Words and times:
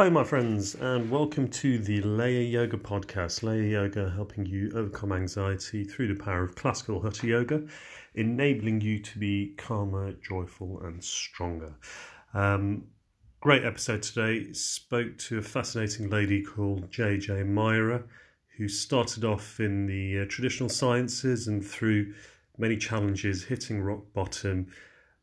Hello, 0.00 0.08
my 0.08 0.24
friends, 0.24 0.76
and 0.76 1.10
welcome 1.10 1.46
to 1.46 1.76
the 1.76 2.00
Laya 2.00 2.40
Yoga 2.40 2.78
podcast. 2.78 3.42
Laya 3.42 3.60
Yoga 3.60 4.08
helping 4.08 4.46
you 4.46 4.72
overcome 4.74 5.12
anxiety 5.12 5.84
through 5.84 6.14
the 6.14 6.24
power 6.24 6.42
of 6.42 6.54
classical 6.54 7.02
Hatha 7.02 7.26
Yoga, 7.26 7.66
enabling 8.14 8.80
you 8.80 9.00
to 9.00 9.18
be 9.18 9.52
calmer, 9.58 10.12
joyful, 10.12 10.80
and 10.84 11.04
stronger. 11.04 11.74
Um, 12.32 12.84
great 13.40 13.62
episode 13.62 14.02
today. 14.02 14.54
Spoke 14.54 15.18
to 15.18 15.36
a 15.36 15.42
fascinating 15.42 16.08
lady 16.08 16.42
called 16.42 16.90
Jaya 16.90 17.18
Jaya 17.18 17.44
Myra, 17.44 18.02
who 18.56 18.68
started 18.68 19.22
off 19.22 19.60
in 19.60 19.84
the 19.84 20.20
uh, 20.20 20.24
traditional 20.30 20.70
sciences 20.70 21.46
and 21.46 21.62
through 21.62 22.14
many 22.56 22.78
challenges, 22.78 23.44
hitting 23.44 23.82
rock 23.82 24.00
bottom, 24.14 24.68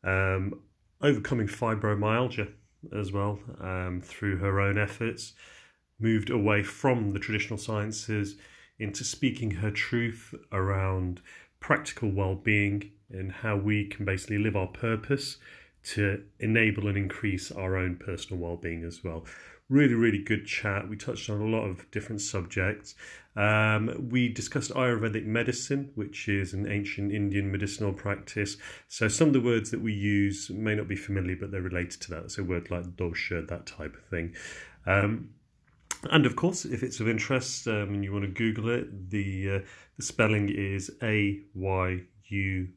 um, 0.04 0.60
overcoming 1.02 1.48
fibromyalgia 1.48 2.52
as 2.92 3.12
well 3.12 3.38
um, 3.60 4.00
through 4.02 4.38
her 4.38 4.60
own 4.60 4.78
efforts, 4.78 5.34
moved 6.00 6.30
away 6.30 6.62
from 6.62 7.12
the 7.12 7.18
traditional 7.18 7.58
sciences 7.58 8.36
into 8.78 9.04
speaking 9.04 9.50
her 9.50 9.70
truth 9.70 10.34
around 10.52 11.20
practical 11.60 12.10
well 12.10 12.34
being 12.34 12.90
and 13.10 13.32
how 13.32 13.56
we 13.56 13.84
can 13.86 14.04
basically 14.04 14.38
live 14.38 14.56
our 14.56 14.66
purpose 14.66 15.38
to 15.82 16.22
enable 16.38 16.86
and 16.88 16.96
increase 16.96 17.50
our 17.50 17.76
own 17.76 17.96
personal 17.96 18.40
well 18.40 18.56
being 18.56 18.84
as 18.84 19.02
well. 19.02 19.24
Really, 19.68 19.94
really 19.94 20.22
good 20.22 20.46
chat. 20.46 20.88
We 20.88 20.96
touched 20.96 21.28
on 21.28 21.40
a 21.40 21.46
lot 21.46 21.64
of 21.64 21.90
different 21.90 22.20
subjects. 22.20 22.94
Um, 23.38 24.08
we 24.10 24.28
discussed 24.28 24.72
Ayurvedic 24.72 25.24
medicine, 25.24 25.92
which 25.94 26.28
is 26.28 26.54
an 26.54 26.68
ancient 26.68 27.12
Indian 27.12 27.52
medicinal 27.52 27.92
practice. 27.92 28.56
So 28.88 29.06
some 29.06 29.28
of 29.28 29.32
the 29.32 29.40
words 29.40 29.70
that 29.70 29.80
we 29.80 29.92
use 29.92 30.50
may 30.50 30.74
not 30.74 30.88
be 30.88 30.96
familiar, 30.96 31.36
but 31.36 31.52
they're 31.52 31.62
related 31.62 32.00
to 32.02 32.10
that. 32.10 32.32
So 32.32 32.42
words 32.42 32.68
like 32.68 32.96
dosha, 32.96 33.46
that 33.46 33.66
type 33.66 33.94
of 33.94 34.04
thing. 34.10 34.34
Um, 34.86 35.30
and 36.10 36.26
of 36.26 36.34
course, 36.34 36.64
if 36.64 36.82
it's 36.82 36.98
of 36.98 37.08
interest 37.08 37.68
um, 37.68 37.94
and 37.94 38.04
you 38.04 38.12
want 38.12 38.24
to 38.24 38.30
Google 38.30 38.70
it, 38.70 39.10
the 39.10 39.50
uh, 39.50 39.58
the 39.96 40.02
spelling 40.02 40.48
is 40.48 40.90
A 41.02 41.40
Y 41.54 42.00
U 42.30 42.68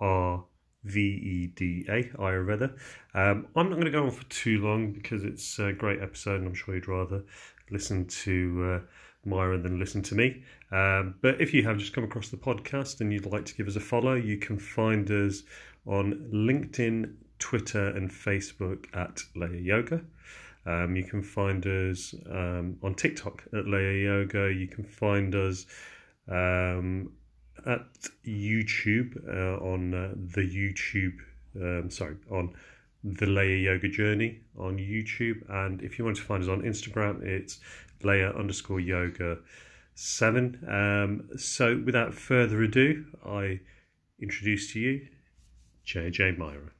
R 0.00 0.44
V 0.84 1.00
E 1.00 1.46
D 1.54 1.86
A, 1.88 2.04
Ayurveda. 2.18 2.76
Um, 3.14 3.46
I'm 3.56 3.70
not 3.70 3.76
going 3.76 3.86
to 3.86 3.90
go 3.90 4.04
on 4.04 4.10
for 4.10 4.24
too 4.24 4.58
long 4.60 4.92
because 4.92 5.24
it's 5.24 5.58
a 5.58 5.72
great 5.72 6.02
episode 6.02 6.40
and 6.40 6.48
I'm 6.48 6.54
sure 6.54 6.74
you'd 6.74 6.86
rather 6.86 7.24
listen 7.70 8.06
to 8.06 8.82
uh, 8.82 8.86
Myra 9.26 9.58
than 9.58 9.78
listen 9.78 10.02
to 10.02 10.14
me. 10.14 10.42
Um, 10.70 11.14
but 11.20 11.40
if 11.40 11.52
you 11.52 11.62
have 11.64 11.78
just 11.78 11.92
come 11.92 12.04
across 12.04 12.28
the 12.28 12.36
podcast 12.36 13.00
and 13.00 13.12
you'd 13.12 13.26
like 13.26 13.44
to 13.46 13.54
give 13.54 13.68
us 13.68 13.76
a 13.76 13.80
follow, 13.80 14.14
you 14.14 14.38
can 14.38 14.58
find 14.58 15.10
us 15.10 15.42
on 15.86 16.30
LinkedIn, 16.32 17.14
Twitter, 17.38 17.88
and 17.88 18.10
Facebook 18.10 18.86
at 18.94 19.20
Laya 19.34 19.60
Yoga. 19.60 20.02
Um, 20.66 20.96
you 20.96 21.04
can 21.04 21.22
find 21.22 21.64
us 21.66 22.14
um, 22.30 22.76
on 22.82 22.94
TikTok 22.94 23.44
at 23.52 23.68
Laya 23.68 23.92
Yoga. 23.92 24.52
You 24.52 24.66
can 24.66 24.84
find 24.84 25.34
us 25.34 25.66
um, 26.28 27.12
at 27.64 27.86
YouTube 28.26 29.16
uh, 29.28 29.64
on 29.64 29.94
uh, 29.94 30.14
the 30.16 30.42
YouTube, 30.42 31.18
um, 31.56 31.90
sorry, 31.90 32.16
on 32.30 32.54
the 33.04 33.26
Laya 33.26 33.56
Yoga 33.56 33.88
Journey 33.88 34.40
on 34.58 34.78
YouTube. 34.78 35.48
And 35.48 35.80
if 35.82 35.98
you 35.98 36.04
want 36.04 36.16
to 36.16 36.22
find 36.22 36.42
us 36.42 36.48
on 36.48 36.62
Instagram, 36.62 37.22
it's 37.22 37.60
Laya 38.02 38.32
underscore 38.32 38.80
yoga 38.80 39.38
seven. 39.94 40.62
Um, 40.68 41.38
so 41.38 41.82
without 41.84 42.14
further 42.14 42.62
ado, 42.62 43.06
I 43.24 43.60
introduce 44.20 44.72
to 44.72 44.80
you 44.80 45.08
Jaya 45.84 46.10
Jaya 46.10 46.34
Myra. 46.36 46.70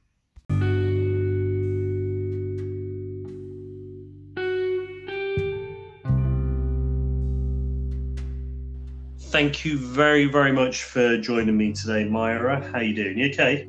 Thank 9.29 9.65
you 9.65 9.77
very, 9.77 10.25
very 10.25 10.51
much 10.53 10.83
for 10.83 11.17
joining 11.17 11.57
me 11.57 11.73
today, 11.73 12.05
Myra. 12.05 12.65
How 12.71 12.79
you 12.79 12.95
doing? 12.95 13.17
You 13.17 13.27
okay? 13.27 13.67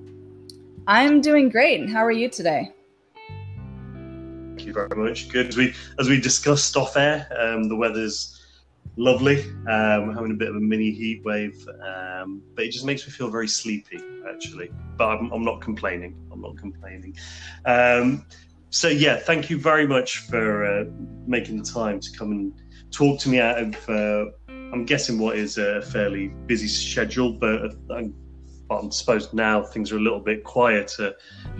I'm 0.87 1.21
doing 1.21 1.49
great. 1.49 1.91
How 1.91 2.05
are 2.05 2.13
you 2.13 2.29
today? 2.29 2.73
You 4.69 4.75
very 4.75 4.89
much. 4.95 5.31
Good. 5.31 5.49
As 5.49 5.57
we 5.57 5.75
as 5.99 6.11
we 6.11 6.21
discussed 6.21 6.77
off 6.77 6.95
air, 6.95 7.27
um, 7.41 7.71
the 7.71 7.77
weather's 7.77 8.39
lovely. 8.97 9.41
Um, 9.67 10.09
we're 10.09 10.15
having 10.15 10.33
a 10.33 10.35
bit 10.35 10.51
of 10.51 10.57
a 10.57 10.61
mini 10.61 10.91
heat 10.91 11.25
wave, 11.25 11.67
um, 11.83 12.43
but 12.55 12.67
it 12.67 12.73
just 12.73 12.85
makes 12.85 13.07
me 13.07 13.11
feel 13.11 13.31
very 13.31 13.49
sleepy, 13.49 13.99
actually. 14.31 14.71
But 14.99 15.09
I'm, 15.09 15.33
I'm 15.33 15.43
not 15.43 15.63
complaining. 15.63 16.15
I'm 16.31 16.43
not 16.43 16.59
complaining. 16.59 17.17
Um, 17.65 18.27
so 18.69 18.89
yeah, 18.89 19.17
thank 19.17 19.49
you 19.49 19.59
very 19.59 19.87
much 19.87 20.19
for 20.19 20.67
uh, 20.67 20.85
making 21.27 21.57
the 21.57 21.65
time 21.65 21.99
to 22.01 22.13
come 22.13 22.33
and 22.33 22.53
talk 22.91 23.21
to 23.21 23.31
me 23.31 23.41
out 23.41 23.57
of 23.57 23.89
uh, 23.89 24.27
I'm 24.71 24.85
guessing 24.85 25.19
what 25.19 25.39
is 25.39 25.57
a 25.57 25.81
fairly 25.81 26.29
busy 26.45 26.69
schedule, 26.69 27.33
but 27.33 27.73
I, 28.71 28.75
I 28.75 28.89
suppose 28.91 29.33
now 29.33 29.63
things 29.63 29.93
are 29.93 29.97
a 29.97 30.01
little 30.01 30.21
bit 30.21 30.45
quieter 30.45 31.15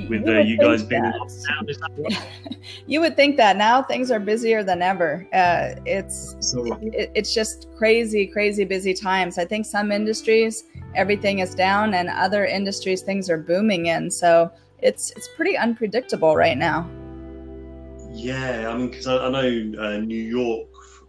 with 0.09 0.27
uh, 0.29 0.41
you 0.41 0.59
guys 0.59 0.83
being 0.83 1.03
that. 1.03 2.27
you 2.87 3.01
would 3.01 3.17
think 3.17 3.37
that 3.37 3.57
now 3.57 3.83
things 3.83 4.11
are 4.11 4.21
busier 4.21 4.63
than 4.63 4.83
ever. 4.83 5.27
Uh, 5.33 5.81
it's 5.87 6.37
so, 6.41 6.65
it, 6.81 7.11
it's 7.15 7.35
just 7.35 7.69
crazy, 7.77 8.27
crazy 8.27 8.65
busy 8.65 8.95
times. 8.95 9.39
I 9.39 9.45
think 9.45 9.67
some 9.67 9.91
industries 9.93 10.65
everything 10.95 11.41
is 11.41 11.55
down, 11.55 11.95
and 11.95 12.09
other 12.09 12.45
industries 12.47 13.03
things 13.03 13.29
are 13.31 13.39
booming 13.39 13.87
in. 13.87 14.11
So 14.11 14.51
it's 14.81 15.11
it's 15.13 15.29
pretty 15.37 15.57
unpredictable 15.57 16.37
right 16.37 16.57
now. 16.57 16.89
Yeah, 18.11 18.71
I 18.71 18.77
mean, 18.77 18.91
because 18.91 19.07
I, 19.07 19.27
I, 19.27 19.31
know 19.31 19.83
uh, 19.83 19.99
New 19.99 20.23
York. 20.23 20.69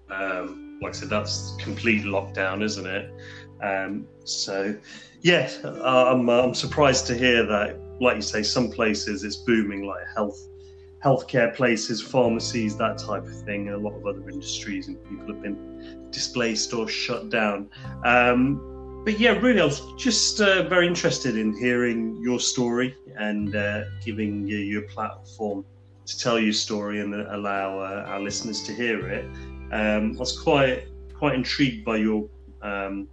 Um, 0.09 0.79
like 0.81 0.95
I 0.95 0.97
said, 0.97 1.09
that's 1.09 1.55
complete 1.59 2.03
lockdown, 2.03 2.63
isn't 2.63 2.85
it? 2.85 3.11
Um, 3.61 4.07
so, 4.23 4.75
yeah, 5.21 5.49
I'm, 5.63 6.29
I'm 6.29 6.53
surprised 6.53 7.07
to 7.07 7.17
hear 7.17 7.45
that. 7.45 7.79
Like 8.01 8.15
you 8.15 8.21
say, 8.21 8.43
some 8.43 8.71
places 8.71 9.23
it's 9.23 9.37
booming, 9.37 9.85
like 9.85 10.01
health, 10.15 10.39
healthcare 11.03 11.53
places, 11.53 12.01
pharmacies, 12.01 12.77
that 12.77 12.97
type 12.97 13.25
of 13.25 13.41
thing, 13.43 13.67
and 13.67 13.75
a 13.75 13.79
lot 13.79 13.93
of 13.93 14.05
other 14.05 14.29
industries, 14.29 14.87
and 14.87 15.03
people 15.09 15.27
have 15.27 15.41
been 15.41 16.07
displaced 16.11 16.73
or 16.73 16.87
shut 16.87 17.29
down. 17.29 17.69
Um, 18.05 19.01
but 19.03 19.19
yeah, 19.19 19.31
really, 19.31 19.59
I 19.59 19.65
was 19.65 19.81
just 19.97 20.39
uh, 20.39 20.63
very 20.69 20.87
interested 20.87 21.37
in 21.37 21.57
hearing 21.57 22.19
your 22.21 22.39
story 22.39 22.95
and 23.17 23.55
uh, 23.55 23.83
giving 24.05 24.47
you 24.47 24.57
your 24.57 24.83
platform 24.83 25.65
to 26.05 26.17
tell 26.17 26.39
your 26.39 26.53
story 26.53 27.01
and 27.01 27.13
allow 27.13 27.79
uh, 27.79 28.05
our 28.07 28.19
listeners 28.19 28.63
to 28.63 28.73
hear 28.73 29.07
it 29.07 29.25
um, 29.71 30.15
I 30.15 30.19
was 30.19 30.39
quite 30.39 30.87
quite 31.13 31.35
intrigued 31.35 31.85
by 31.85 31.97
your 31.97 32.27
um, 32.61 33.07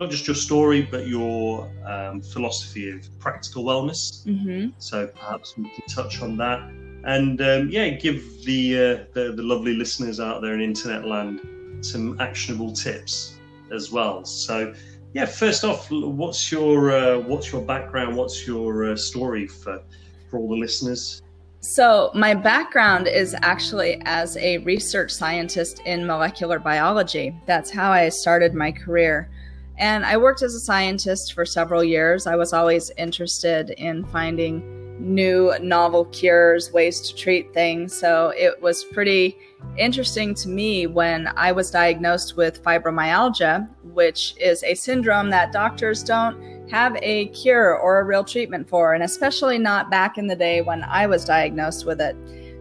not 0.00 0.10
just 0.10 0.26
your 0.26 0.36
story, 0.36 0.82
but 0.82 1.06
your 1.06 1.70
um, 1.86 2.20
philosophy 2.20 2.90
of 2.90 3.18
practical 3.18 3.64
wellness. 3.64 4.26
Mm-hmm. 4.26 4.70
So 4.78 5.06
perhaps 5.06 5.56
we 5.56 5.64
can 5.64 5.86
touch 5.88 6.20
on 6.22 6.36
that, 6.36 6.60
and 7.04 7.40
um, 7.40 7.68
yeah, 7.70 7.88
give 7.90 8.44
the, 8.44 8.76
uh, 8.76 9.04
the, 9.14 9.32
the 9.32 9.42
lovely 9.42 9.74
listeners 9.74 10.20
out 10.20 10.42
there 10.42 10.54
in 10.54 10.60
internet 10.60 11.06
land 11.06 11.40
some 11.80 12.20
actionable 12.20 12.72
tips 12.72 13.36
as 13.72 13.90
well. 13.92 14.24
So 14.24 14.74
yeah, 15.14 15.24
first 15.24 15.64
off, 15.64 15.90
what's 15.90 16.52
your 16.52 16.92
uh, 16.92 17.18
what's 17.18 17.50
your 17.50 17.62
background? 17.62 18.16
What's 18.16 18.46
your 18.46 18.92
uh, 18.92 18.96
story 18.96 19.46
for 19.46 19.82
for 20.28 20.38
all 20.38 20.48
the 20.48 20.56
listeners? 20.56 21.22
So, 21.60 22.10
my 22.14 22.34
background 22.34 23.08
is 23.08 23.34
actually 23.42 24.00
as 24.04 24.36
a 24.36 24.58
research 24.58 25.10
scientist 25.10 25.80
in 25.84 26.06
molecular 26.06 26.58
biology. 26.58 27.34
That's 27.46 27.70
how 27.70 27.90
I 27.90 28.08
started 28.10 28.54
my 28.54 28.70
career. 28.70 29.30
And 29.78 30.04
I 30.04 30.16
worked 30.16 30.42
as 30.42 30.54
a 30.54 30.60
scientist 30.60 31.32
for 31.32 31.44
several 31.44 31.84
years. 31.84 32.26
I 32.26 32.36
was 32.36 32.52
always 32.52 32.90
interested 32.96 33.70
in 33.70 34.04
finding 34.04 34.72
new 34.98 35.52
novel 35.60 36.06
cures, 36.06 36.72
ways 36.72 37.00
to 37.02 37.14
treat 37.14 37.52
things. 37.52 37.92
So, 37.94 38.32
it 38.36 38.60
was 38.62 38.84
pretty 38.84 39.36
interesting 39.76 40.34
to 40.34 40.48
me 40.48 40.86
when 40.86 41.30
I 41.36 41.52
was 41.52 41.70
diagnosed 41.70 42.36
with 42.36 42.62
fibromyalgia, 42.62 43.68
which 43.92 44.34
is 44.40 44.62
a 44.64 44.74
syndrome 44.74 45.28
that 45.30 45.52
doctors 45.52 46.02
don't 46.02 46.70
have 46.70 46.96
a 47.02 47.26
cure 47.28 47.76
or 47.76 48.00
a 48.00 48.04
real 48.04 48.24
treatment 48.24 48.68
for, 48.68 48.94
and 48.94 49.02
especially 49.02 49.58
not 49.58 49.90
back 49.90 50.18
in 50.18 50.26
the 50.26 50.36
day 50.36 50.62
when 50.62 50.82
I 50.84 51.06
was 51.06 51.24
diagnosed 51.24 51.86
with 51.86 52.00
it. 52.00 52.16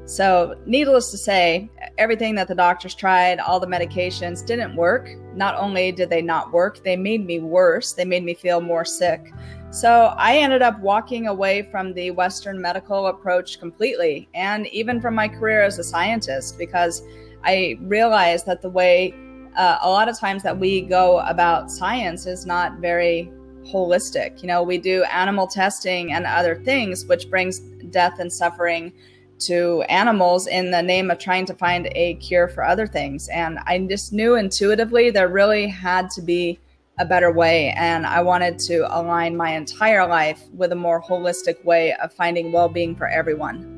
So, 0.07 0.55
needless 0.67 1.09
to 1.11 1.17
say, 1.17 1.67
everything 1.97 2.35
that 2.35 2.47
the 2.47 2.53
doctors 2.53 2.93
tried, 2.93 3.39
all 3.39 3.59
the 3.59 3.65
medications 3.65 4.45
didn't 4.45 4.75
work. 4.75 5.09
Not 5.33 5.55
only 5.55 5.91
did 5.91 6.11
they 6.11 6.21
not 6.21 6.51
work, 6.53 6.83
they 6.83 6.95
made 6.95 7.25
me 7.25 7.39
worse. 7.39 7.93
They 7.93 8.05
made 8.05 8.23
me 8.23 8.35
feel 8.35 8.61
more 8.61 8.85
sick. 8.85 9.33
So, 9.71 10.13
I 10.15 10.37
ended 10.37 10.61
up 10.61 10.79
walking 10.79 11.25
away 11.25 11.63
from 11.71 11.93
the 11.93 12.11
Western 12.11 12.61
medical 12.61 13.07
approach 13.07 13.59
completely, 13.59 14.29
and 14.35 14.67
even 14.67 15.01
from 15.01 15.15
my 15.15 15.27
career 15.27 15.63
as 15.63 15.79
a 15.79 15.83
scientist, 15.83 16.59
because 16.59 17.01
I 17.43 17.77
realized 17.81 18.45
that 18.45 18.61
the 18.61 18.69
way 18.69 19.15
uh, 19.55 19.79
a 19.81 19.89
lot 19.89 20.07
of 20.07 20.19
times 20.19 20.43
that 20.43 20.57
we 20.57 20.81
go 20.81 21.19
about 21.21 21.71
science 21.71 22.27
is 22.27 22.45
not 22.45 22.77
very 22.79 23.31
holistic. 23.65 24.41
You 24.41 24.47
know, 24.49 24.61
we 24.61 24.77
do 24.77 25.03
animal 25.05 25.47
testing 25.47 26.13
and 26.13 26.25
other 26.25 26.55
things, 26.55 27.05
which 27.05 27.29
brings 27.29 27.59
death 27.89 28.19
and 28.19 28.31
suffering 28.31 28.93
to 29.39 29.83
animals 29.89 30.47
in 30.47 30.71
the 30.71 30.81
name 30.81 31.11
of 31.11 31.19
trying 31.19 31.45
to 31.45 31.53
find 31.53 31.89
a 31.93 32.15
cure 32.15 32.47
for 32.47 32.63
other 32.63 32.87
things. 32.87 33.27
And 33.29 33.59
I 33.65 33.79
just 33.79 34.13
knew 34.13 34.35
intuitively 34.35 35.09
there 35.09 35.27
really 35.27 35.67
had 35.67 36.09
to 36.11 36.21
be 36.21 36.59
a 36.97 37.05
better 37.05 37.31
way. 37.31 37.73
And 37.77 38.05
I 38.05 38.21
wanted 38.21 38.57
to 38.59 38.87
align 38.97 39.35
my 39.35 39.51
entire 39.51 40.07
life 40.07 40.41
with 40.53 40.71
a 40.71 40.75
more 40.75 41.01
holistic 41.01 41.63
way 41.65 41.93
of 41.95 42.13
finding 42.13 42.51
well 42.51 42.69
being 42.69 42.95
for 42.95 43.07
everyone. 43.07 43.71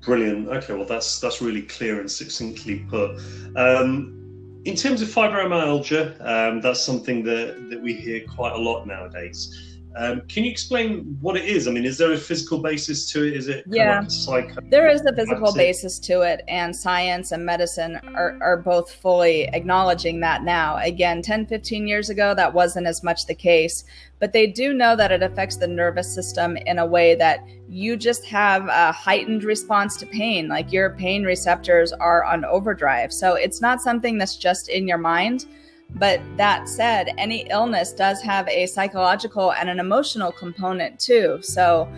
Brilliant. 0.00 0.48
Okay, 0.48 0.74
well, 0.74 0.84
that's 0.84 1.20
that's 1.20 1.40
really 1.40 1.62
clear 1.62 2.00
and 2.00 2.10
succinctly 2.10 2.80
put. 2.90 3.20
Um, 3.54 4.18
in 4.64 4.74
terms 4.74 5.00
of 5.00 5.08
fibromyalgia, 5.08 6.20
um, 6.20 6.60
that's 6.60 6.80
something 6.80 7.22
that, 7.24 7.68
that 7.70 7.80
we 7.80 7.94
hear 7.94 8.24
quite 8.26 8.52
a 8.52 8.58
lot 8.58 8.86
nowadays. 8.86 9.71
Um, 9.94 10.22
can 10.22 10.44
you 10.44 10.50
explain 10.50 11.18
what 11.20 11.36
it 11.36 11.44
is? 11.44 11.68
I 11.68 11.70
mean, 11.70 11.84
is 11.84 11.98
there 11.98 12.12
a 12.12 12.16
physical 12.16 12.58
basis 12.58 13.10
to 13.12 13.26
it? 13.26 13.34
Is 13.36 13.48
it 13.48 13.64
yeah? 13.66 13.94
Kind 13.94 14.06
of 14.06 14.12
psycho- 14.12 14.60
there 14.70 14.88
is 14.88 15.04
a 15.04 15.14
physical 15.14 15.52
basis 15.52 15.98
to 16.00 16.22
it, 16.22 16.42
and 16.48 16.74
science 16.74 17.32
and 17.32 17.44
medicine 17.44 18.00
are, 18.14 18.38
are 18.40 18.56
both 18.56 18.90
fully 18.90 19.48
acknowledging 19.48 20.20
that 20.20 20.44
now. 20.44 20.76
Again, 20.78 21.20
10, 21.20 21.46
15 21.46 21.86
years 21.86 22.08
ago, 22.08 22.34
that 22.34 22.54
wasn't 22.54 22.86
as 22.86 23.02
much 23.02 23.26
the 23.26 23.34
case, 23.34 23.84
but 24.18 24.32
they 24.32 24.46
do 24.46 24.72
know 24.72 24.96
that 24.96 25.12
it 25.12 25.22
affects 25.22 25.56
the 25.56 25.66
nervous 25.66 26.12
system 26.12 26.56
in 26.56 26.78
a 26.78 26.86
way 26.86 27.14
that 27.14 27.46
you 27.68 27.96
just 27.96 28.24
have 28.24 28.68
a 28.68 28.92
heightened 28.92 29.44
response 29.44 29.96
to 29.98 30.06
pain. 30.06 30.48
Like 30.48 30.72
your 30.72 30.90
pain 30.90 31.24
receptors 31.24 31.92
are 31.92 32.24
on 32.24 32.44
overdrive. 32.44 33.12
So 33.12 33.34
it's 33.34 33.60
not 33.60 33.82
something 33.82 34.16
that's 34.16 34.36
just 34.36 34.68
in 34.68 34.88
your 34.88 34.98
mind 34.98 35.46
but 35.94 36.20
that 36.36 36.68
said, 36.68 37.10
any 37.18 37.46
illness 37.50 37.92
does 37.92 38.20
have 38.22 38.48
a 38.48 38.66
psychological 38.66 39.52
and 39.52 39.68
an 39.68 39.78
emotional 39.78 40.32
component 40.32 40.98
too. 40.98 41.38
So 41.42 41.88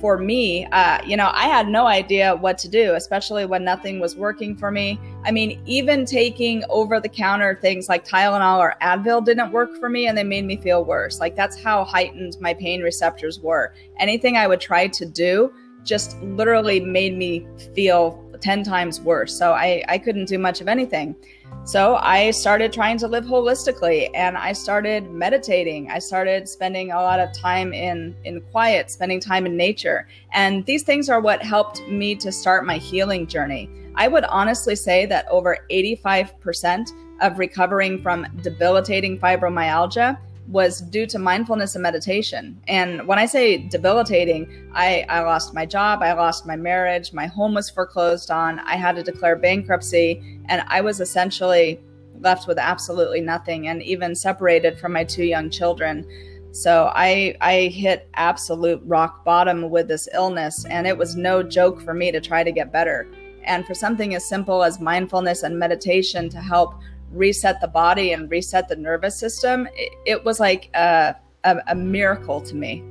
for 0.00 0.18
me, 0.18 0.66
uh, 0.66 1.02
you 1.04 1.16
know, 1.16 1.30
I 1.32 1.44
had 1.44 1.68
no 1.68 1.86
idea 1.86 2.36
what 2.36 2.58
to 2.58 2.68
do, 2.68 2.94
especially 2.94 3.46
when 3.46 3.64
nothing 3.64 3.98
was 3.98 4.14
working 4.16 4.56
for 4.56 4.70
me. 4.70 5.00
I 5.24 5.30
mean, 5.30 5.60
even 5.64 6.04
taking 6.04 6.64
over 6.68 7.00
the 7.00 7.08
counter 7.08 7.58
things 7.60 7.88
like 7.88 8.06
Tylenol 8.06 8.58
or 8.58 8.74
Advil 8.82 9.24
didn't 9.24 9.52
work 9.52 9.76
for 9.78 9.88
me 9.88 10.06
and 10.06 10.16
they 10.16 10.24
made 10.24 10.44
me 10.44 10.56
feel 10.56 10.84
worse. 10.84 11.18
Like 11.18 11.34
that's 11.34 11.60
how 11.60 11.84
heightened 11.84 12.36
my 12.40 12.54
pain 12.54 12.82
receptors 12.82 13.40
were. 13.40 13.74
Anything 13.98 14.36
I 14.36 14.46
would 14.46 14.60
try 14.60 14.86
to 14.88 15.06
do 15.06 15.52
just 15.82 16.20
literally 16.20 16.80
made 16.80 17.16
me 17.16 17.46
feel 17.74 18.22
10 18.40 18.64
times 18.64 19.00
worse. 19.00 19.36
So 19.36 19.52
I, 19.52 19.82
I 19.88 19.98
couldn't 19.98 20.26
do 20.26 20.38
much 20.38 20.60
of 20.60 20.68
anything. 20.68 21.16
So 21.64 21.96
I 21.96 22.30
started 22.30 22.72
trying 22.72 22.96
to 22.98 23.08
live 23.08 23.24
holistically 23.24 24.08
and 24.14 24.38
I 24.38 24.52
started 24.52 25.10
meditating. 25.10 25.90
I 25.90 25.98
started 25.98 26.48
spending 26.48 26.92
a 26.92 26.96
lot 26.96 27.18
of 27.18 27.32
time 27.32 27.72
in 27.72 28.14
in 28.24 28.40
quiet, 28.52 28.88
spending 28.88 29.18
time 29.18 29.46
in 29.46 29.56
nature. 29.56 30.06
And 30.32 30.64
these 30.64 30.84
things 30.84 31.08
are 31.08 31.20
what 31.20 31.42
helped 31.42 31.80
me 31.88 32.14
to 32.16 32.30
start 32.30 32.66
my 32.66 32.76
healing 32.76 33.26
journey. 33.26 33.68
I 33.96 34.06
would 34.06 34.24
honestly 34.24 34.76
say 34.76 35.06
that 35.06 35.26
over 35.28 35.58
85% 35.70 36.90
of 37.20 37.38
recovering 37.38 38.00
from 38.00 38.26
debilitating 38.42 39.18
fibromyalgia 39.18 40.18
was 40.48 40.80
due 40.80 41.06
to 41.06 41.18
mindfulness 41.18 41.74
and 41.74 41.82
meditation. 41.82 42.60
And 42.68 43.06
when 43.06 43.18
I 43.18 43.26
say 43.26 43.56
debilitating, 43.56 44.70
I, 44.72 45.04
I 45.08 45.20
lost 45.20 45.54
my 45.54 45.66
job, 45.66 46.02
I 46.02 46.12
lost 46.12 46.46
my 46.46 46.56
marriage, 46.56 47.12
my 47.12 47.26
home 47.26 47.54
was 47.54 47.68
foreclosed 47.68 48.30
on, 48.30 48.60
I 48.60 48.76
had 48.76 48.96
to 48.96 49.02
declare 49.02 49.36
bankruptcy, 49.36 50.40
and 50.48 50.62
I 50.68 50.80
was 50.80 51.00
essentially 51.00 51.80
left 52.20 52.46
with 52.46 52.58
absolutely 52.58 53.20
nothing 53.20 53.68
and 53.68 53.82
even 53.82 54.14
separated 54.14 54.78
from 54.78 54.92
my 54.92 55.04
two 55.04 55.24
young 55.24 55.50
children. 55.50 56.06
So 56.52 56.90
I 56.94 57.36
I 57.40 57.66
hit 57.66 58.08
absolute 58.14 58.80
rock 58.84 59.24
bottom 59.24 59.68
with 59.68 59.88
this 59.88 60.08
illness 60.14 60.64
and 60.64 60.86
it 60.86 60.96
was 60.96 61.14
no 61.14 61.42
joke 61.42 61.82
for 61.82 61.92
me 61.92 62.10
to 62.10 62.20
try 62.20 62.42
to 62.42 62.52
get 62.52 62.72
better. 62.72 63.06
And 63.44 63.66
for 63.66 63.74
something 63.74 64.14
as 64.14 64.26
simple 64.26 64.64
as 64.64 64.80
mindfulness 64.80 65.42
and 65.42 65.58
meditation 65.58 66.30
to 66.30 66.40
help 66.40 66.80
reset 67.16 67.60
the 67.60 67.68
body 67.68 68.12
and 68.12 68.30
reset 68.30 68.68
the 68.68 68.76
nervous 68.76 69.18
system, 69.18 69.68
it, 69.74 69.92
it 70.04 70.24
was 70.24 70.38
like 70.38 70.70
a, 70.74 71.16
a, 71.44 71.56
a, 71.68 71.74
miracle 71.74 72.40
to 72.40 72.54
me. 72.54 72.82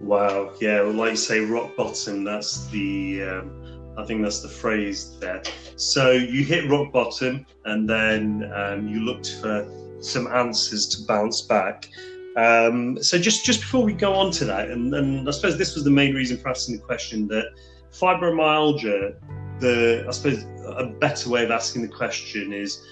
Wow. 0.00 0.52
Yeah. 0.60 0.82
Well, 0.82 0.92
like 0.92 1.10
you 1.12 1.16
say, 1.16 1.40
rock 1.40 1.76
bottom, 1.76 2.24
that's 2.24 2.66
the, 2.68 3.22
um, 3.22 3.94
I 3.98 4.04
think 4.04 4.22
that's 4.22 4.40
the 4.40 4.48
phrase 4.48 5.18
there. 5.18 5.42
So 5.76 6.12
you 6.12 6.44
hit 6.44 6.70
rock 6.70 6.92
bottom 6.92 7.44
and 7.64 7.88
then 7.88 8.50
um, 8.54 8.88
you 8.88 9.00
looked 9.00 9.38
for 9.40 9.68
some 10.00 10.28
answers 10.28 10.86
to 10.88 11.06
bounce 11.06 11.42
back. 11.42 11.88
Um, 12.36 13.02
so 13.02 13.18
just, 13.18 13.44
just 13.44 13.60
before 13.60 13.84
we 13.84 13.92
go 13.92 14.14
on 14.14 14.30
to 14.32 14.44
that, 14.44 14.70
and, 14.70 14.94
and 14.94 15.28
I 15.28 15.32
suppose 15.32 15.58
this 15.58 15.74
was 15.74 15.82
the 15.82 15.90
main 15.90 16.14
reason 16.14 16.38
for 16.38 16.50
asking 16.50 16.76
the 16.76 16.82
question 16.82 17.26
that 17.28 17.46
fibromyalgia 17.92 19.16
the 19.60 20.04
I 20.06 20.10
suppose 20.12 20.44
a 20.66 20.86
better 20.86 21.30
way 21.30 21.44
of 21.44 21.50
asking 21.50 21.82
the 21.82 21.88
question 21.88 22.52
is 22.52 22.84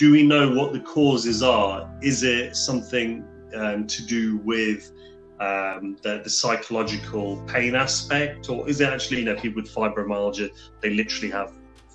do 0.00 0.10
we 0.10 0.22
know 0.22 0.50
what 0.50 0.72
the 0.72 0.80
causes 0.80 1.42
are? 1.42 1.86
Is 2.00 2.22
it 2.22 2.56
something 2.56 3.22
um, 3.54 3.86
to 3.86 4.06
do 4.06 4.38
with 4.38 4.92
um, 5.40 5.98
the, 6.02 6.22
the, 6.24 6.30
psychological 6.30 7.36
pain 7.46 7.74
aspect, 7.74 8.48
or 8.48 8.66
is 8.66 8.80
it 8.80 8.88
actually, 8.88 9.18
you 9.18 9.24
know, 9.26 9.36
people 9.36 9.62
with 9.62 9.74
fibromyalgia, 9.74 10.50
they 10.80 10.90
literally 10.90 11.30
have 11.30 11.52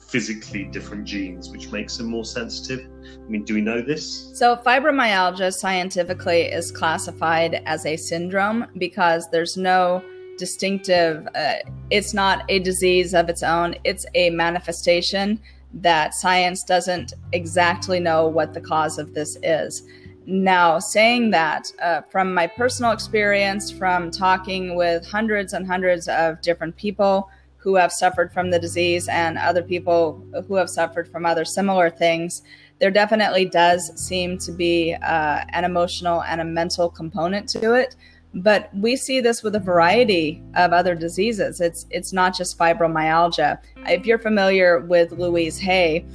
physically 0.07 0.65
different 0.65 1.05
genes, 1.05 1.49
which 1.49 1.71
makes 1.71 1.97
them 1.97 2.07
more 2.07 2.25
sensitive? 2.25 2.87
I 3.03 3.27
mean, 3.27 3.43
do 3.43 3.55
we 3.55 3.61
know 3.61 3.81
this? 3.81 4.31
So, 4.37 4.55
fibromyalgia 4.55 5.51
scientifically 5.51 6.41
is 6.43 6.71
classified 6.71 7.61
as 7.65 7.85
a 7.87 7.97
syndrome 7.97 8.67
because 8.77 9.29
there's 9.31 9.57
no 9.57 10.03
distinctive. 10.37 11.27
Uh, 11.35 11.55
it's 11.89 12.13
not 12.13 12.43
a 12.49 12.59
disease 12.59 13.13
of 13.13 13.29
its 13.29 13.43
own, 13.43 13.75
it's 13.83 14.05
a 14.15 14.29
manifestation 14.31 15.39
that 15.73 16.13
science 16.13 16.63
doesn't 16.63 17.13
exactly 17.33 17.99
know 17.99 18.27
what 18.27 18.53
the 18.53 18.61
cause 18.61 18.97
of 18.97 19.13
this 19.13 19.37
is. 19.43 19.83
Now, 20.25 20.79
saying 20.79 21.31
that, 21.31 21.71
uh, 21.81 22.01
from 22.09 22.33
my 22.33 22.47
personal 22.47 22.91
experience, 22.91 23.69
from 23.71 24.09
talking 24.09 24.75
with 24.75 25.05
hundreds 25.05 25.53
and 25.53 25.67
hundreds 25.67 26.07
of 26.07 26.41
different 26.41 26.75
people 26.75 27.29
who 27.57 27.75
have 27.75 27.91
suffered 27.91 28.31
from 28.31 28.49
the 28.49 28.59
disease 28.59 29.07
and 29.07 29.37
other 29.37 29.61
people 29.61 30.23
who 30.47 30.55
have 30.55 30.69
suffered 30.69 31.07
from 31.07 31.25
other 31.25 31.45
similar 31.45 31.89
things, 31.89 32.41
there 32.79 32.91
definitely 32.91 33.45
does 33.45 33.91
seem 33.99 34.37
to 34.39 34.51
be 34.51 34.93
uh, 34.95 35.43
an 35.49 35.63
emotional 35.63 36.23
and 36.23 36.41
a 36.41 36.45
mental 36.45 36.89
component 36.89 37.47
to 37.49 37.73
it. 37.73 37.95
But 38.35 38.69
we 38.75 38.97
see 38.97 39.21
this 39.21 39.43
with 39.43 39.55
a 39.55 39.59
variety 39.59 40.43
of 40.55 40.73
other 40.73 40.93
diseases. 40.93 41.61
It's 41.61 41.85
it's 41.89 42.11
not 42.11 42.35
just 42.35 42.57
fibromyalgia. 42.57 43.59
If 43.87 44.05
you're 44.05 44.19
familiar 44.19 44.81
with 44.81 45.13
Louise 45.13 45.57
Hay, 45.59 46.05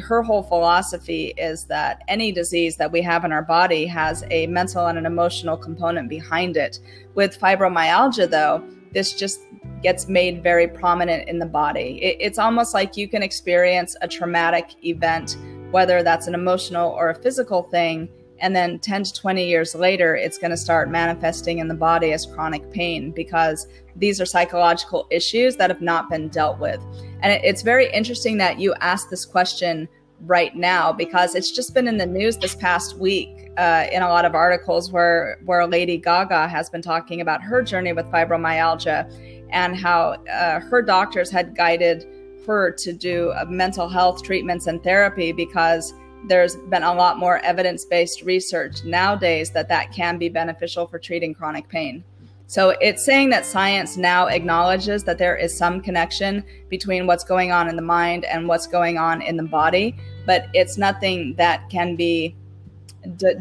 her 0.00 0.22
whole 0.22 0.42
philosophy 0.42 1.34
is 1.36 1.64
that 1.64 2.02
any 2.08 2.32
disease 2.32 2.76
that 2.76 2.90
we 2.92 3.02
have 3.02 3.24
in 3.24 3.32
our 3.32 3.42
body 3.42 3.84
has 3.86 4.24
a 4.30 4.46
mental 4.46 4.86
and 4.86 4.96
an 4.96 5.06
emotional 5.06 5.56
component 5.56 6.08
behind 6.08 6.56
it. 6.56 6.78
With 7.14 7.38
fibromyalgia, 7.38 8.30
though, 8.30 8.62
this 8.92 9.12
just 9.12 9.40
gets 9.82 10.08
made 10.08 10.42
very 10.42 10.68
prominent 10.68 11.28
in 11.28 11.38
the 11.38 11.46
body. 11.46 11.98
It, 12.02 12.16
it's 12.20 12.38
almost 12.38 12.74
like 12.74 12.96
you 12.96 13.08
can 13.08 13.22
experience 13.22 13.96
a 14.00 14.08
traumatic 14.08 14.84
event, 14.84 15.36
whether 15.70 16.02
that's 16.02 16.26
an 16.26 16.34
emotional 16.34 16.92
or 16.92 17.10
a 17.10 17.14
physical 17.14 17.64
thing, 17.64 18.08
and 18.40 18.54
then 18.54 18.78
10 18.78 19.04
to 19.04 19.12
20 19.12 19.46
years 19.46 19.74
later, 19.74 20.14
it's 20.14 20.38
going 20.38 20.50
to 20.50 20.56
start 20.56 20.90
manifesting 20.90 21.58
in 21.58 21.68
the 21.68 21.74
body 21.74 22.12
as 22.12 22.26
chronic 22.26 22.70
pain 22.70 23.10
because 23.10 23.66
these 23.94 24.20
are 24.20 24.26
psychological 24.26 25.06
issues 25.10 25.56
that 25.56 25.70
have 25.70 25.80
not 25.80 26.10
been 26.10 26.28
dealt 26.28 26.58
with. 26.58 26.80
And 27.22 27.32
it's 27.32 27.62
very 27.62 27.90
interesting 27.92 28.36
that 28.38 28.58
you 28.58 28.74
asked 28.80 29.10
this 29.10 29.24
question 29.24 29.88
right 30.22 30.54
now 30.56 30.92
because 30.92 31.34
it's 31.34 31.50
just 31.50 31.74
been 31.74 31.88
in 31.88 31.96
the 31.96 32.06
news 32.06 32.36
this 32.38 32.54
past 32.54 32.98
week 32.98 33.50
uh, 33.58 33.86
in 33.92 34.02
a 34.02 34.08
lot 34.08 34.24
of 34.24 34.34
articles 34.34 34.90
where, 34.90 35.38
where 35.44 35.66
Lady 35.66 35.96
Gaga 35.96 36.48
has 36.48 36.70
been 36.70 36.82
talking 36.82 37.20
about 37.20 37.42
her 37.42 37.62
journey 37.62 37.92
with 37.92 38.06
fibromyalgia 38.06 39.46
and 39.50 39.76
how 39.76 40.16
uh, 40.30 40.60
her 40.60 40.82
doctors 40.82 41.30
had 41.30 41.56
guided 41.56 42.06
her 42.46 42.70
to 42.70 42.92
do 42.92 43.30
uh, 43.30 43.44
mental 43.48 43.88
health 43.88 44.22
treatments 44.22 44.66
and 44.66 44.82
therapy 44.82 45.32
because 45.32 45.92
there's 46.26 46.56
been 46.56 46.82
a 46.82 46.94
lot 46.94 47.18
more 47.18 47.38
evidence 47.38 47.84
based 47.84 48.22
research 48.22 48.84
nowadays 48.84 49.50
that 49.52 49.68
that 49.68 49.92
can 49.92 50.18
be 50.18 50.28
beneficial 50.28 50.86
for 50.86 50.98
treating 50.98 51.34
chronic 51.34 51.68
pain. 51.68 52.04
So 52.48 52.70
it's 52.80 53.04
saying 53.04 53.30
that 53.30 53.44
science 53.44 53.96
now 53.96 54.28
acknowledges 54.28 55.02
that 55.04 55.18
there 55.18 55.36
is 55.36 55.56
some 55.56 55.80
connection 55.80 56.44
between 56.68 57.06
what's 57.06 57.24
going 57.24 57.50
on 57.50 57.68
in 57.68 57.74
the 57.74 57.82
mind 57.82 58.24
and 58.24 58.46
what's 58.46 58.68
going 58.68 58.98
on 58.98 59.20
in 59.20 59.36
the 59.36 59.42
body, 59.42 59.96
but 60.26 60.46
it's 60.54 60.78
nothing 60.78 61.34
that 61.36 61.68
can 61.70 61.96
be 61.96 62.36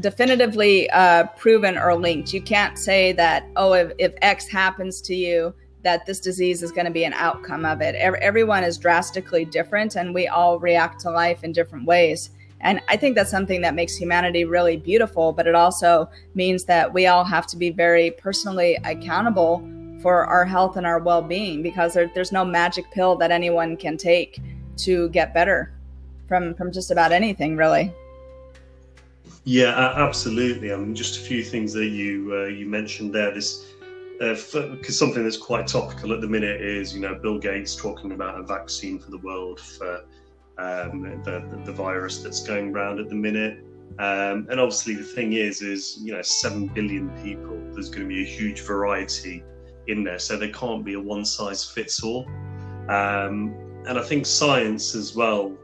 definitively 0.01 0.89
uh, 0.89 1.25
proven 1.37 1.77
or 1.77 1.95
linked. 1.95 2.33
You 2.33 2.41
can't 2.41 2.77
say 2.77 3.11
that, 3.13 3.47
oh, 3.55 3.73
if, 3.73 3.91
if 3.99 4.13
X 4.21 4.47
happens 4.47 5.01
to 5.01 5.15
you, 5.15 5.53
that 5.83 6.05
this 6.07 6.19
disease 6.19 6.63
is 6.63 6.71
going 6.71 6.85
to 6.85 6.91
be 6.91 7.03
an 7.03 7.13
outcome 7.13 7.63
of 7.63 7.79
it. 7.79 7.93
Everyone 7.93 8.63
is 8.63 8.79
drastically 8.79 9.45
different 9.45 9.95
and 9.95 10.15
we 10.15 10.27
all 10.27 10.59
react 10.59 10.99
to 11.01 11.11
life 11.11 11.43
in 11.43 11.51
different 11.51 11.85
ways. 11.85 12.31
And 12.61 12.81
I 12.87 12.97
think 12.97 13.15
that's 13.15 13.31
something 13.31 13.61
that 13.61 13.75
makes 13.75 13.95
humanity 13.95 14.45
really 14.45 14.77
beautiful, 14.77 15.33
but 15.33 15.45
it 15.45 15.55
also 15.55 16.09
means 16.33 16.63
that 16.65 16.93
we 16.93 17.07
all 17.07 17.23
have 17.23 17.45
to 17.47 17.57
be 17.57 17.69
very 17.69 18.11
personally 18.11 18.77
accountable 18.83 19.67
for 20.01 20.25
our 20.25 20.45
health 20.45 20.77
and 20.77 20.85
our 20.85 20.99
well-being 20.99 21.61
because 21.61 21.93
there, 21.93 22.11
there's 22.13 22.31
no 22.31 22.45
magic 22.45 22.89
pill 22.91 23.15
that 23.15 23.31
anyone 23.31 23.75
can 23.75 23.97
take 23.97 24.41
to 24.77 25.09
get 25.09 25.33
better 25.33 25.73
from 26.27 26.53
from 26.55 26.71
just 26.71 26.91
about 26.91 27.11
anything 27.11 27.55
really. 27.55 27.93
Yeah 29.43 29.93
absolutely. 29.95 30.73
I 30.73 30.77
mean 30.77 30.95
just 30.95 31.19
a 31.19 31.21
few 31.21 31.43
things 31.43 31.73
that 31.73 31.87
you 31.87 32.31
uh, 32.33 32.45
you 32.45 32.65
mentioned 32.65 33.13
there. 33.13 33.31
This 33.31 33.65
because 34.19 34.55
uh, 34.55 34.91
something 34.91 35.23
that's 35.23 35.37
quite 35.37 35.67
topical 35.67 36.13
at 36.13 36.21
the 36.21 36.27
minute 36.27 36.61
is 36.61 36.93
you 36.93 37.01
know 37.01 37.15
bill 37.15 37.37
gates 37.37 37.75
talking 37.75 38.11
about 38.11 38.39
a 38.39 38.43
vaccine 38.43 38.97
for 38.97 39.11
the 39.11 39.17
world 39.17 39.59
for 39.59 40.05
um, 40.57 41.21
the, 41.23 41.61
the 41.65 41.71
virus 41.71 42.19
that's 42.19 42.45
going 42.45 42.73
around 42.73 42.99
at 42.99 43.09
the 43.09 43.15
minute 43.15 43.65
um, 43.97 44.47
and 44.49 44.59
obviously, 44.59 44.93
the 44.93 45.03
thing 45.03 45.33
is, 45.33 45.61
is 45.61 45.99
you 46.01 46.11
know, 46.11 46.21
seven 46.21 46.67
billion 46.67 47.09
people. 47.23 47.57
There's 47.71 47.89
going 47.89 48.03
to 48.03 48.07
be 48.07 48.23
a 48.23 48.25
huge 48.25 48.61
variety 48.61 49.41
in 49.87 50.03
there, 50.03 50.19
so 50.19 50.35
there 50.35 50.51
can't 50.51 50.83
be 50.83 50.95
a 50.95 50.99
one 50.99 51.23
size 51.23 51.63
fits 51.63 52.03
all. 52.03 52.27
Um, 52.89 53.55
and 53.87 53.97
I 53.97 54.01
think 54.01 54.25
science 54.25 54.95
as 54.95 55.15
well 55.15 55.55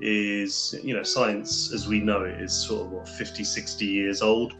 is, 0.00 0.78
you 0.82 0.94
know, 0.94 1.02
science 1.02 1.72
as 1.72 1.88
we 1.88 2.00
know 2.00 2.24
it 2.24 2.40
is 2.42 2.52
sort 2.52 2.86
of 2.86 2.92
what 2.92 3.08
50, 3.08 3.42
60 3.42 3.86
years 3.86 4.20
old. 4.20 4.52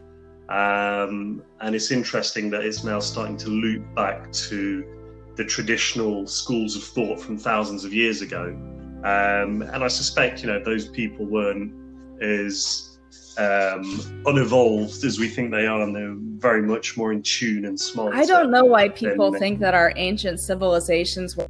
Um, 0.49 1.43
and 1.61 1.75
it's 1.75 1.91
interesting 1.91 2.49
that 2.49 2.65
it's 2.65 2.83
now 2.83 2.99
starting 2.99 3.37
to 3.37 3.49
loop 3.49 3.83
back 3.93 4.31
to 4.31 5.31
the 5.35 5.45
traditional 5.45 6.25
schools 6.25 6.75
of 6.75 6.83
thought 6.83 7.21
from 7.21 7.37
thousands 7.37 7.85
of 7.85 7.93
years 7.93 8.23
ago. 8.23 8.57
Um, 9.03 9.61
and 9.61 9.83
I 9.83 9.87
suspect, 9.87 10.41
you 10.41 10.47
know, 10.47 10.61
those 10.63 10.87
people 10.87 11.25
weren't 11.25 11.73
as 12.21 12.97
um, 13.37 14.23
unevolved 14.25 15.03
as 15.05 15.17
we 15.17 15.29
think 15.29 15.51
they 15.51 15.65
are, 15.65 15.81
and 15.81 15.95
they're 15.95 16.15
very 16.17 16.61
much 16.61 16.97
more 16.97 17.13
in 17.13 17.21
tune 17.23 17.65
and 17.65 17.79
smart. 17.79 18.13
I 18.13 18.25
don't 18.25 18.51
know 18.51 18.65
why 18.65 18.89
people 18.89 19.33
think 19.33 19.59
that 19.59 19.73
our 19.73 19.93
ancient 19.95 20.41
civilizations 20.41 21.37
were, 21.37 21.47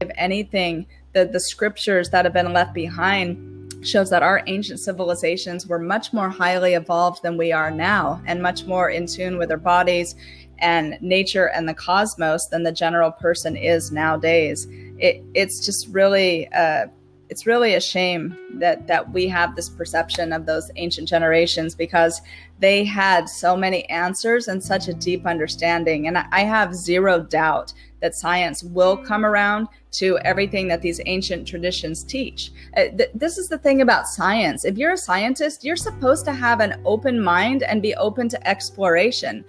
if 0.00 0.10
anything, 0.16 0.86
the, 1.12 1.24
the 1.24 1.40
scriptures 1.40 2.10
that 2.10 2.24
have 2.24 2.34
been 2.34 2.52
left 2.52 2.72
behind 2.72 3.48
shows 3.84 4.08
that 4.10 4.22
our 4.22 4.42
ancient 4.46 4.78
civilizations 4.78 5.66
were 5.66 5.78
much 5.78 6.12
more 6.12 6.30
highly 6.30 6.74
evolved 6.74 7.22
than 7.22 7.36
we 7.36 7.50
are 7.50 7.70
now 7.70 8.22
and 8.26 8.40
much 8.40 8.64
more 8.64 8.90
in 8.90 9.06
tune 9.06 9.38
with 9.38 9.48
their 9.48 9.58
bodies 9.58 10.14
and 10.58 10.96
nature 11.00 11.46
and 11.50 11.68
the 11.68 11.74
cosmos 11.74 12.46
than 12.46 12.62
the 12.62 12.70
general 12.70 13.10
person 13.10 13.56
is 13.56 13.90
nowadays. 13.90 14.68
It, 15.02 15.22
it's 15.34 15.64
just 15.66 15.88
really 15.88 16.48
uh, 16.52 16.86
it's 17.32 17.46
really 17.46 17.72
a 17.74 17.80
shame 17.80 18.36
that 18.60 18.86
that 18.86 19.10
we 19.10 19.26
have 19.26 19.56
this 19.56 19.70
perception 19.70 20.34
of 20.34 20.44
those 20.44 20.70
ancient 20.76 21.08
generations 21.08 21.74
because 21.74 22.20
they 22.58 22.84
had 22.84 23.26
so 23.26 23.56
many 23.56 23.88
answers 23.88 24.48
and 24.48 24.62
such 24.62 24.86
a 24.88 24.92
deep 24.92 25.24
understanding. 25.26 26.06
And 26.08 26.18
i 26.18 26.40
have 26.40 26.74
zero 26.74 27.20
doubt 27.20 27.72
that 28.02 28.14
science 28.14 28.62
will 28.62 28.98
come 28.98 29.24
around 29.24 29.68
to 29.92 30.18
everything 30.18 30.68
that 30.68 30.82
these 30.82 31.00
ancient 31.06 31.48
traditions 31.48 32.04
teach. 32.04 32.52
Uh, 32.76 32.88
th- 32.98 33.10
this 33.14 33.38
is 33.38 33.48
the 33.48 33.58
thing 33.58 33.80
about 33.80 34.08
science. 34.08 34.66
If 34.66 34.76
you're 34.76 34.92
a 34.92 35.06
scientist 35.08 35.64
you're 35.64 35.88
supposed 35.88 36.26
to 36.26 36.32
have 36.32 36.60
an 36.60 36.82
open 36.84 37.18
mind 37.18 37.62
and 37.62 37.80
be 37.80 37.94
open 37.94 38.28
to 38.28 38.46
exploration 38.46 39.42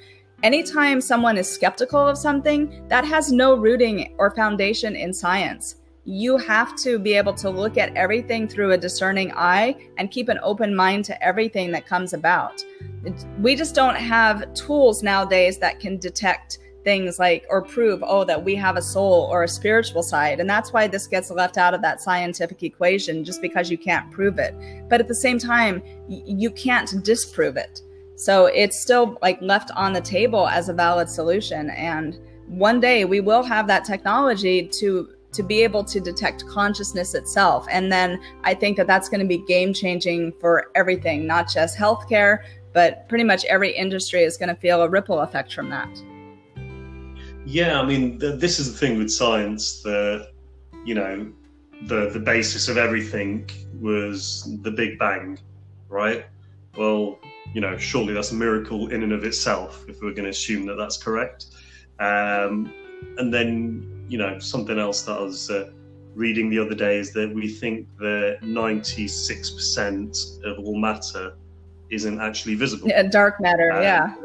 anytime 0.43 0.99
someone 0.99 1.37
is 1.37 1.49
skeptical 1.49 2.05
of 2.05 2.17
something 2.17 2.85
that 2.89 3.05
has 3.05 3.31
no 3.31 3.55
rooting 3.55 4.13
or 4.17 4.29
foundation 4.29 4.95
in 4.95 5.13
science. 5.13 5.77
You 6.05 6.37
have 6.37 6.75
to 6.79 6.99
be 6.99 7.13
able 7.13 7.33
to 7.35 7.49
look 7.49 7.77
at 7.77 7.95
everything 7.95 8.49
through 8.49 8.73
a 8.73 8.77
discerning 8.77 9.31
eye 9.31 9.77
and 9.97 10.11
keep 10.11 10.27
an 10.27 10.39
open 10.43 10.75
mind 10.75 11.05
to 11.05 11.23
everything 11.23 11.71
that 11.71 11.87
comes 11.87 12.11
about. 12.11 12.61
We 13.39 13.55
just 13.55 13.73
don't 13.73 13.95
have 13.95 14.53
tools 14.53 15.01
nowadays 15.01 15.57
that 15.59 15.79
can 15.79 15.97
detect 15.97 16.59
things 16.83 17.17
like 17.17 17.45
or 17.49 17.61
prove 17.61 18.03
oh 18.05 18.25
that 18.25 18.43
we 18.43 18.55
have 18.55 18.75
a 18.75 18.81
soul 18.81 19.29
or 19.31 19.43
a 19.43 19.47
spiritual 19.47 20.03
side. 20.03 20.41
And 20.41 20.49
that's 20.49 20.73
why 20.73 20.87
this 20.87 21.07
gets 21.07 21.31
left 21.31 21.57
out 21.57 21.73
of 21.73 21.81
that 21.83 22.01
scientific 22.01 22.61
equation 22.63 23.23
just 23.23 23.41
because 23.41 23.71
you 23.71 23.77
can't 23.77 24.11
prove 24.11 24.37
it. 24.37 24.53
But 24.89 24.99
at 24.99 25.07
the 25.07 25.15
same 25.15 25.39
time 25.39 25.81
you 26.09 26.51
can't 26.51 27.01
disprove 27.01 27.55
it 27.55 27.79
so 28.15 28.45
it's 28.47 28.79
still 28.79 29.17
like 29.21 29.41
left 29.41 29.71
on 29.75 29.93
the 29.93 30.01
table 30.01 30.47
as 30.47 30.69
a 30.69 30.73
valid 30.73 31.09
solution 31.09 31.69
and 31.71 32.19
one 32.47 32.79
day 32.79 33.05
we 33.05 33.19
will 33.19 33.43
have 33.43 33.67
that 33.67 33.85
technology 33.85 34.67
to 34.67 35.09
to 35.33 35.43
be 35.43 35.63
able 35.63 35.83
to 35.83 35.99
detect 35.99 36.45
consciousness 36.47 37.15
itself. 37.15 37.65
And 37.69 37.91
then 37.91 38.21
I 38.43 38.53
think 38.53 38.77
that 38.77 38.87
that's 38.87 39.09
going 39.09 39.19
to 39.19 39.27
be 39.27 39.39
game 39.39 39.73
changing 39.73 40.33
for 40.39 40.67
everything, 40.75 41.25
not 41.25 41.49
just 41.49 41.77
healthcare, 41.77 42.43
but 42.71 43.07
pretty 43.09 43.23
much 43.23 43.43
every 43.45 43.71
industry 43.71 44.23
is 44.23 44.37
going 44.37 44.49
to 44.49 44.55
feel 44.55 44.81
a 44.83 44.89
ripple 44.89 45.19
effect 45.19 45.53
from 45.53 45.69
that. 45.69 45.89
Yeah, 47.45 47.79
I 47.79 47.85
mean, 47.85 48.19
the, 48.19 48.35
this 48.35 48.59
is 48.59 48.71
the 48.71 48.77
thing 48.77 48.97
with 48.97 49.11
science 49.11 49.81
that, 49.81 50.29
you 50.85 50.95
know, 50.95 51.31
the, 51.87 52.09
the 52.11 52.19
basis 52.19 52.69
of 52.69 52.77
everything 52.77 53.49
was 53.81 54.57
the 54.61 54.71
Big 54.71 54.97
Bang, 54.97 55.37
right? 55.89 56.25
Well, 56.77 57.19
you 57.53 57.61
know, 57.61 57.77
surely 57.77 58.13
that's 58.13 58.31
a 58.31 58.35
miracle 58.35 58.89
in 58.89 59.03
and 59.03 59.11
of 59.11 59.23
itself 59.23 59.85
if 59.87 60.01
we're 60.01 60.13
going 60.13 60.23
to 60.23 60.29
assume 60.29 60.65
that 60.67 60.75
that's 60.75 60.97
correct. 60.97 61.47
Um, 61.99 62.73
and 63.17 63.33
then 63.33 64.05
you 64.07 64.17
know, 64.17 64.39
something 64.39 64.77
else 64.77 65.03
that 65.03 65.17
I 65.17 65.21
was 65.21 65.49
uh, 65.49 65.71
reading 66.15 66.49
the 66.49 66.59
other 66.59 66.75
day 66.75 66.97
is 66.97 67.11
that 67.13 67.33
we 67.33 67.47
think 67.47 67.87
that 67.97 68.39
96% 68.41 70.45
of 70.45 70.59
all 70.59 70.77
matter 70.77 71.35
isn't 71.89 72.19
actually 72.19 72.55
visible. 72.55 72.87
Yeah, 72.87 73.03
dark 73.03 73.39
matter, 73.39 73.71
um, 73.71 73.81
yeah. 73.81 74.15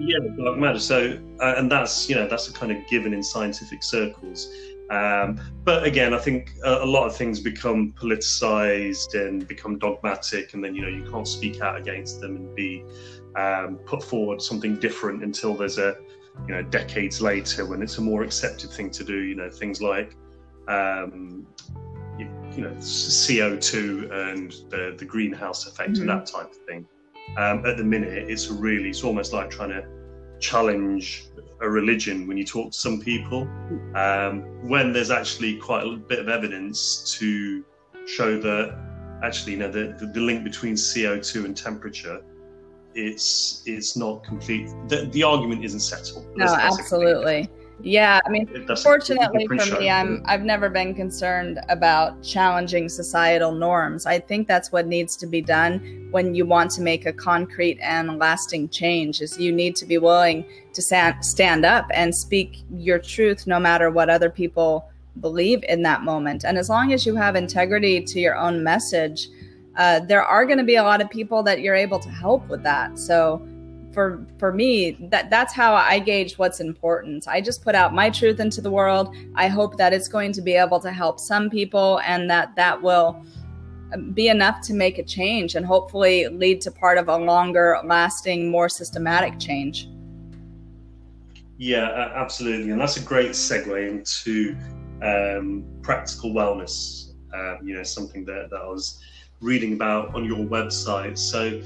Yeah, 0.00 0.18
dark 0.36 0.58
matter. 0.58 0.78
So, 0.78 1.18
uh, 1.40 1.54
and 1.56 1.70
that's, 1.70 2.08
you 2.08 2.14
know, 2.14 2.26
that's 2.26 2.48
a 2.48 2.52
kind 2.52 2.72
of 2.72 2.78
given 2.88 3.12
in 3.12 3.22
scientific 3.22 3.82
circles. 3.82 4.52
Um, 4.90 5.40
but 5.62 5.84
again, 5.84 6.12
I 6.12 6.18
think 6.18 6.52
a, 6.64 6.78
a, 6.82 6.86
lot 6.86 7.06
of 7.06 7.16
things 7.16 7.38
become 7.38 7.92
politicized 7.92 9.14
and 9.14 9.46
become 9.46 9.78
dogmatic, 9.78 10.54
and 10.54 10.64
then, 10.64 10.74
you 10.74 10.82
know, 10.82 10.88
you 10.88 11.08
can't 11.08 11.28
speak 11.28 11.60
out 11.60 11.76
against 11.76 12.20
them 12.20 12.34
and 12.34 12.54
be 12.56 12.84
um, 13.36 13.76
put 13.86 14.02
forward 14.02 14.42
something 14.42 14.74
different 14.76 15.22
until 15.22 15.54
there's 15.54 15.78
a, 15.78 15.96
you 16.46 16.54
know 16.54 16.62
decades 16.62 17.20
later 17.20 17.66
when 17.66 17.82
it's 17.82 17.98
a 17.98 18.00
more 18.00 18.22
accepted 18.22 18.70
thing 18.70 18.90
to 18.90 19.04
do 19.04 19.18
you 19.18 19.34
know 19.34 19.50
things 19.50 19.82
like 19.82 20.16
um, 20.68 21.46
you, 22.18 22.28
you, 22.54 22.62
know 22.62 22.70
co2 22.70 24.30
and 24.30 24.52
the, 24.70 24.94
the 24.98 25.04
greenhouse 25.04 25.66
effect 25.66 25.92
mm-hmm. 25.92 26.02
and 26.02 26.10
that 26.10 26.26
type 26.26 26.50
of 26.50 26.58
thing 26.66 26.86
um, 27.36 27.64
at 27.66 27.76
the 27.76 27.84
minute 27.84 28.30
it's 28.30 28.48
really 28.48 28.90
it's 28.90 29.04
almost 29.04 29.32
like 29.32 29.50
trying 29.50 29.70
to 29.70 29.86
challenge 30.38 31.24
a 31.62 31.68
religion 31.68 32.26
when 32.26 32.36
you 32.36 32.44
talk 32.44 32.72
to 32.72 32.78
some 32.78 33.00
people 33.00 33.42
um, 33.94 34.42
when 34.66 34.92
there's 34.92 35.10
actually 35.10 35.56
quite 35.56 35.86
a 35.86 35.96
bit 35.96 36.18
of 36.18 36.28
evidence 36.28 37.16
to 37.18 37.64
show 38.06 38.40
that 38.40 38.78
actually 39.22 39.52
you 39.52 39.58
know 39.58 39.70
the, 39.70 39.94
the, 39.98 40.06
the 40.06 40.20
link 40.20 40.42
between 40.42 40.74
co2 40.74 41.44
and 41.44 41.56
temperature 41.56 42.22
it's 42.94 43.62
it's 43.66 43.96
not 43.96 44.24
complete. 44.24 44.68
The, 44.88 45.08
the 45.12 45.22
argument 45.22 45.64
isn't 45.64 45.80
settled. 45.80 46.26
No, 46.36 46.46
absolutely. 46.46 47.48
Yeah, 47.82 48.20
I 48.26 48.28
mean, 48.28 48.46
fortunately 48.82 49.46
for 49.46 49.78
me, 49.78 49.90
I'm 49.90 50.22
I've 50.26 50.42
never 50.42 50.68
been 50.68 50.94
concerned 50.94 51.60
about 51.68 52.22
challenging 52.22 52.88
societal 52.88 53.52
norms. 53.52 54.06
I 54.06 54.18
think 54.18 54.48
that's 54.48 54.70
what 54.70 54.86
needs 54.86 55.16
to 55.16 55.26
be 55.26 55.40
done 55.40 56.08
when 56.10 56.34
you 56.34 56.44
want 56.44 56.70
to 56.72 56.82
make 56.82 57.06
a 57.06 57.12
concrete 57.12 57.78
and 57.80 58.18
lasting 58.18 58.68
change. 58.68 59.20
Is 59.20 59.38
you 59.38 59.52
need 59.52 59.76
to 59.76 59.86
be 59.86 59.98
willing 59.98 60.44
to 60.74 60.82
stand 60.82 61.24
stand 61.24 61.64
up 61.64 61.86
and 61.92 62.14
speak 62.14 62.58
your 62.74 62.98
truth, 62.98 63.46
no 63.46 63.58
matter 63.58 63.90
what 63.90 64.10
other 64.10 64.30
people 64.30 64.90
believe 65.20 65.64
in 65.68 65.82
that 65.82 66.02
moment. 66.02 66.44
And 66.44 66.58
as 66.58 66.68
long 66.68 66.92
as 66.92 67.04
you 67.04 67.16
have 67.16 67.34
integrity 67.34 68.00
to 68.02 68.20
your 68.20 68.36
own 68.36 68.62
message, 68.62 69.28
uh, 69.76 70.00
there 70.00 70.22
are 70.22 70.44
going 70.44 70.58
to 70.58 70.64
be 70.64 70.76
a 70.76 70.82
lot 70.82 71.00
of 71.00 71.10
people 71.10 71.42
that 71.44 71.60
you're 71.60 71.74
able 71.74 71.98
to 71.98 72.10
help 72.10 72.46
with 72.48 72.62
that. 72.62 72.98
So 72.98 73.46
for 73.92 74.26
for 74.38 74.52
me, 74.52 74.92
that 75.10 75.30
that's 75.30 75.52
how 75.52 75.74
I 75.74 75.98
gauge 75.98 76.38
what's 76.38 76.60
important. 76.60 77.26
I 77.26 77.40
just 77.40 77.62
put 77.62 77.74
out 77.74 77.94
my 77.94 78.10
truth 78.10 78.40
into 78.40 78.60
the 78.60 78.70
world. 78.70 79.14
I 79.34 79.48
hope 79.48 79.76
that 79.78 79.92
it's 79.92 80.08
going 80.08 80.32
to 80.32 80.42
be 80.42 80.54
able 80.54 80.80
to 80.80 80.92
help 80.92 81.18
some 81.18 81.50
people, 81.50 82.00
and 82.00 82.30
that 82.30 82.54
that 82.56 82.80
will 82.80 83.24
be 84.14 84.28
enough 84.28 84.60
to 84.62 84.74
make 84.74 84.98
a 84.98 85.02
change 85.02 85.56
and 85.56 85.66
hopefully 85.66 86.28
lead 86.28 86.60
to 86.60 86.70
part 86.70 86.96
of 86.96 87.08
a 87.08 87.16
longer 87.16 87.76
lasting 87.84 88.48
more 88.48 88.68
systematic 88.68 89.36
change 89.40 89.88
yeah 91.58 92.12
absolutely 92.14 92.70
and 92.70 92.80
that's 92.80 92.98
a 92.98 93.02
great 93.02 93.32
segue 93.32 93.90
into 93.90 94.56
um, 95.02 95.64
practical 95.82 96.30
wellness 96.30 97.14
um, 97.34 97.66
you 97.66 97.74
know 97.74 97.82
something 97.82 98.24
that, 98.24 98.48
that 98.48 98.60
i 98.60 98.66
was 98.68 99.02
reading 99.40 99.72
about 99.72 100.14
on 100.14 100.24
your 100.24 100.38
website. 100.38 101.16
So, 101.16 101.60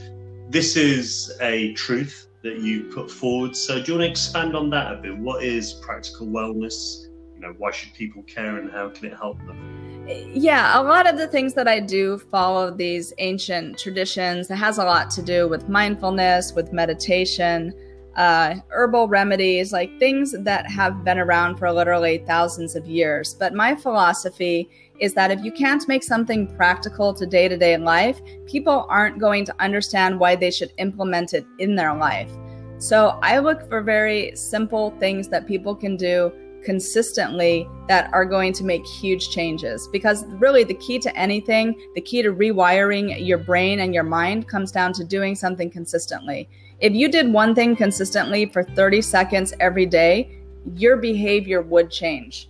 this 0.51 0.77
is 0.77 1.33
a 1.41 1.73
truth 1.75 2.29
that 2.43 2.59
you 2.59 2.85
put 2.85 3.11
forward. 3.11 3.57
So, 3.57 3.83
do 3.83 3.93
you 3.93 3.99
want 3.99 4.07
to 4.07 4.11
expand 4.11 4.55
on 4.55 4.71
that 4.71 4.93
a 4.93 4.97
bit? 4.97 5.19
What 5.19 5.43
is 5.43 5.73
practical 5.73 6.27
wellness? 6.27 7.07
You 7.35 7.41
know, 7.41 7.55
why 7.59 7.71
should 7.73 7.93
people 7.95 8.23
care, 8.25 8.59
and 8.59 8.71
how 8.71 8.91
can 8.91 9.07
it 9.07 9.17
help 9.17 9.39
them? 9.47 10.05
Yeah, 10.07 10.79
a 10.79 10.83
lot 10.83 11.09
of 11.09 11.17
the 11.17 11.27
things 11.27 11.55
that 11.55 11.67
I 11.67 11.81
do 11.81 12.19
follow 12.19 12.71
these 12.71 13.13
ancient 13.19 13.79
traditions. 13.79 14.51
It 14.51 14.57
has 14.57 14.77
a 14.77 14.85
lot 14.85 15.11
to 15.13 15.23
do 15.23 15.49
with 15.49 15.69
mindfulness, 15.69 16.53
with 16.53 16.73
meditation. 16.73 17.73
Uh, 18.17 18.57
herbal 18.71 19.09
remedies, 19.09 19.73
like 19.73 19.99
things 19.99 20.35
that 20.39 20.71
have 20.71 21.05
been 21.05 21.19
around 21.19 21.57
for 21.57 21.71
literally 21.73 22.19
thousands 22.27 22.77
of 22.77 22.87
years. 22.87 23.35
But 23.35 23.55
my 23.55 23.75
philosophy 23.75 24.69
is 25.01 25.15
that 25.15 25.31
if 25.31 25.43
you 25.45 25.51
can't 25.51 25.87
make 25.89 26.05
something 26.05 26.55
practical 26.57 27.13
to 27.15 27.27
day 27.27 27.49
to 27.49 27.57
day 27.57 27.77
life, 27.77 28.21
people 28.47 28.87
aren't 28.89 29.19
going 29.19 29.45
to 29.47 29.55
understand 29.61 30.19
why 30.21 30.37
they 30.37 30.51
should 30.51 30.73
implement 30.79 31.35
it 31.35 31.45
in 31.59 31.75
their 31.75 31.95
life. 31.95 32.31
So 32.79 33.19
I 33.23 33.39
look 33.39 33.69
for 33.69 33.81
very 33.81 34.35
simple 34.37 34.91
things 35.01 35.29
that 35.29 35.47
people 35.47 35.75
can 35.75 35.97
do 35.97 36.33
consistently 36.65 37.69
that 37.89 38.13
are 38.13 38.25
going 38.25 38.53
to 38.55 38.65
make 38.65 38.85
huge 38.87 39.31
changes. 39.31 39.89
Because 39.93 40.25
really, 40.27 40.65
the 40.65 40.75
key 40.75 40.99
to 41.01 41.17
anything, 41.17 41.79
the 41.95 42.01
key 42.01 42.23
to 42.23 42.33
rewiring 42.33 43.25
your 43.25 43.39
brain 43.39 43.81
and 43.81 43.95
your 43.95 44.05
mind 44.05 44.49
comes 44.49 44.73
down 44.73 44.93
to 44.95 45.05
doing 45.05 45.35
something 45.35 45.71
consistently. 45.71 46.49
If 46.81 46.93
you 46.93 47.09
did 47.09 47.33
one 47.33 47.55
thing 47.55 47.77
consistently 47.77 48.47
for 48.47 48.63
30 48.63 49.01
seconds 49.01 49.55
every 49.61 49.87
day, 49.87 50.31
your 50.75 50.97
behavior 50.97 51.63
would 51.63 51.91
change. 51.91 52.49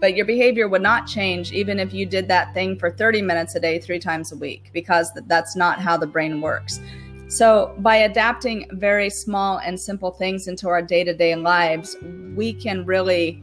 But 0.00 0.16
your 0.16 0.26
behavior 0.26 0.66
would 0.68 0.82
not 0.82 1.06
change 1.06 1.52
even 1.52 1.78
if 1.78 1.94
you 1.94 2.04
did 2.04 2.26
that 2.26 2.52
thing 2.54 2.76
for 2.76 2.90
30 2.90 3.22
minutes 3.22 3.54
a 3.54 3.60
day, 3.60 3.78
three 3.78 4.00
times 4.00 4.32
a 4.32 4.36
week, 4.36 4.70
because 4.72 5.12
that's 5.26 5.54
not 5.54 5.80
how 5.80 5.96
the 5.96 6.08
brain 6.08 6.40
works. 6.40 6.80
So, 7.28 7.74
by 7.78 7.96
adapting 7.96 8.68
very 8.72 9.08
small 9.08 9.58
and 9.58 9.80
simple 9.80 10.10
things 10.10 10.48
into 10.48 10.68
our 10.68 10.82
day 10.82 11.04
to 11.04 11.14
day 11.14 11.34
lives, 11.36 11.96
we 12.34 12.52
can 12.52 12.84
really, 12.84 13.42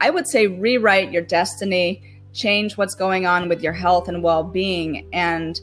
I 0.00 0.08
would 0.08 0.26
say, 0.26 0.46
rewrite 0.46 1.10
your 1.10 1.22
destiny, 1.22 2.20
change 2.32 2.78
what's 2.78 2.94
going 2.94 3.26
on 3.26 3.48
with 3.48 3.60
your 3.60 3.74
health 3.74 4.08
and 4.08 4.22
well 4.22 4.44
being, 4.44 5.08
and 5.12 5.60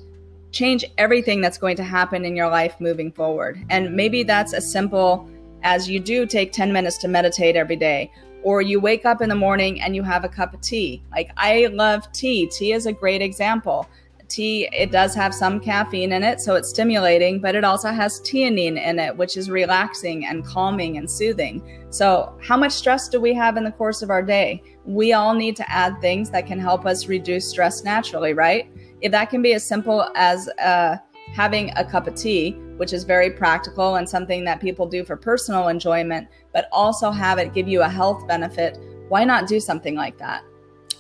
change 0.52 0.86
everything 0.98 1.42
that's 1.42 1.58
going 1.58 1.76
to 1.78 1.84
happen 1.84 2.26
in 2.26 2.36
your 2.36 2.50
life 2.50 2.76
moving 2.80 3.12
forward. 3.12 3.64
And 3.70 3.96
maybe 3.96 4.24
that's 4.24 4.54
as 4.54 4.70
simple 4.72 5.30
as 5.64 5.90
you 5.90 6.00
do 6.00 6.26
take 6.26 6.52
10 6.52 6.72
minutes 6.72 6.98
to 7.00 7.08
meditate 7.08 7.56
every 7.56 7.76
day, 7.76 8.12
or 8.44 8.62
you 8.62 8.80
wake 8.80 9.06
up 9.06 9.22
in 9.22 9.30
the 9.30 9.36
morning 9.36 9.82
and 9.82 9.96
you 9.96 10.04
have 10.04 10.24
a 10.24 10.30
cup 10.30 10.54
of 10.54 10.62
tea. 10.62 11.04
Like, 11.12 11.32
I 11.38 11.68
love 11.68 12.12
tea. 12.12 12.48
Tea 12.48 12.72
is 12.74 12.86
a 12.86 12.94
great 12.94 13.22
example 13.22 13.88
tea 14.30 14.70
it 14.72 14.92
does 14.92 15.14
have 15.16 15.34
some 15.34 15.60
caffeine 15.60 16.12
in 16.12 16.24
it 16.24 16.40
so 16.40 16.56
it's 16.56 16.70
stimulating 16.70 17.42
but 17.42 17.56
it 17.56 17.64
also 17.64 17.90
has 17.90 18.22
theanine 18.22 18.78
in 18.78 19.00
it 19.00 19.16
which 19.18 19.36
is 19.36 19.50
relaxing 19.50 20.26
and 20.26 20.46
calming 20.46 20.98
and 20.98 21.10
soothing 21.10 21.62
so 21.90 22.38
how 22.42 22.56
much 22.56 22.72
stress 22.72 23.10
do 23.10 23.20
we 23.20 23.34
have 23.34 23.58
in 23.58 23.64
the 23.64 23.72
course 23.72 24.02
of 24.02 24.10
our 24.10 24.22
day 24.22 24.62
we 24.86 25.14
all 25.14 25.34
need 25.34 25.56
to 25.56 25.70
add 25.70 26.00
things 26.00 26.30
that 26.30 26.46
can 26.46 26.60
help 26.60 26.86
us 26.86 27.08
reduce 27.08 27.48
stress 27.48 27.84
naturally 27.84 28.34
right 28.34 28.72
if 29.02 29.12
that 29.12 29.30
can 29.30 29.42
be 29.42 29.54
as 29.54 29.66
simple 29.66 30.10
as 30.16 30.50
uh, 30.60 30.98
having 31.34 31.72
a 31.76 31.84
cup 31.84 32.08
of 32.08 32.16
tea 32.16 32.52
which 32.78 32.94
is 32.94 33.04
very 33.04 33.30
practical 33.30 33.96
and 33.96 34.08
something 34.08 34.44
that 34.46 34.60
people 34.60 34.88
do 34.88 35.04
for 35.04 35.16
personal 35.16 35.68
enjoyment 35.68 36.28
but 36.54 36.68
also 36.72 37.12
have 37.12 37.38
it 37.38 37.54
give 37.54 37.68
you 37.68 37.82
a 37.82 37.90
health 37.90 38.28
benefit 38.28 38.78
why 39.10 39.24
not 39.24 39.48
do 39.48 39.60
something 39.60 39.96
like 39.96 40.18
that 40.18 40.44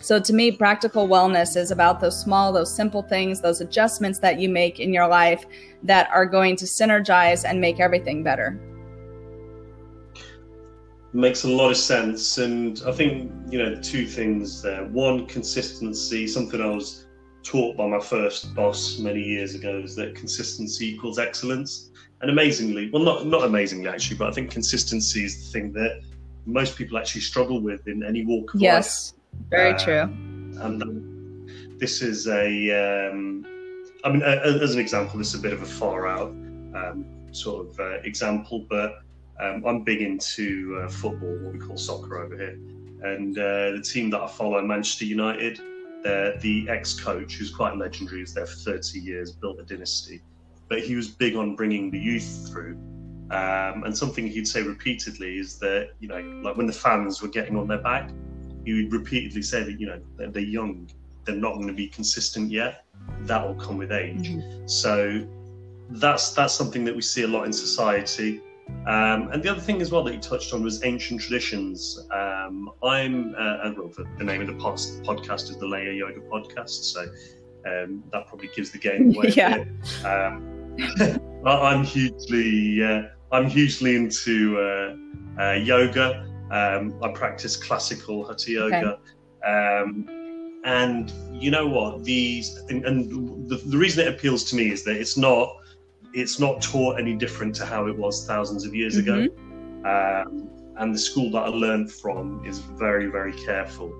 so 0.01 0.19
to 0.19 0.33
me, 0.33 0.51
practical 0.51 1.07
wellness 1.07 1.57
is 1.57 1.71
about 1.71 1.99
those 1.99 2.19
small, 2.19 2.53
those 2.53 2.73
simple 2.73 3.01
things, 3.01 3.41
those 3.41 3.59
adjustments 3.59 4.19
that 4.19 4.39
you 4.39 4.47
make 4.47 4.79
in 4.79 4.93
your 4.93 5.07
life 5.07 5.45
that 5.83 6.09
are 6.09 6.25
going 6.25 6.55
to 6.57 6.65
synergize 6.65 7.43
and 7.47 7.59
make 7.59 7.81
everything 7.81 8.23
better. 8.23 8.59
Makes 11.11 11.43
a 11.43 11.49
lot 11.49 11.69
of 11.71 11.77
sense. 11.77 12.37
And 12.37 12.81
I 12.87 12.93
think, 12.93 13.31
you 13.49 13.59
know, 13.59 13.75
two 13.75 14.05
things 14.05 14.61
there. 14.61 14.85
One, 14.85 15.25
consistency, 15.25 16.27
something 16.27 16.61
I 16.61 16.67
was 16.67 17.05
taught 17.49 17.75
by 17.75 17.87
my 17.87 17.99
first 17.99 18.53
boss 18.53 18.99
many 18.99 19.23
years 19.23 19.55
ago 19.55 19.81
is 19.83 19.95
that 19.95 20.13
consistency 20.13 20.93
equals 20.93 21.17
excellence. 21.17 21.89
And 22.21 22.29
amazingly, 22.29 22.91
well, 22.91 23.01
not, 23.01 23.25
not 23.25 23.43
amazingly 23.43 23.87
actually, 23.87 24.17
but 24.17 24.27
I 24.27 24.31
think 24.31 24.51
consistency 24.51 25.25
is 25.25 25.45
the 25.45 25.51
thing 25.51 25.73
that 25.73 26.01
most 26.45 26.77
people 26.77 26.97
actually 26.99 27.21
struggle 27.21 27.59
with 27.59 27.87
in 27.87 28.03
any 28.03 28.23
walk 28.23 28.53
of 28.53 28.61
yes. 28.61 28.75
life 28.75 28.83
Yes, 28.85 29.13
very 29.49 29.73
uh, 29.73 29.79
true. 29.79 30.01
And 30.61 31.79
this 31.79 32.03
is 32.03 32.27
a, 32.27 33.09
um, 33.09 33.45
I 34.03 34.11
mean, 34.11 34.21
as 34.21 34.75
an 34.75 34.79
example, 34.79 35.17
this 35.17 35.33
is 35.33 35.39
a 35.39 35.41
bit 35.41 35.53
of 35.53 35.63
a 35.63 35.65
far 35.65 36.07
out 36.07 36.29
um, 36.29 37.05
sort 37.31 37.67
of 37.67 37.79
uh, 37.79 37.99
example, 38.01 38.67
but 38.69 38.99
um, 39.39 39.63
I'm 39.65 39.83
big 39.83 40.01
into 40.01 40.79
uh, 40.83 40.89
football, 40.89 41.35
what 41.39 41.53
we 41.53 41.59
call 41.59 41.77
soccer 41.77 42.19
over 42.23 42.37
here. 42.37 42.59
And 43.01 43.35
uh, 43.39 43.71
the 43.71 43.81
team 43.83 44.11
that 44.11 44.21
I 44.21 44.27
follow, 44.27 44.61
Manchester 44.61 45.05
United, 45.05 45.59
the 46.03 46.67
ex-coach, 46.69 47.35
who's 47.35 47.51
quite 47.51 47.77
legendary, 47.77 48.21
is 48.21 48.33
there 48.33 48.45
for 48.45 48.55
30 48.55 48.99
years, 48.99 49.31
built 49.31 49.59
a 49.59 49.63
dynasty. 49.63 50.21
But 50.67 50.79
he 50.79 50.95
was 50.95 51.07
big 51.07 51.35
on 51.35 51.55
bringing 51.55 51.91
the 51.91 51.99
youth 51.99 52.49
through. 52.49 52.77
Um, 53.31 53.83
and 53.83 53.95
something 53.95 54.27
he'd 54.27 54.47
say 54.47 54.61
repeatedly 54.63 55.37
is 55.37 55.59
that, 55.59 55.91
you 55.99 56.07
know, 56.07 56.19
like 56.43 56.57
when 56.57 56.67
the 56.67 56.73
fans 56.73 57.21
were 57.21 57.27
getting 57.27 57.55
on 57.55 57.67
their 57.67 57.77
back, 57.77 58.09
he 58.65 58.73
would 58.73 58.91
repeatedly 58.91 59.41
say 59.41 59.63
that 59.63 59.79
you 59.79 59.87
know 59.87 59.99
they're, 60.17 60.29
they're 60.29 60.41
young, 60.41 60.89
they're 61.25 61.35
not 61.35 61.55
going 61.55 61.67
to 61.67 61.73
be 61.73 61.87
consistent 61.87 62.51
yet. 62.51 62.85
That 63.21 63.45
will 63.45 63.55
come 63.55 63.77
with 63.77 63.91
age. 63.91 64.29
Mm-hmm. 64.29 64.67
So 64.67 65.27
that's 65.91 66.33
that's 66.33 66.53
something 66.53 66.83
that 66.85 66.95
we 66.95 67.01
see 67.01 67.23
a 67.23 67.27
lot 67.27 67.45
in 67.45 67.53
society. 67.53 68.41
Um, 68.85 69.29
and 69.31 69.41
the 69.41 69.49
other 69.49 69.61
thing 69.61 69.81
as 69.81 69.91
well 69.91 70.03
that 70.03 70.13
you 70.13 70.19
touched 70.19 70.53
on 70.53 70.63
was 70.63 70.83
ancient 70.83 71.21
traditions. 71.21 71.99
Um, 72.11 72.28
I'm, 72.83 73.35
uh, 73.37 73.71
well, 73.77 73.91
the, 73.95 74.05
the, 74.17 74.23
name 74.23 74.41
of 74.41 74.47
the 74.47 74.53
podcast 74.53 75.49
is 75.49 75.57
the 75.57 75.67
Laya 75.67 75.91
Yoga 75.91 76.21
Podcast, 76.21 76.83
so 76.83 77.01
um, 77.65 78.03
that 78.11 78.27
probably 78.27 78.49
gives 78.55 78.71
the 78.71 78.77
game 78.77 79.15
away. 79.15 79.29
yeah. 79.35 79.63
Um, 80.05 80.75
I'm 81.45 81.83
hugely, 81.83 82.83
uh, 82.83 83.03
I'm 83.31 83.49
hugely 83.49 83.95
into 83.95 84.59
uh, 84.59 85.41
uh 85.41 85.53
yoga. 85.53 86.25
Um, 86.51 86.95
I 87.03 87.09
practice 87.09 87.55
classical 87.55 88.27
hatha 88.27 88.51
yoga. 88.51 88.99
Okay. 89.43 89.81
Um, 89.81 90.19
and 90.65 91.11
you 91.31 91.51
know 91.51 91.67
what? 91.67 92.03
These 92.03 92.57
and, 92.69 92.85
and 92.85 93.49
the, 93.49 93.57
the, 93.57 93.77
reason 93.77 94.05
it 94.05 94.13
appeals 94.13 94.43
to 94.45 94.55
me 94.55 94.71
is 94.71 94.83
that 94.83 94.97
it's 94.97 95.15
not 95.15 95.55
it's 96.13 96.39
not 96.39 96.61
taught 96.61 96.99
any 96.99 97.15
different 97.15 97.55
to 97.55 97.65
how 97.65 97.87
it 97.87 97.97
was 97.97 98.25
thousands 98.25 98.65
of 98.65 98.75
years 98.75 98.97
mm-hmm. 98.97 99.27
ago. 99.27 100.25
Um, 100.25 100.49
and 100.79 100.93
the 100.93 100.99
school 100.99 101.29
that 101.31 101.43
I 101.43 101.49
learned 101.49 101.91
from 101.91 102.43
is 102.45 102.59
very 102.59 103.07
very 103.07 103.33
careful 103.33 103.93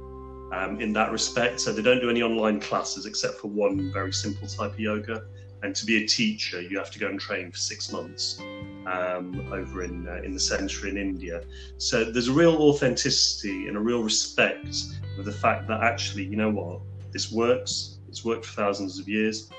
um, 0.51 0.79
in 0.81 0.93
that 0.93 1.11
respect. 1.11 1.59
So 1.61 1.71
they 1.71 1.81
don't 1.81 2.01
do 2.01 2.09
any 2.09 2.21
online 2.21 2.59
classes 2.59 3.05
except 3.05 3.35
for 3.39 3.47
one 3.47 3.91
very 3.91 4.13
simple 4.13 4.47
type 4.47 4.73
of 4.73 4.79
yoga. 4.79 5.23
And 5.61 5.75
to 5.75 5.85
be 5.85 6.03
a 6.03 6.07
teacher, 6.07 6.61
you 6.61 6.77
have 6.77 6.89
to 6.91 6.99
go 6.99 7.07
and 7.07 7.19
train 7.19 7.51
for 7.51 7.57
six 7.57 7.91
months 7.91 8.39
um, 8.87 9.45
over 9.51 9.83
in 9.83 10.07
uh, 10.07 10.21
in 10.23 10.33
the 10.33 10.39
centre 10.39 10.87
in 10.87 10.97
India. 10.97 11.43
So 11.77 12.05
there's 12.05 12.29
a 12.29 12.33
real 12.33 12.55
authenticity 12.55 13.67
and 13.67 13.75
a 13.75 13.79
real 13.79 14.01
respect 14.01 14.75
of 15.17 15.25
the 15.25 15.33
fact 15.33 15.67
that 15.67 15.83
actually, 15.83 16.23
you 16.23 16.37
know 16.37 16.49
what, 16.49 16.79
this 17.11 17.31
works. 17.31 17.97
It's 18.07 18.23
worked 18.23 18.45
for 18.45 18.53
thousands 18.53 18.99
of 18.99 19.07
years. 19.07 19.49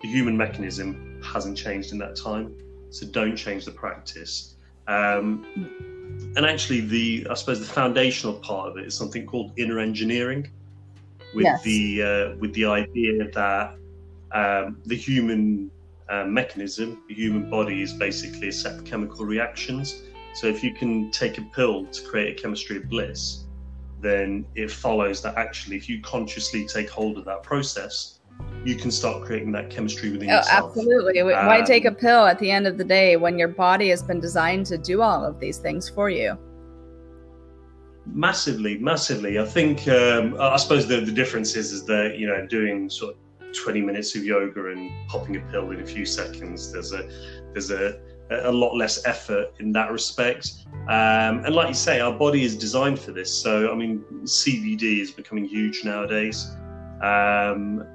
The 0.00 0.08
human 0.08 0.34
mechanism 0.34 1.20
hasn't 1.22 1.58
changed 1.58 1.92
in 1.92 1.98
that 1.98 2.16
time, 2.16 2.56
so 2.88 3.06
don't 3.06 3.36
change 3.36 3.66
the 3.66 3.70
practice. 3.70 4.56
Um, 4.88 5.99
and 6.36 6.46
actually, 6.46 6.80
the 6.80 7.26
I 7.28 7.34
suppose 7.34 7.58
the 7.58 7.72
foundational 7.72 8.34
part 8.34 8.70
of 8.70 8.78
it 8.78 8.86
is 8.86 8.94
something 8.94 9.26
called 9.26 9.52
inner 9.56 9.78
engineering, 9.78 10.48
with 11.34 11.44
yes. 11.44 11.62
the 11.62 12.02
uh, 12.02 12.36
with 12.38 12.52
the 12.54 12.66
idea 12.66 13.28
that 13.30 13.74
um, 14.32 14.78
the 14.86 14.96
human 14.96 15.70
uh, 16.08 16.24
mechanism, 16.24 17.02
the 17.08 17.14
human 17.14 17.50
body 17.50 17.82
is 17.82 17.92
basically 17.92 18.48
a 18.48 18.52
set 18.52 18.74
of 18.78 18.84
chemical 18.84 19.24
reactions. 19.24 20.02
So 20.34 20.46
if 20.46 20.62
you 20.62 20.72
can 20.72 21.10
take 21.10 21.38
a 21.38 21.42
pill 21.42 21.86
to 21.86 22.02
create 22.02 22.38
a 22.38 22.40
chemistry 22.40 22.76
of 22.76 22.88
bliss, 22.88 23.44
then 24.00 24.46
it 24.54 24.70
follows 24.70 25.20
that 25.22 25.36
actually, 25.36 25.76
if 25.76 25.88
you 25.88 26.00
consciously 26.00 26.66
take 26.66 26.88
hold 26.88 27.18
of 27.18 27.24
that 27.24 27.42
process, 27.42 28.19
you 28.64 28.74
can 28.74 28.90
start 28.90 29.24
creating 29.24 29.52
that 29.52 29.70
chemistry 29.70 30.10
within 30.10 30.30
oh, 30.30 30.36
yourself. 30.36 30.76
Absolutely. 30.76 31.22
Why 31.22 31.60
um, 31.60 31.64
take 31.64 31.84
a 31.84 31.92
pill 31.92 32.26
at 32.26 32.38
the 32.38 32.50
end 32.50 32.66
of 32.66 32.76
the 32.76 32.84
day 32.84 33.16
when 33.16 33.38
your 33.38 33.48
body 33.48 33.88
has 33.88 34.02
been 34.02 34.20
designed 34.20 34.66
to 34.66 34.78
do 34.78 35.02
all 35.02 35.24
of 35.24 35.40
these 35.40 35.58
things 35.58 35.88
for 35.88 36.10
you? 36.10 36.38
Massively, 38.06 38.78
massively. 38.78 39.38
I 39.38 39.44
think 39.44 39.86
um, 39.88 40.36
I 40.40 40.56
suppose 40.56 40.86
the, 40.86 41.00
the 41.00 41.12
difference 41.12 41.54
is 41.54 41.72
is 41.72 41.84
that 41.86 42.18
you 42.18 42.26
know 42.26 42.46
doing 42.46 42.90
sort 42.90 43.14
of 43.14 43.52
20 43.52 43.80
minutes 43.82 44.14
of 44.14 44.24
yoga 44.24 44.70
and 44.70 44.90
popping 45.08 45.36
a 45.36 45.40
pill 45.50 45.70
in 45.70 45.80
a 45.80 45.86
few 45.86 46.04
seconds. 46.04 46.72
There's 46.72 46.92
a 46.92 47.08
there's 47.52 47.70
a 47.70 48.00
a 48.30 48.52
lot 48.52 48.76
less 48.76 49.04
effort 49.06 49.52
in 49.58 49.72
that 49.72 49.90
respect. 49.90 50.52
Um, 50.88 51.44
and 51.44 51.54
like 51.54 51.68
you 51.68 51.74
say, 51.74 52.00
our 52.00 52.12
body 52.12 52.44
is 52.44 52.56
designed 52.56 52.98
for 52.98 53.12
this. 53.12 53.32
So 53.32 53.70
I 53.70 53.74
mean, 53.74 54.04
CBD 54.24 55.00
is 55.00 55.10
becoming 55.10 55.44
huge 55.44 55.84
nowadays. 55.84 56.50
Um, 57.02 57.86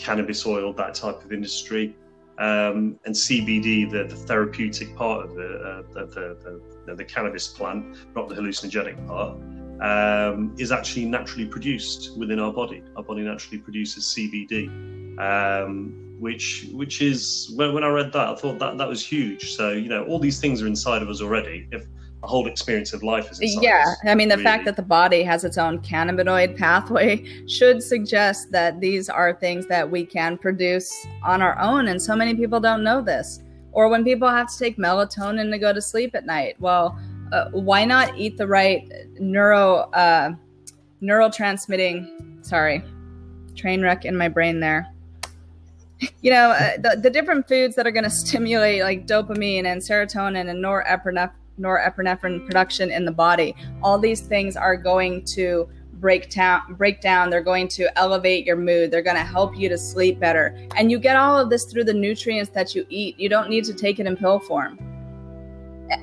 cannabis 0.00 0.46
oil, 0.46 0.72
that 0.74 0.94
type 0.94 1.24
of 1.24 1.32
industry, 1.32 1.94
um, 2.38 2.98
and 3.04 3.14
CBD, 3.14 3.90
the, 3.90 4.04
the, 4.04 4.16
therapeutic 4.16 4.96
part 4.96 5.26
of 5.26 5.34
the, 5.34 5.44
uh, 5.44 5.82
the, 5.92 6.62
the, 6.86 6.94
the, 6.94 7.04
cannabis 7.04 7.48
plant, 7.48 7.98
not 8.16 8.30
the 8.30 8.34
hallucinogenic 8.34 9.06
part 9.06 9.36
um, 9.82 10.54
is 10.58 10.72
actually 10.72 11.04
naturally 11.04 11.46
produced 11.46 12.16
within 12.16 12.38
our 12.38 12.52
body. 12.52 12.82
Our 12.96 13.02
body 13.02 13.22
naturally 13.22 13.58
produces 13.58 14.04
CBD, 14.16 14.68
um, 15.18 16.16
which 16.18 16.66
which 16.72 17.02
is 17.02 17.52
when, 17.56 17.74
when 17.74 17.84
I 17.84 17.88
read 17.88 18.12
that, 18.12 18.28
I 18.28 18.34
thought 18.34 18.58
that 18.58 18.78
that 18.78 18.88
was 18.88 19.04
huge. 19.04 19.54
So 19.54 19.72
you 19.72 19.88
know, 19.88 20.04
all 20.04 20.18
these 20.18 20.40
things 20.40 20.62
are 20.62 20.66
inside 20.66 21.02
of 21.02 21.10
us 21.10 21.20
already. 21.20 21.68
If 21.72 21.86
a 22.22 22.26
whole 22.26 22.46
experience 22.46 22.92
of 22.92 23.02
life 23.02 23.30
is 23.30 23.40
inside 23.40 23.62
yeah 23.62 23.94
i 24.04 24.14
mean 24.14 24.28
the 24.28 24.36
really. 24.36 24.44
fact 24.44 24.64
that 24.64 24.76
the 24.76 24.82
body 24.82 25.22
has 25.22 25.42
its 25.42 25.56
own 25.56 25.78
cannabinoid 25.80 26.56
pathway 26.56 27.24
should 27.46 27.82
suggest 27.82 28.50
that 28.52 28.78
these 28.80 29.08
are 29.08 29.32
things 29.34 29.66
that 29.66 29.90
we 29.90 30.04
can 30.04 30.36
produce 30.36 31.06
on 31.22 31.40
our 31.40 31.58
own 31.58 31.88
and 31.88 32.00
so 32.00 32.16
many 32.16 32.34
people 32.34 32.60
don't 32.60 32.82
know 32.82 33.02
this. 33.02 33.40
Or 33.72 33.88
when 33.88 34.04
people 34.04 34.28
have 34.28 34.50
to 34.50 34.58
take 34.58 34.78
melatonin 34.78 35.50
to 35.50 35.58
go 35.58 35.72
to 35.72 35.80
sleep 35.80 36.14
at 36.14 36.26
night. 36.26 36.56
Well 36.58 36.98
uh, 37.32 37.50
why 37.50 37.84
not 37.84 38.18
eat 38.18 38.36
the 38.36 38.46
right 38.46 38.90
neuro 39.18 39.90
uh, 39.92 40.32
neurotransmitting 41.02 42.44
sorry 42.44 42.82
train 43.54 43.82
wreck 43.82 44.04
in 44.04 44.16
my 44.16 44.28
brain 44.28 44.60
there. 44.60 44.86
You 46.22 46.30
know 46.30 46.50
uh, 46.52 46.78
the, 46.78 46.98
the 47.02 47.10
different 47.10 47.46
foods 47.46 47.76
that 47.76 47.86
are 47.86 47.90
going 47.90 48.04
to 48.10 48.10
stimulate 48.10 48.82
like 48.82 49.06
dopamine 49.06 49.66
and 49.66 49.82
serotonin 49.82 50.48
and 50.48 50.64
norepinephrine 50.64 51.32
norepinephrine 51.60 52.44
production 52.46 52.90
in 52.90 53.04
the 53.04 53.12
body. 53.12 53.54
All 53.82 53.98
these 53.98 54.20
things 54.22 54.56
are 54.56 54.76
going 54.76 55.24
to 55.36 55.68
break 55.94 56.30
down 56.30 56.74
break 56.74 57.00
down. 57.02 57.28
They're 57.28 57.42
going 57.42 57.68
to 57.68 57.98
elevate 57.98 58.46
your 58.46 58.56
mood. 58.56 58.90
They're 58.90 59.02
going 59.02 59.16
to 59.16 59.22
help 59.22 59.56
you 59.56 59.68
to 59.68 59.76
sleep 59.76 60.18
better. 60.18 60.56
And 60.76 60.90
you 60.90 60.98
get 60.98 61.16
all 61.16 61.38
of 61.38 61.50
this 61.50 61.64
through 61.66 61.84
the 61.84 61.92
nutrients 61.94 62.50
that 62.52 62.74
you 62.74 62.86
eat. 62.88 63.18
You 63.20 63.28
don't 63.28 63.50
need 63.50 63.64
to 63.64 63.74
take 63.74 63.98
it 64.00 64.06
in 64.06 64.16
pill 64.16 64.38
form. 64.38 64.78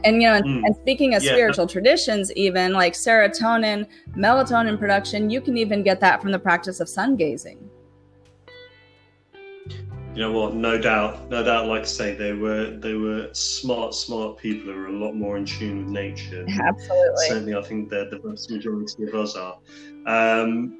And 0.04 0.22
you 0.22 0.28
know 0.28 0.41
Mm. 0.41 0.63
and 0.65 0.76
speaking 0.76 1.15
of 1.15 1.24
Yeah. 1.24 1.32
spiritual 1.32 1.65
traditions 1.65 2.32
even 2.34 2.74
like 2.74 2.93
serotonin 2.93 3.88
melatonin 4.17 4.78
production 4.78 5.30
you 5.30 5.39
can 5.39 5.56
even 5.58 5.82
get 5.82 6.02
that 6.02 6.22
from 6.22 6.32
the 6.34 6.39
practice 6.39 6.82
of 6.82 6.89
sun 6.89 7.15
gazing 7.15 7.58
you 10.17 10.23
know 10.23 10.32
what? 10.32 10.56
No 10.56 10.80
doubt, 10.80 11.30
no 11.30 11.43
doubt. 11.43 11.67
Like 11.67 11.84
I 11.84 11.86
say, 11.86 12.15
they 12.15 12.34
were 12.34 12.71
they 12.71 12.95
were 12.95 13.30
smart, 13.34 13.93
smart 13.93 14.39
people 14.39 14.73
who 14.73 14.80
are 14.80 14.88
a 14.88 14.91
lot 14.91 15.13
more 15.13 15.38
in 15.38 15.45
tune 15.45 15.86
with 15.86 15.93
nature. 15.93 16.43
absolutely 16.60 17.27
Certainly, 17.27 17.56
I 17.56 17.62
think 17.62 17.89
the 17.91 18.08
the 18.10 18.17
vast 18.27 18.49
majority 18.49 19.03
of 19.03 19.13
us 19.13 19.36
are. 19.36 19.60
Um, 20.08 20.80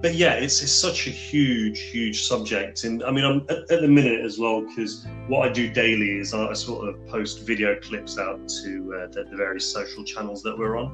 but 0.00 0.14
yeah, 0.14 0.34
it's, 0.34 0.62
it's 0.62 0.72
such 0.72 1.06
a 1.06 1.10
huge, 1.10 1.80
huge 1.80 2.22
subject, 2.22 2.84
and 2.84 3.02
I 3.04 3.10
mean, 3.10 3.26
I'm 3.26 3.42
at, 3.50 3.70
at 3.70 3.82
the 3.82 3.88
minute 3.88 4.24
as 4.24 4.38
well 4.38 4.62
because 4.62 5.06
what 5.28 5.46
I 5.46 5.52
do 5.52 5.70
daily 5.70 6.18
is 6.18 6.32
I, 6.32 6.46
I 6.46 6.54
sort 6.54 6.88
of 6.88 7.06
post 7.08 7.40
video 7.40 7.76
clips 7.82 8.18
out 8.18 8.48
to 8.62 8.94
uh, 8.94 9.06
the, 9.08 9.26
the 9.30 9.36
various 9.36 9.70
social 9.70 10.02
channels 10.02 10.42
that 10.44 10.56
we're 10.56 10.78
on, 10.78 10.86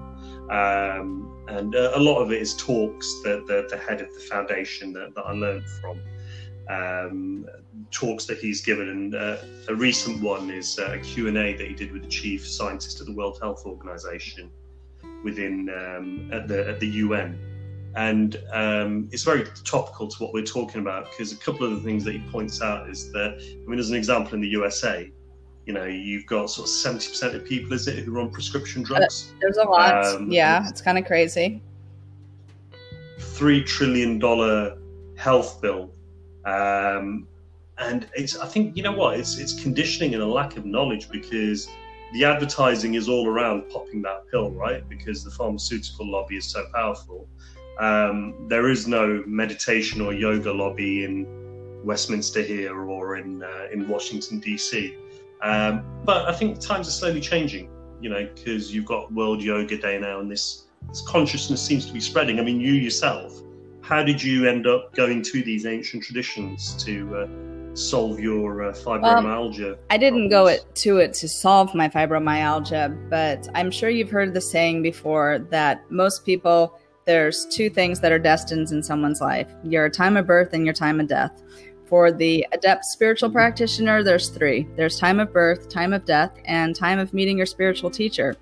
um, 0.51 1.45
and 1.47 1.77
uh, 1.77 1.93
a 1.95 2.01
lot 2.01 2.23
of 2.23 2.33
it 2.33 2.43
is 2.43 2.57
talks 2.57 3.21
that 3.23 3.47
the, 3.47 3.69
the 3.71 3.77
head 3.77 4.01
of 4.01 4.13
the 4.15 4.21
foundation 4.21 4.93
that, 4.95 5.15
that 5.15 5.23
I 5.27 5.33
learned 5.33 5.69
from 5.81 6.01
um, 6.73 7.47
talks 7.91 8.25
that 8.27 8.39
he's 8.39 8.61
given, 8.61 8.89
and 8.89 9.15
uh, 9.15 9.37
a 9.69 9.75
recent 9.75 10.23
one 10.23 10.51
is 10.51 10.79
uh, 10.79 10.93
a 10.93 10.99
Q 10.99 11.29
and 11.29 11.37
A 11.37 11.55
that 11.57 11.67
he 11.67 11.75
did 11.75 11.93
with 11.93 12.03
the 12.03 12.09
chief 12.09 12.47
scientist 12.47 13.01
of 13.01 13.07
the 13.07 13.15
World 13.15 13.39
Health 13.41 13.65
Organization 13.67 14.51
within 15.25 15.69
um, 15.71 16.31
at 16.33 16.49
the 16.49 16.69
at 16.69 16.81
the 16.81 16.89
UN, 16.89 17.39
and 17.97 18.37
um, 18.53 19.09
it's 19.13 19.25
very 19.25 19.45
topical 19.65 20.09
to 20.09 20.23
what 20.23 20.33
we're 20.33 20.45
talking 20.45 20.81
about 20.81 21.11
because 21.11 21.33
a 21.33 21.37
couple 21.37 21.67
of 21.67 21.73
the 21.73 21.81
things 21.81 22.05
that 22.05 22.13
he 22.13 22.21
points 22.31 22.63
out 22.63 22.89
is 22.89 23.13
that 23.13 23.39
I 23.41 23.69
mean, 23.69 23.79
as 23.79 23.91
an 23.91 23.97
example, 23.97 24.35
in 24.35 24.41
the 24.41 24.49
USA, 24.49 25.11
you 25.67 25.73
know, 25.73 25.85
you've 25.85 26.27
got 26.27 26.51
sort 26.51 26.69
of 26.69 26.75
seventy 26.75 27.09
percent 27.09 27.35
of 27.35 27.45
people, 27.45 27.73
is 27.73 27.87
it, 27.89 28.05
who 28.05 28.17
are 28.17 28.21
on 28.21 28.31
prescription 28.31 28.83
drugs? 28.83 29.33
there's 29.41 29.59
a 29.59 29.65
lot. 29.65 30.05
Um, 30.05 30.31
yeah 30.31 30.69
it's 30.69 30.81
kind 30.81 30.99
of 30.99 31.05
crazy. 31.05 31.63
three 33.19 33.63
trillion 33.63 34.19
dollar 34.19 34.79
health 35.17 35.61
bill, 35.61 35.91
um, 36.45 37.27
and 37.79 38.07
it's. 38.15 38.37
I 38.39 38.47
think 38.47 38.77
you 38.77 38.83
know 38.83 38.93
what? 38.93 39.19
It's 39.19 39.39
it's 39.39 39.61
conditioning 39.61 40.15
and 40.15 40.23
a 40.23 40.27
lack 40.27 40.57
of 40.57 40.65
knowledge 40.65 41.09
because 41.11 41.69
the 42.13 42.25
advertising 42.25 42.95
is 42.95 43.09
all 43.09 43.27
around 43.29 43.69
popping 43.71 44.03
that 44.03 44.31
pill, 44.31 44.51
right? 44.51 44.87
Because 44.89 45.25
the 45.25 45.31
pharmaceutical 45.31 46.11
lobby 46.11 46.37
is 46.37 46.47
so 46.47 46.65
powerful. 46.75 47.27
Um, 47.81 48.47
there 48.49 48.69
is 48.69 48.87
no 48.87 49.23
meditation 49.27 50.01
or 50.01 50.13
yoga 50.13 50.53
lobby 50.53 51.05
in 51.05 51.27
Westminster 51.85 52.43
here 52.43 52.79
or 52.79 53.17
in 53.17 53.43
uh, 53.43 53.69
in 53.73 53.89
Washington 53.89 54.41
DC. 54.41 54.97
Um, 55.43 55.85
but 56.05 56.29
I 56.29 56.33
think 56.33 56.61
times 56.61 56.87
are 56.87 56.93
slowly 56.93 57.21
changing, 57.21 57.69
you 58.01 58.11
know, 58.11 58.29
because 58.35 58.73
you've 58.73 58.85
got 58.85 59.13
World 59.13 59.43
Yoga 59.43 59.77
Day 59.77 59.99
now, 59.99 60.21
and 60.21 60.31
this 60.31 60.65
this 60.89 61.03
consciousness 61.07 61.63
seems 61.63 61.87
to 61.87 61.93
be 61.93 62.01
spreading. 62.01 62.39
I 62.39 62.43
mean, 62.43 62.61
you 62.61 62.73
yourself, 62.75 63.41
how 63.83 64.03
did 64.03 64.23
you 64.23 64.49
end 64.49 64.67
up 64.67 64.95
going 64.95 65.23
to 65.23 65.43
these 65.43 65.67
ancient 65.67 66.05
traditions 66.05 66.75
to 66.85 67.17
uh, 67.17 67.75
solve 67.75 68.21
your 68.21 68.63
uh, 68.63 68.73
fibromyalgia? 68.73 69.77
I 69.91 69.99
didn't 69.99 70.29
go 70.29 70.47
it, 70.47 70.65
to 70.77 70.99
it 70.99 71.13
to 71.15 71.29
solve 71.29 71.75
my 71.75 71.89
fibromyalgia, 71.89 73.11
but 73.11 73.49
I'm 73.55 73.71
sure 73.71 73.91
you've 73.91 74.11
heard 74.11 74.35
the 74.35 74.41
saying 74.41 74.83
before 74.83 75.41
that 75.51 75.91
most 75.91 76.25
people, 76.25 76.79
there's 77.07 77.45
two 77.47 77.69
things 77.69 77.99
that 78.01 78.13
are 78.13 78.19
destined 78.19 78.71
in 78.71 78.83
someone's 78.83 79.21
life 79.21 79.49
your 79.65 79.89
time 79.89 80.17
of 80.17 80.27
birth 80.27 80.53
and 80.53 80.65
your 80.65 80.75
time 80.75 81.01
of 81.01 81.09
death. 81.09 81.43
For 81.87 82.11
the 82.11 82.47
adept 82.53 82.85
spiritual 82.87 83.31
practitioner, 83.31 84.03
there's 84.03 84.31
three 84.31 84.69
there's 84.77 84.99
time 84.99 85.19
of 85.19 85.33
birth, 85.33 85.69
time 85.69 85.93
of 85.93 86.05
death, 86.05 86.33
and 86.45 86.75
time 86.75 86.99
of 86.99 87.13
meeting 87.13 87.37
your 87.37 87.47
spiritual 87.47 87.91
teacher. 87.91 88.37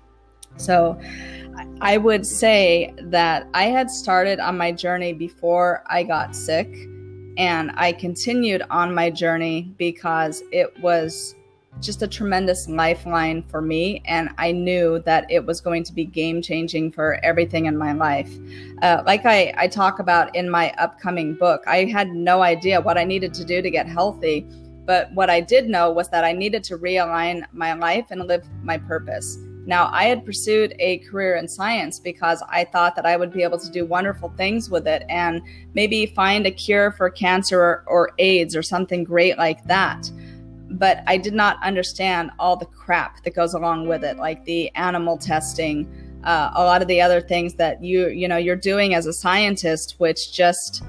So 0.57 0.99
I 1.81 1.97
would 1.97 2.25
say 2.25 2.93
that 2.97 3.47
I 3.53 3.63
had 3.63 3.89
started 3.89 4.39
on 4.39 4.57
my 4.57 4.71
journey 4.71 5.13
before 5.13 5.83
I 5.87 6.03
got 6.03 6.35
sick 6.35 6.67
and 7.37 7.71
I 7.75 7.93
continued 7.93 8.63
on 8.69 8.93
my 8.93 9.09
journey 9.09 9.73
because 9.77 10.43
it 10.51 10.77
was 10.81 11.35
just 11.79 12.01
a 12.01 12.07
tremendous 12.07 12.67
lifeline 12.67 13.43
for 13.43 13.61
me. 13.61 14.01
And 14.05 14.29
I 14.37 14.51
knew 14.51 14.99
that 14.99 15.25
it 15.29 15.45
was 15.45 15.61
going 15.61 15.83
to 15.85 15.93
be 15.93 16.05
game 16.05 16.41
changing 16.41 16.91
for 16.91 17.19
everything 17.23 17.65
in 17.65 17.77
my 17.77 17.93
life. 17.93 18.31
Uh, 18.81 19.03
like 19.05 19.25
I, 19.25 19.53
I 19.57 19.67
talk 19.67 19.99
about 19.99 20.35
in 20.35 20.49
my 20.49 20.71
upcoming 20.77 21.33
book, 21.35 21.63
I 21.65 21.85
had 21.85 22.09
no 22.09 22.41
idea 22.41 22.81
what 22.81 22.97
I 22.97 23.03
needed 23.03 23.33
to 23.35 23.45
do 23.45 23.61
to 23.61 23.71
get 23.71 23.87
healthy. 23.87 24.45
But 24.85 25.11
what 25.13 25.29
I 25.29 25.39
did 25.39 25.69
know 25.69 25.91
was 25.91 26.09
that 26.09 26.23
I 26.23 26.33
needed 26.33 26.63
to 26.65 26.77
realign 26.77 27.45
my 27.53 27.73
life 27.73 28.07
and 28.11 28.27
live 28.27 28.43
my 28.61 28.77
purpose. 28.77 29.37
Now, 29.65 29.89
I 29.91 30.05
had 30.05 30.25
pursued 30.25 30.73
a 30.79 30.99
career 30.99 31.35
in 31.35 31.47
science 31.47 31.99
because 31.99 32.43
I 32.49 32.65
thought 32.65 32.95
that 32.95 33.05
I 33.05 33.15
would 33.15 33.31
be 33.31 33.43
able 33.43 33.59
to 33.59 33.69
do 33.69 33.85
wonderful 33.85 34.33
things 34.35 34.69
with 34.69 34.87
it 34.87 35.03
and 35.07 35.41
maybe 35.75 36.07
find 36.07 36.47
a 36.47 36.51
cure 36.51 36.91
for 36.91 37.09
cancer 37.09 37.59
or, 37.59 37.83
or 37.85 38.11
AIDS 38.17 38.55
or 38.55 38.63
something 38.63 39.03
great 39.03 39.37
like 39.37 39.63
that. 39.65 40.09
But 40.71 41.03
I 41.05 41.17
did 41.17 41.33
not 41.33 41.61
understand 41.61 42.31
all 42.39 42.55
the 42.55 42.65
crap 42.65 43.23
that 43.23 43.35
goes 43.35 43.53
along 43.53 43.87
with 43.87 44.03
it, 44.03 44.17
like 44.17 44.43
the 44.45 44.73
animal 44.75 45.17
testing, 45.17 45.87
uh, 46.23 46.51
a 46.55 46.63
lot 46.63 46.81
of 46.81 46.87
the 46.87 47.01
other 47.01 47.19
things 47.19 47.55
that 47.55 47.83
you 47.83 48.07
you 48.09 48.27
know 48.27 48.37
you're 48.37 48.55
doing 48.55 48.93
as 48.93 49.05
a 49.05 49.13
scientist, 49.13 49.95
which 49.97 50.31
just 50.31 50.83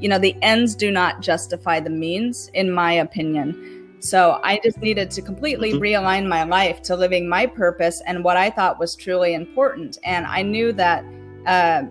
you 0.00 0.08
know 0.08 0.18
the 0.18 0.34
ends 0.42 0.74
do 0.74 0.90
not 0.90 1.20
justify 1.20 1.78
the 1.78 1.90
means, 1.90 2.50
in 2.54 2.70
my 2.70 2.92
opinion. 2.92 3.75
So 4.00 4.38
I 4.42 4.60
just 4.62 4.78
needed 4.78 5.10
to 5.12 5.22
completely 5.22 5.72
Mhm. 5.72 5.80
realign 5.80 6.26
my 6.26 6.44
life 6.44 6.82
to 6.82 6.96
living 6.96 7.28
my 7.28 7.46
purpose 7.46 8.02
and 8.06 8.22
what 8.22 8.36
I 8.36 8.50
thought 8.50 8.78
was 8.78 8.94
truly 8.94 9.34
important. 9.34 9.98
And 10.04 10.26
I 10.26 10.42
knew 10.42 10.72
that 10.72 11.04
uh, 11.46 11.84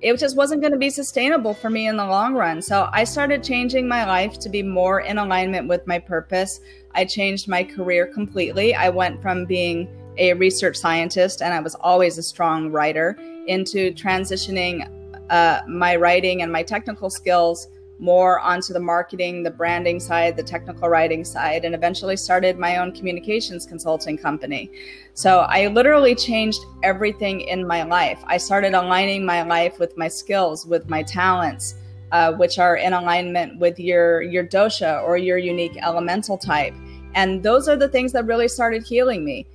it 0.00 0.16
just 0.18 0.36
wasn't 0.36 0.60
going 0.60 0.72
to 0.72 0.78
be 0.78 0.90
sustainable 0.90 1.54
for 1.54 1.70
me 1.70 1.88
in 1.88 1.96
the 1.96 2.06
long 2.06 2.34
run. 2.34 2.62
So 2.62 2.88
I 2.92 3.04
started 3.04 3.42
changing 3.42 3.88
my 3.88 4.06
life 4.06 4.38
to 4.40 4.48
be 4.48 4.62
more 4.62 5.00
in 5.00 5.18
alignment 5.18 5.68
with 5.68 5.86
my 5.86 5.98
purpose. 5.98 6.60
I 6.94 7.04
changed 7.04 7.48
my 7.48 7.64
career 7.64 8.06
completely. 8.06 8.74
I 8.74 8.90
went 8.90 9.20
from 9.20 9.44
being 9.44 9.88
a 10.16 10.34
research 10.34 10.76
scientist, 10.76 11.42
and 11.42 11.52
I 11.52 11.60
was 11.60 11.74
always 11.76 12.18
a 12.18 12.22
strong 12.22 12.70
writer, 12.70 13.16
into 13.46 13.92
transitioning 13.92 14.88
uh, 15.30 15.60
my 15.66 15.96
writing 15.96 16.42
and 16.42 16.52
my 16.52 16.62
technical 16.62 17.10
skills 17.10 17.68
more 17.98 18.38
onto 18.40 18.72
the 18.72 18.80
marketing, 18.80 19.42
the 19.42 19.50
branding 19.50 19.98
side, 19.98 20.36
the 20.36 20.42
technical 20.42 20.88
writing 20.88 21.24
side, 21.24 21.64
and 21.64 21.74
eventually 21.74 22.16
started 22.16 22.58
my 22.58 22.76
own 22.76 22.92
communications 22.92 23.66
consulting 23.66 24.16
company. 24.16 24.70
So 25.14 25.40
I 25.40 25.66
literally 25.66 26.14
changed 26.14 26.60
everything 26.82 27.40
in 27.40 27.66
my 27.66 27.82
life. 27.82 28.20
I 28.26 28.36
started 28.36 28.74
aligning 28.74 29.26
my 29.26 29.42
life 29.42 29.78
with 29.78 29.96
my 29.96 30.08
skills, 30.08 30.64
with 30.64 30.88
my 30.88 31.02
talents, 31.02 31.74
uh, 32.12 32.32
which 32.34 32.58
are 32.58 32.76
in 32.76 32.92
alignment 32.92 33.58
with 33.58 33.78
your 33.78 34.22
your 34.22 34.44
dosha 34.44 35.02
or 35.02 35.18
your 35.18 35.38
unique 35.38 35.76
elemental 35.82 36.38
type. 36.38 36.74
And 37.14 37.42
those 37.42 37.68
are 37.68 37.76
the 37.76 37.88
things 37.88 38.12
that 38.12 38.26
really 38.26 38.48
started 38.48 38.84
healing 38.84 39.24
me. 39.24 39.46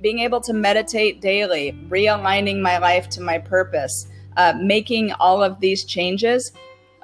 Being 0.00 0.20
able 0.20 0.40
to 0.40 0.52
meditate 0.52 1.20
daily, 1.20 1.78
realigning 1.88 2.60
my 2.60 2.78
life 2.78 3.08
to 3.10 3.20
my 3.20 3.38
purpose, 3.38 4.08
uh, 4.36 4.54
making 4.60 5.12
all 5.20 5.42
of 5.42 5.60
these 5.60 5.84
changes 5.84 6.52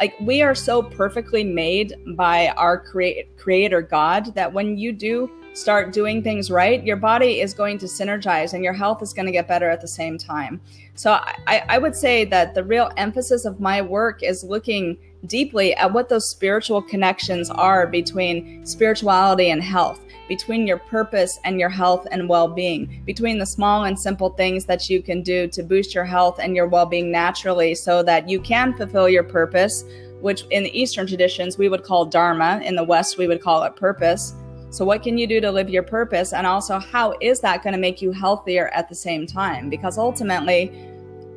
like 0.01 0.15
we 0.21 0.43
are 0.43 0.55
so 0.55 0.83
perfectly 0.83 1.45
made 1.45 1.95
by 2.17 2.49
our 2.57 2.79
create, 2.79 3.37
creator 3.37 3.83
god 3.83 4.35
that 4.35 4.53
when 4.53 4.79
you 4.79 4.93
do 4.93 5.31
start 5.55 5.93
doing 5.93 6.23
things 6.23 6.51
right 6.51 6.85
your 6.85 6.97
body 6.97 7.41
is 7.41 7.53
going 7.53 7.79
to 7.79 7.87
synergize 7.87 8.53
and 8.53 8.63
your 8.63 8.73
health 8.73 9.03
is 9.03 9.13
going 9.13 9.27
to 9.27 9.33
get 9.33 9.49
better 9.49 9.69
at 9.69 9.81
the 9.81 9.89
same 9.89 10.17
time. 10.17 10.61
So 10.95 11.13
I, 11.13 11.63
I 11.69 11.79
would 11.79 11.95
say 11.95 12.25
that 12.25 12.55
the 12.55 12.65
real 12.65 12.91
emphasis 12.97 13.45
of 13.45 13.61
my 13.61 13.81
work 13.81 14.23
is 14.23 14.43
looking 14.43 14.99
deeply 15.27 15.75
at 15.75 15.93
what 15.93 16.09
those 16.09 16.29
spiritual 16.31 16.83
connections 16.83 17.51
are 17.51 17.87
between 17.87 18.65
spirituality 18.67 19.51
and 19.51 19.63
health, 19.63 20.01
between 20.29 20.67
your 20.67 20.79
purpose 20.79 21.39
and 21.45 21.59
your 21.59 21.69
health 21.69 22.07
and 22.11 22.29
well 22.29 22.49
being, 22.49 23.03
between 23.05 23.39
the 23.39 23.47
small 23.47 23.85
and 23.85 23.99
simple 23.99 24.31
things 24.31 24.65
that 24.67 24.89
you 24.89 25.03
can 25.03 25.23
do 25.23 25.49
to 25.49 25.63
boost 25.63 25.95
your 25.95 26.05
health 26.05 26.39
and 26.39 26.55
your 26.55 26.69
well 26.69 26.87
being 26.87 27.11
naturally 27.11 27.75
so 27.75 28.03
that 28.03 28.29
you 28.29 28.41
can 28.41 28.75
fulfill 28.75 29.09
your 29.09 29.25
purpose, 29.25 29.85
which 30.21 30.45
in 30.51 30.63
the 30.63 30.79
Eastern 30.79 31.07
traditions 31.07 31.59
we 31.59 31.69
would 31.69 31.83
call 31.83 32.05
Dharma, 32.05 32.61
in 32.65 32.77
the 32.77 32.85
West 32.85 33.19
we 33.19 33.27
would 33.27 33.43
call 33.43 33.63
it 33.65 33.75
purpose. 33.77 34.35
So, 34.71 34.85
what 34.85 35.03
can 35.03 35.17
you 35.17 35.27
do 35.27 35.41
to 35.41 35.51
live 35.51 35.71
your 35.71 35.83
purpose? 35.83 36.33
And 36.33 36.47
also, 36.47 36.79
how 36.79 37.15
is 37.21 37.41
that 37.41 37.63
going 37.63 37.73
to 37.73 37.81
make 37.81 38.03
you 38.03 38.13
healthier 38.13 38.69
at 38.69 38.89
the 38.89 38.95
same 38.95 39.27
time? 39.27 39.71
Because 39.71 39.97
ultimately, 39.97 40.71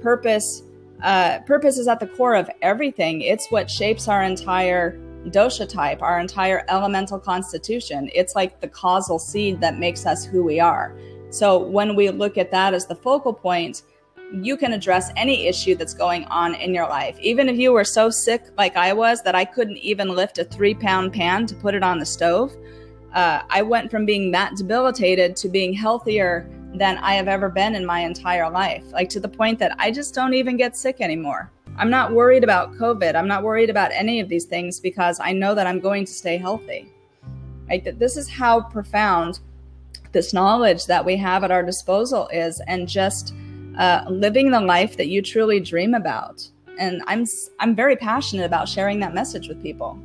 purpose 0.01 0.63
uh, 1.03 1.39
purpose 1.47 1.77
is 1.77 1.87
at 1.87 1.99
the 1.99 2.07
core 2.07 2.35
of 2.35 2.49
everything. 2.61 3.21
It's 3.21 3.49
what 3.49 3.69
shapes 3.69 4.07
our 4.07 4.23
entire 4.23 4.99
dosha 5.27 5.67
type, 5.67 6.01
our 6.01 6.19
entire 6.19 6.65
elemental 6.67 7.19
constitution. 7.19 8.09
It's 8.13 8.35
like 8.35 8.59
the 8.59 8.67
causal 8.67 9.19
seed 9.19 9.61
that 9.61 9.77
makes 9.77 10.05
us 10.05 10.25
who 10.25 10.43
we 10.43 10.59
are. 10.59 10.95
So 11.29 11.57
when 11.57 11.95
we 11.95 12.09
look 12.09 12.37
at 12.37 12.51
that 12.51 12.73
as 12.73 12.87
the 12.87 12.95
focal 12.95 13.33
point, 13.33 13.83
you 14.33 14.55
can 14.55 14.73
address 14.73 15.11
any 15.17 15.47
issue 15.47 15.75
that's 15.75 15.93
going 15.93 16.23
on 16.25 16.55
in 16.55 16.73
your 16.73 16.87
life. 16.87 17.19
Even 17.19 17.49
if 17.49 17.57
you 17.57 17.73
were 17.73 17.83
so 17.83 18.09
sick, 18.09 18.45
like 18.57 18.77
I 18.77 18.93
was, 18.93 19.21
that 19.23 19.35
I 19.35 19.45
couldn't 19.45 19.77
even 19.77 20.09
lift 20.09 20.37
a 20.37 20.45
three 20.45 20.73
pound 20.73 21.13
pan 21.13 21.45
to 21.47 21.55
put 21.55 21.75
it 21.75 21.83
on 21.83 21.99
the 21.99 22.05
stove, 22.05 22.55
uh, 23.13 23.41
I 23.49 23.61
went 23.61 23.91
from 23.91 24.05
being 24.05 24.31
that 24.31 24.55
debilitated 24.55 25.35
to 25.37 25.49
being 25.49 25.73
healthier 25.73 26.49
than 26.73 26.97
I 26.99 27.13
have 27.15 27.27
ever 27.27 27.49
been 27.49 27.75
in 27.75 27.85
my 27.85 27.99
entire 27.99 28.49
life. 28.49 28.85
Like 28.93 29.09
to 29.09 29.19
the 29.19 29.27
point 29.27 29.59
that 29.59 29.75
I 29.77 29.91
just 29.91 30.13
don't 30.13 30.33
even 30.33 30.55
get 30.55 30.77
sick 30.77 31.01
anymore. 31.01 31.51
I'm 31.77 31.89
not 31.89 32.13
worried 32.13 32.43
about 32.43 32.73
COVID. 32.73 33.15
I'm 33.15 33.27
not 33.27 33.43
worried 33.43 33.69
about 33.69 33.91
any 33.93 34.19
of 34.19 34.29
these 34.29 34.45
things 34.45 34.79
because 34.79 35.19
I 35.19 35.31
know 35.31 35.55
that 35.55 35.67
I'm 35.67 35.79
going 35.79 36.05
to 36.05 36.11
stay 36.11 36.37
healthy. 36.37 36.91
Like 37.69 37.97
this 37.97 38.17
is 38.17 38.29
how 38.29 38.61
profound 38.61 39.39
this 40.11 40.33
knowledge 40.33 40.85
that 40.87 41.05
we 41.05 41.15
have 41.17 41.43
at 41.43 41.51
our 41.51 41.63
disposal 41.63 42.27
is, 42.29 42.61
and 42.67 42.87
just 42.87 43.33
uh, 43.77 44.03
living 44.09 44.51
the 44.51 44.59
life 44.59 44.97
that 44.97 45.07
you 45.07 45.21
truly 45.21 45.59
dream 45.59 45.93
about. 45.93 46.45
And 46.77 47.01
I'm 47.07 47.25
I'm 47.59 47.75
very 47.75 47.95
passionate 47.95 48.45
about 48.45 48.67
sharing 48.67 48.99
that 48.99 49.13
message 49.13 49.47
with 49.47 49.61
people. 49.63 49.97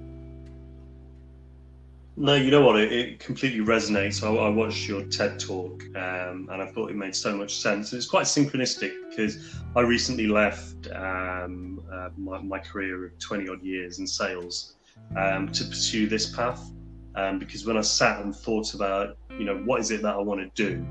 No, 2.19 2.35
you 2.35 2.51
know 2.51 2.63
what? 2.63 2.81
It, 2.81 2.93
it 2.93 3.21
completely 3.21 3.61
resonates. 3.61 4.23
I, 4.23 4.35
I, 4.35 4.49
watched 4.49 4.89
your 4.89 5.03
TED 5.03 5.39
talk 5.39 5.85
um, 5.97 6.49
and 6.51 6.63
I 6.63 6.67
thought 6.67 6.91
it 6.91 6.97
made 6.97 7.15
so 7.15 7.37
much 7.37 7.57
sense. 7.57 7.93
It's 7.93 8.07
quite 8.07 8.25
synchronistic 8.25 8.95
because 9.11 9.55
I 9.77 9.83
recently 9.83 10.27
left 10.27 10.91
um, 10.93 11.83
uh, 11.93 12.09
my, 12.17 12.41
my, 12.41 12.59
career 12.59 13.05
of 13.05 13.19
20 13.19 13.51
odd 13.51 13.63
years 13.63 13.99
in 13.99 14.07
sales 14.07 14.77
um, 15.15 15.53
to 15.53 15.65
pursue 15.65 16.07
this 16.09 16.35
path. 16.35 16.71
Um, 17.17 17.39
because 17.39 17.67
when 17.67 17.77
I 17.77 17.83
sat 17.83 18.21
and 18.21 18.35
thought 18.35 18.73
about, 18.73 19.19
you 19.39 19.45
know, 19.45 19.59
what 19.59 19.81
is 19.81 19.91
it 19.91 20.01
that 20.01 20.15
I 20.15 20.19
want 20.19 20.41
to 20.41 20.51
do, 20.55 20.87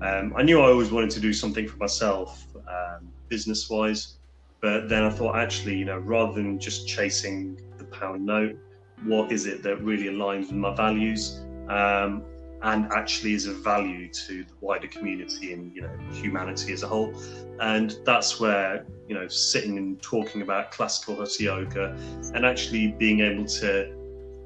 um, 0.00 0.32
I 0.34 0.42
knew 0.42 0.62
I 0.62 0.68
always 0.68 0.90
wanted 0.90 1.10
to 1.10 1.20
do 1.20 1.34
something 1.34 1.68
for 1.68 1.76
myself, 1.76 2.46
um, 2.56 3.10
business 3.28 3.68
wise. 3.68 4.16
But 4.62 4.88
then 4.88 5.04
I 5.04 5.10
thought, 5.10 5.36
actually, 5.36 5.76
you 5.76 5.84
know, 5.84 5.98
rather 5.98 6.32
than 6.32 6.58
just 6.58 6.88
chasing 6.88 7.60
the 7.76 7.84
pound 7.84 8.24
note, 8.24 8.58
what 9.04 9.32
is 9.32 9.46
it 9.46 9.62
that 9.62 9.82
really 9.82 10.04
aligns 10.04 10.48
with 10.48 10.52
my 10.52 10.74
values 10.74 11.40
um, 11.68 12.22
and 12.62 12.92
actually 12.92 13.32
is 13.32 13.46
of 13.46 13.56
value 13.56 14.08
to 14.08 14.44
the 14.44 14.52
wider 14.60 14.86
community 14.88 15.52
and 15.52 15.74
you 15.74 15.82
know 15.82 15.90
humanity 16.12 16.72
as 16.72 16.82
a 16.82 16.86
whole. 16.86 17.14
And 17.60 17.96
that's 18.04 18.38
where 18.38 18.86
you 19.08 19.14
know 19.14 19.28
sitting 19.28 19.78
and 19.78 20.00
talking 20.02 20.42
about 20.42 20.70
classical 20.70 21.16
hatha 21.16 21.42
yoga 21.42 21.96
and 22.34 22.44
actually 22.44 22.88
being 22.98 23.20
able 23.20 23.46
to 23.46 23.92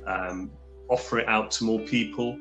um, 0.07 0.51
offer 0.88 1.19
it 1.19 1.29
out 1.29 1.51
to 1.53 1.64
more 1.64 1.81
people 1.81 2.38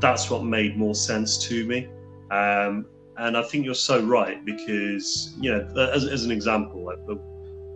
that's 0.00 0.30
what 0.30 0.42
made 0.42 0.78
more 0.78 0.94
sense 0.94 1.46
to 1.46 1.66
me. 1.66 1.86
Um, 2.30 2.86
and 3.20 3.36
i 3.36 3.42
think 3.42 3.64
you're 3.64 3.74
so 3.74 4.02
right 4.02 4.44
because 4.44 5.34
you 5.38 5.50
know 5.52 5.90
as, 5.92 6.04
as 6.04 6.24
an 6.24 6.30
example 6.30 6.84
like 6.84 6.98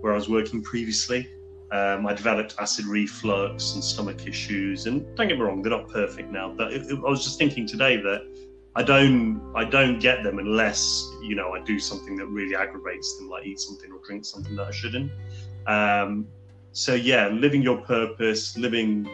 where 0.00 0.12
i 0.12 0.16
was 0.16 0.28
working 0.28 0.62
previously 0.62 1.28
um, 1.74 2.06
I 2.06 2.14
developed 2.14 2.54
acid 2.58 2.86
reflux 2.86 3.74
and 3.74 3.82
stomach 3.82 4.28
issues, 4.28 4.86
and 4.86 5.04
don't 5.16 5.26
get 5.26 5.38
me 5.38 5.42
wrong, 5.42 5.60
they're 5.60 5.70
not 5.70 5.88
perfect 5.88 6.30
now. 6.30 6.54
But 6.56 6.72
it, 6.72 6.82
it, 6.82 6.98
I 7.04 7.10
was 7.10 7.24
just 7.24 7.36
thinking 7.36 7.66
today 7.66 7.96
that 7.96 8.22
I 8.76 8.84
don't, 8.84 9.52
I 9.56 9.64
don't 9.64 9.98
get 9.98 10.22
them 10.22 10.38
unless 10.38 11.10
you 11.20 11.34
know 11.34 11.52
I 11.52 11.60
do 11.60 11.80
something 11.80 12.16
that 12.16 12.26
really 12.26 12.54
aggravates 12.54 13.18
them, 13.18 13.28
like 13.28 13.44
eat 13.44 13.58
something 13.58 13.90
or 13.90 13.98
drink 14.06 14.24
something 14.24 14.54
that 14.54 14.68
I 14.68 14.70
shouldn't. 14.70 15.10
Um, 15.66 16.28
so 16.70 16.94
yeah, 16.94 17.26
living 17.28 17.60
your 17.60 17.78
purpose, 17.78 18.56
living 18.56 19.08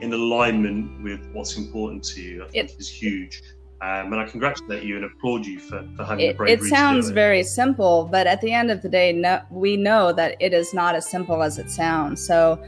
in 0.00 0.12
alignment 0.12 1.02
with 1.02 1.20
what's 1.32 1.56
important 1.56 2.04
to 2.04 2.20
you, 2.20 2.44
I 2.44 2.48
think 2.48 2.78
is 2.78 2.88
huge. 2.88 3.42
Um, 3.84 4.14
and 4.14 4.20
I 4.22 4.24
congratulate 4.24 4.82
you 4.82 4.96
and 4.96 5.04
applaud 5.04 5.44
you 5.44 5.58
for, 5.58 5.86
for 5.94 6.04
having 6.04 6.24
it, 6.24 6.32
the 6.32 6.36
bravery. 6.38 6.68
It 6.68 6.70
sounds 6.70 7.10
very 7.10 7.42
simple, 7.42 8.08
but 8.10 8.26
at 8.26 8.40
the 8.40 8.50
end 8.50 8.70
of 8.70 8.80
the 8.80 8.88
day, 8.88 9.12
no, 9.12 9.42
we 9.50 9.76
know 9.76 10.10
that 10.10 10.36
it 10.40 10.54
is 10.54 10.72
not 10.72 10.94
as 10.94 11.06
simple 11.06 11.42
as 11.42 11.58
it 11.58 11.68
sounds. 11.70 12.26
So 12.26 12.64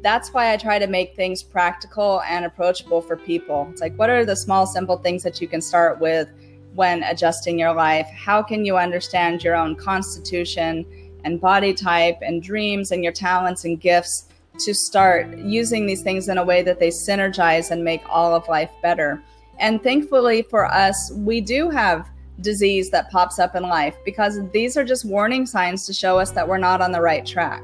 that's 0.00 0.32
why 0.32 0.52
I 0.52 0.56
try 0.56 0.78
to 0.78 0.86
make 0.86 1.16
things 1.16 1.42
practical 1.42 2.22
and 2.28 2.44
approachable 2.44 3.00
for 3.00 3.16
people. 3.16 3.66
It's 3.72 3.80
like, 3.80 3.96
what 3.96 4.10
are 4.10 4.24
the 4.24 4.36
small, 4.36 4.64
simple 4.64 4.96
things 4.98 5.24
that 5.24 5.40
you 5.40 5.48
can 5.48 5.60
start 5.60 5.98
with 5.98 6.28
when 6.74 7.02
adjusting 7.02 7.58
your 7.58 7.74
life? 7.74 8.06
How 8.14 8.40
can 8.40 8.64
you 8.64 8.76
understand 8.76 9.42
your 9.42 9.56
own 9.56 9.74
constitution 9.74 10.86
and 11.24 11.40
body 11.40 11.74
type 11.74 12.18
and 12.22 12.40
dreams 12.40 12.92
and 12.92 13.02
your 13.02 13.12
talents 13.12 13.64
and 13.64 13.80
gifts 13.80 14.28
to 14.60 14.72
start 14.72 15.36
using 15.38 15.84
these 15.86 16.02
things 16.02 16.28
in 16.28 16.38
a 16.38 16.44
way 16.44 16.62
that 16.62 16.78
they 16.78 16.90
synergize 16.90 17.72
and 17.72 17.82
make 17.82 18.02
all 18.08 18.36
of 18.36 18.46
life 18.46 18.70
better? 18.82 19.20
And 19.58 19.82
thankfully 19.82 20.42
for 20.42 20.66
us, 20.66 21.12
we 21.14 21.40
do 21.40 21.70
have 21.70 22.08
disease 22.40 22.90
that 22.90 23.10
pops 23.10 23.38
up 23.38 23.54
in 23.54 23.62
life 23.62 23.96
because 24.04 24.40
these 24.52 24.76
are 24.76 24.84
just 24.84 25.04
warning 25.04 25.46
signs 25.46 25.86
to 25.86 25.92
show 25.92 26.18
us 26.18 26.30
that 26.32 26.46
we're 26.46 26.58
not 26.58 26.80
on 26.80 26.92
the 26.92 27.00
right 27.00 27.24
track. 27.24 27.62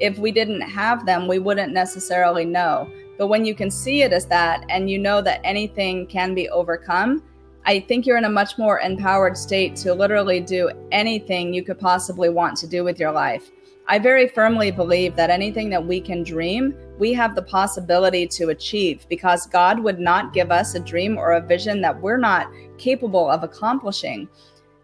If 0.00 0.18
we 0.18 0.32
didn't 0.32 0.60
have 0.62 1.06
them, 1.06 1.28
we 1.28 1.38
wouldn't 1.38 1.72
necessarily 1.72 2.44
know. 2.44 2.90
But 3.16 3.28
when 3.28 3.44
you 3.44 3.54
can 3.54 3.70
see 3.70 4.02
it 4.02 4.12
as 4.12 4.26
that 4.26 4.64
and 4.68 4.90
you 4.90 4.98
know 4.98 5.20
that 5.22 5.40
anything 5.44 6.06
can 6.06 6.34
be 6.34 6.48
overcome, 6.50 7.22
I 7.66 7.80
think 7.80 8.06
you're 8.06 8.16
in 8.16 8.24
a 8.24 8.30
much 8.30 8.56
more 8.58 8.80
empowered 8.80 9.36
state 9.36 9.76
to 9.76 9.92
literally 9.92 10.40
do 10.40 10.70
anything 10.92 11.52
you 11.52 11.62
could 11.62 11.78
possibly 11.78 12.28
want 12.28 12.56
to 12.58 12.66
do 12.66 12.84
with 12.84 12.98
your 12.98 13.12
life. 13.12 13.50
I 13.90 13.98
very 13.98 14.28
firmly 14.28 14.70
believe 14.70 15.16
that 15.16 15.30
anything 15.30 15.70
that 15.70 15.84
we 15.84 15.98
can 15.98 16.22
dream, 16.22 16.74
we 16.98 17.14
have 17.14 17.34
the 17.34 17.42
possibility 17.42 18.26
to 18.26 18.50
achieve 18.50 19.06
because 19.08 19.46
God 19.46 19.80
would 19.80 19.98
not 19.98 20.34
give 20.34 20.50
us 20.50 20.74
a 20.74 20.80
dream 20.80 21.16
or 21.16 21.32
a 21.32 21.40
vision 21.40 21.80
that 21.80 21.98
we're 21.98 22.18
not 22.18 22.48
capable 22.76 23.30
of 23.30 23.44
accomplishing. 23.44 24.28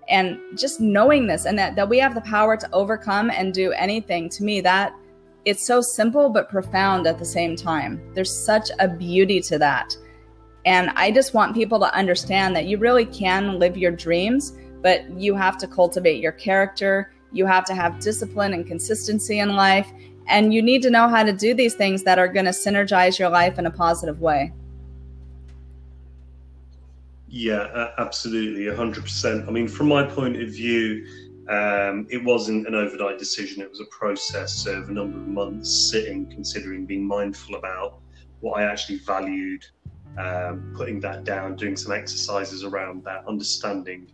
And 0.08 0.38
just 0.56 0.80
knowing 0.80 1.26
this 1.26 1.44
and 1.44 1.58
that, 1.58 1.76
that 1.76 1.88
we 1.88 1.98
have 1.98 2.14
the 2.14 2.22
power 2.22 2.56
to 2.56 2.68
overcome 2.72 3.30
and 3.30 3.52
do 3.52 3.72
anything, 3.72 4.30
to 4.30 4.42
me, 4.42 4.62
that 4.62 4.94
it's 5.44 5.66
so 5.66 5.82
simple 5.82 6.30
but 6.30 6.48
profound 6.48 7.06
at 7.06 7.18
the 7.18 7.26
same 7.26 7.56
time. 7.56 8.00
There's 8.14 8.34
such 8.34 8.70
a 8.78 8.88
beauty 8.88 9.42
to 9.42 9.58
that. 9.58 9.94
And 10.64 10.88
I 10.96 11.10
just 11.10 11.34
want 11.34 11.54
people 11.54 11.78
to 11.80 11.94
understand 11.94 12.56
that 12.56 12.64
you 12.64 12.78
really 12.78 13.04
can 13.04 13.58
live 13.58 13.76
your 13.76 13.92
dreams, 13.92 14.56
but 14.80 15.10
you 15.10 15.34
have 15.34 15.58
to 15.58 15.66
cultivate 15.66 16.22
your 16.22 16.32
character 16.32 17.13
you 17.34 17.46
have 17.46 17.64
to 17.66 17.74
have 17.74 17.98
discipline 17.98 18.54
and 18.54 18.66
consistency 18.66 19.40
in 19.40 19.54
life. 19.56 19.90
And 20.26 20.54
you 20.54 20.62
need 20.62 20.80
to 20.82 20.90
know 20.90 21.08
how 21.08 21.22
to 21.22 21.32
do 21.32 21.52
these 21.52 21.74
things 21.74 22.04
that 22.04 22.18
are 22.18 22.28
going 22.28 22.46
to 22.46 22.52
synergize 22.52 23.18
your 23.18 23.28
life 23.28 23.58
in 23.58 23.66
a 23.66 23.70
positive 23.70 24.20
way. 24.20 24.52
Yeah, 27.28 27.90
absolutely, 27.98 28.64
100%. 28.64 29.48
I 29.48 29.50
mean, 29.50 29.66
from 29.66 29.88
my 29.88 30.04
point 30.04 30.40
of 30.40 30.48
view, 30.50 31.04
um, 31.48 32.06
it 32.08 32.22
wasn't 32.22 32.66
an 32.68 32.74
overnight 32.74 33.18
decision. 33.18 33.60
It 33.60 33.68
was 33.68 33.80
a 33.80 33.86
process 33.86 34.66
of 34.66 34.88
a 34.88 34.92
number 34.92 35.18
of 35.18 35.26
months 35.26 35.90
sitting, 35.90 36.26
considering, 36.30 36.86
being 36.86 37.04
mindful 37.04 37.56
about 37.56 37.98
what 38.40 38.60
I 38.60 38.64
actually 38.64 38.98
valued, 38.98 39.64
um, 40.16 40.72
putting 40.76 41.00
that 41.00 41.24
down, 41.24 41.56
doing 41.56 41.76
some 41.76 41.92
exercises 41.92 42.62
around 42.62 43.04
that, 43.04 43.26
understanding 43.26 44.06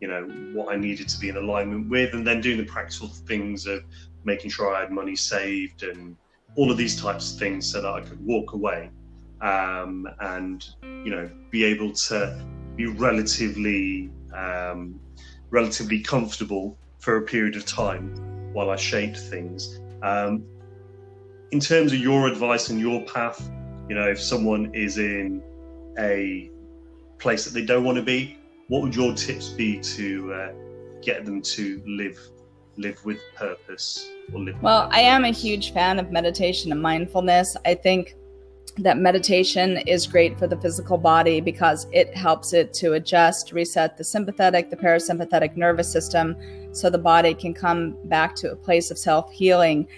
you 0.00 0.08
know 0.08 0.24
what 0.52 0.72
I 0.72 0.76
needed 0.76 1.08
to 1.08 1.18
be 1.18 1.28
in 1.28 1.36
alignment 1.36 1.88
with, 1.88 2.14
and 2.14 2.26
then 2.26 2.40
doing 2.40 2.58
the 2.58 2.64
practical 2.64 3.08
things 3.08 3.66
of 3.66 3.82
making 4.24 4.50
sure 4.50 4.74
I 4.74 4.80
had 4.80 4.90
money 4.90 5.16
saved 5.16 5.82
and 5.82 6.16
all 6.56 6.70
of 6.70 6.76
these 6.76 7.00
types 7.00 7.32
of 7.32 7.38
things 7.38 7.70
so 7.70 7.80
that 7.80 7.92
I 7.92 8.00
could 8.00 8.24
walk 8.24 8.52
away 8.52 8.90
um, 9.40 10.08
and 10.20 10.66
you 10.82 11.10
know 11.10 11.30
be 11.50 11.64
able 11.64 11.92
to 11.92 12.44
be 12.76 12.86
relatively 12.86 14.10
um, 14.34 15.00
relatively 15.50 16.00
comfortable 16.00 16.76
for 16.98 17.16
a 17.16 17.22
period 17.22 17.56
of 17.56 17.64
time 17.64 18.14
while 18.52 18.70
I 18.70 18.76
shaped 18.76 19.18
things. 19.18 19.80
Um, 20.02 20.44
in 21.50 21.60
terms 21.60 21.92
of 21.92 21.98
your 21.98 22.28
advice 22.28 22.68
and 22.68 22.80
your 22.80 23.02
path, 23.06 23.50
you 23.88 23.94
know, 23.94 24.08
if 24.08 24.20
someone 24.20 24.74
is 24.74 24.98
in 24.98 25.42
a 25.98 26.50
place 27.18 27.44
that 27.44 27.54
they 27.54 27.64
don't 27.64 27.84
want 27.84 27.96
to 27.96 28.02
be, 28.02 28.37
what 28.68 28.82
would 28.82 28.94
your 28.94 29.14
tips 29.14 29.48
be 29.48 29.78
to 29.80 30.32
uh, 30.32 30.52
get 31.02 31.24
them 31.24 31.42
to 31.42 31.82
live 31.86 32.18
live 32.76 33.04
with 33.04 33.18
purpose 33.34 34.08
or 34.32 34.40
live 34.40 34.62
well 34.62 34.88
i 34.92 35.00
am 35.00 35.24
a 35.24 35.30
huge 35.30 35.72
fan 35.72 35.98
of 35.98 36.12
meditation 36.12 36.70
and 36.70 36.80
mindfulness 36.80 37.56
i 37.64 37.74
think 37.74 38.14
that 38.78 38.98
meditation 38.98 39.78
is 39.78 40.06
great 40.06 40.38
for 40.38 40.46
the 40.46 40.56
physical 40.56 40.96
body 40.96 41.40
because 41.40 41.86
it 41.92 42.14
helps 42.16 42.52
it 42.52 42.72
to 42.74 42.92
adjust, 42.92 43.52
reset 43.52 43.96
the 43.96 44.04
sympathetic, 44.04 44.70
the 44.70 44.76
parasympathetic 44.76 45.56
nervous 45.56 45.90
system 45.90 46.36
so 46.72 46.88
the 46.88 46.98
body 46.98 47.34
can 47.34 47.52
come 47.52 47.96
back 48.04 48.36
to 48.36 48.52
a 48.52 48.56
place 48.56 48.90
of 48.90 48.98
self 48.98 49.32
healing. 49.32 49.88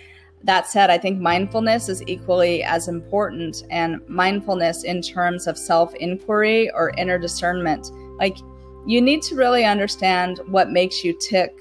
That 0.43 0.67
said, 0.67 0.89
I 0.89 0.97
think 0.97 1.21
mindfulness 1.21 1.91
is 1.91 2.03
equally 2.07 2.63
as 2.63 2.89
important, 2.89 3.65
and 3.71 4.01
mindfulness 4.09 4.85
in 4.85 5.03
terms 5.03 5.47
of 5.47 5.59
self 5.59 5.95
inquiry 5.97 6.71
or 6.71 6.91
inner 6.97 7.19
discernment. 7.19 7.91
Like, 8.19 8.39
you 8.87 9.01
need 9.01 9.23
to 9.23 9.35
really 9.35 9.65
understand 9.65 10.41
what 10.47 10.71
makes 10.71 11.05
you 11.05 11.17
tick, 11.21 11.55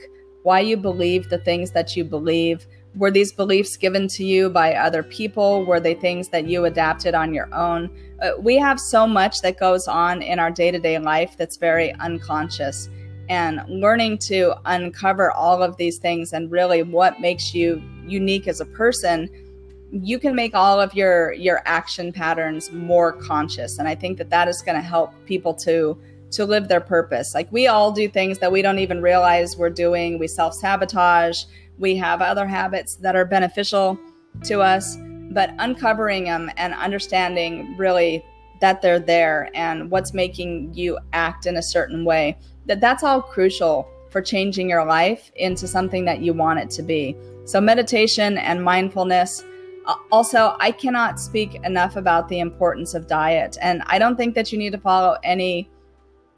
why 0.43 0.61
you 0.61 0.77
believe 0.77 1.29
the 1.29 1.39
things 1.39 1.71
that 1.71 1.95
you 1.95 2.03
believe 2.03 2.65
were 2.95 3.11
these 3.11 3.31
beliefs 3.31 3.77
given 3.77 4.07
to 4.07 4.23
you 4.23 4.49
by 4.49 4.73
other 4.73 5.03
people? 5.03 5.65
Were 5.65 5.79
they 5.79 5.93
things 5.93 6.29
that 6.29 6.47
you 6.47 6.65
adapted 6.65 7.13
on 7.13 7.33
your 7.33 7.53
own? 7.53 7.89
Uh, 8.21 8.31
we 8.39 8.57
have 8.57 8.79
so 8.79 9.05
much 9.05 9.41
that 9.41 9.59
goes 9.59 9.87
on 9.87 10.21
in 10.21 10.39
our 10.39 10.51
day 10.51 10.71
to 10.71 10.79
day 10.79 10.97
life 10.97 11.37
that's 11.37 11.57
very 11.57 11.93
unconscious. 11.95 12.89
And 13.29 13.61
learning 13.67 14.17
to 14.29 14.55
uncover 14.65 15.31
all 15.31 15.61
of 15.61 15.77
these 15.77 15.99
things 15.99 16.33
and 16.33 16.51
really 16.51 16.81
what 16.81 17.21
makes 17.21 17.53
you 17.53 17.81
unique 18.07 18.47
as 18.47 18.59
a 18.59 18.65
person, 18.65 19.29
you 19.91 20.17
can 20.17 20.35
make 20.35 20.55
all 20.55 20.81
of 20.81 20.93
your 20.95 21.33
your 21.33 21.61
action 21.65 22.11
patterns 22.11 22.71
more 22.71 23.13
conscious. 23.13 23.77
And 23.77 23.87
I 23.87 23.93
think 23.93 24.17
that 24.17 24.31
that 24.31 24.47
is 24.47 24.63
going 24.63 24.75
to 24.75 24.81
help 24.81 25.11
people 25.25 25.53
to 25.55 25.95
to 26.31 26.45
live 26.45 26.67
their 26.67 26.81
purpose. 26.81 27.33
Like 27.33 27.51
we 27.51 27.67
all 27.67 27.91
do 27.91 28.07
things 28.07 28.39
that 28.39 28.51
we 28.51 28.61
don't 28.61 28.79
even 28.79 29.01
realize 29.01 29.57
we're 29.57 29.69
doing. 29.69 30.19
We 30.19 30.27
self 30.27 30.53
sabotage 30.53 31.43
we 31.79 31.95
have 31.95 32.21
other 32.21 32.45
habits 32.45 32.95
that 32.97 33.15
are 33.15 33.25
beneficial 33.25 33.97
to 34.43 34.61
us, 34.61 34.97
but 35.31 35.53
uncovering 35.59 36.25
them 36.25 36.51
and 36.57 36.73
understanding 36.73 37.75
really 37.77 38.23
that 38.59 38.81
they're 38.81 38.99
there 38.99 39.49
and 39.55 39.89
what's 39.89 40.13
making 40.13 40.73
you 40.73 40.99
act 41.13 41.45
in 41.45 41.55
a 41.55 41.61
certain 41.61 42.03
way, 42.03 42.37
that 42.65 42.81
that's 42.81 43.03
all 43.03 43.21
crucial 43.21 43.87
for 44.11 44.21
changing 44.21 44.69
your 44.69 44.85
life 44.85 45.31
into 45.37 45.67
something 45.67 46.03
that 46.03 46.19
you 46.19 46.33
want 46.33 46.59
it 46.59 46.69
to 46.69 46.83
be. 46.83 47.15
So 47.45 47.61
meditation 47.61 48.37
and 48.37 48.61
mindfulness 48.61 49.43
uh, 49.85 49.95
also, 50.11 50.55
I 50.59 50.71
cannot 50.71 51.19
speak 51.19 51.55
enough 51.63 51.95
about 51.95 52.27
the 52.27 52.41
importance 52.41 52.93
of 52.93 53.07
diet. 53.07 53.57
And 53.61 53.81
I 53.87 53.97
don't 53.97 54.17
think 54.17 54.35
that 54.35 54.51
you 54.51 54.59
need 54.59 54.71
to 54.73 54.77
follow 54.77 55.17
any 55.23 55.69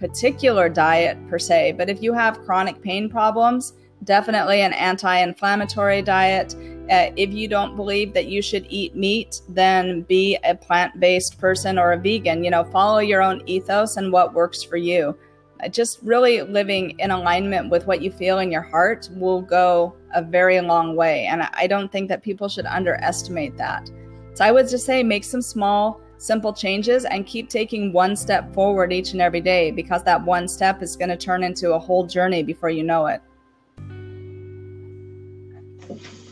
particular 0.02 0.68
diet 0.68 1.16
per 1.30 1.38
se, 1.40 1.74
but 1.78 1.88
if 1.90 2.02
you 2.02 2.12
have 2.12 2.44
chronic 2.44 2.82
pain 2.82 3.08
problems, 3.08 3.74
definitely 4.04 4.62
an 4.62 4.74
anti 4.74 5.18
inflammatory 5.20 6.02
diet. 6.02 6.56
Uh, 6.90 7.12
if 7.16 7.32
you 7.32 7.48
don't 7.48 7.76
believe 7.76 8.14
that 8.14 8.26
you 8.26 8.42
should 8.42 8.66
eat 8.68 8.96
meat, 8.96 9.42
then 9.48 10.02
be 10.02 10.38
a 10.44 10.56
plant 10.56 11.00
based 11.00 11.40
person 11.40 11.78
or 11.78 11.94
a 11.94 11.98
vegan. 11.98 12.44
You 12.44 12.50
know, 12.50 12.64
follow 12.64 12.98
your 12.98 13.22
own 13.22 13.44
ethos 13.46 13.96
and 13.98 14.12
what 14.12 14.34
works 14.34 14.64
for 14.64 14.76
you. 14.76 15.16
Uh, 15.64 15.70
just 15.70 16.00
really 16.02 16.42
living 16.42 16.96
in 17.00 17.12
alignment 17.12 17.70
with 17.70 17.86
what 17.86 18.02
you 18.02 18.12
feel 18.12 18.40
in 18.40 18.52
your 18.52 18.64
heart 18.64 19.08
will 19.14 19.42
go 19.42 19.96
a 20.16 20.22
very 20.24 20.60
long 20.60 20.96
way. 20.96 21.28
And 21.28 21.44
I 21.54 21.68
don't 21.68 21.92
think 21.92 22.10
that 22.10 22.24
people 22.24 22.50
should 22.50 22.66
underestimate 22.66 23.56
that. 23.58 23.90
So 24.34 24.44
I 24.44 24.52
would 24.52 24.68
just 24.68 24.86
say 24.86 25.04
make 25.04 25.24
some 25.24 25.42
small, 25.42 26.02
simple 26.22 26.54
changes 26.54 27.06
and 27.06 27.26
keep 27.26 27.50
taking 27.50 27.92
one 27.92 28.16
step 28.16 28.54
forward 28.54 28.94
each 28.94 29.14
and 29.14 29.22
every 29.22 29.42
day 29.42 29.72
because 29.72 30.04
that 30.04 30.24
one 30.24 30.48
step 30.48 30.82
is 30.84 30.96
going 30.96 31.10
to 31.10 31.18
turn 31.18 31.44
into 31.44 31.74
a 31.74 31.80
whole 31.80 32.06
journey 32.06 32.44
before 32.44 32.70
you 32.70 32.84
know 32.84 33.08
it. 33.08 33.22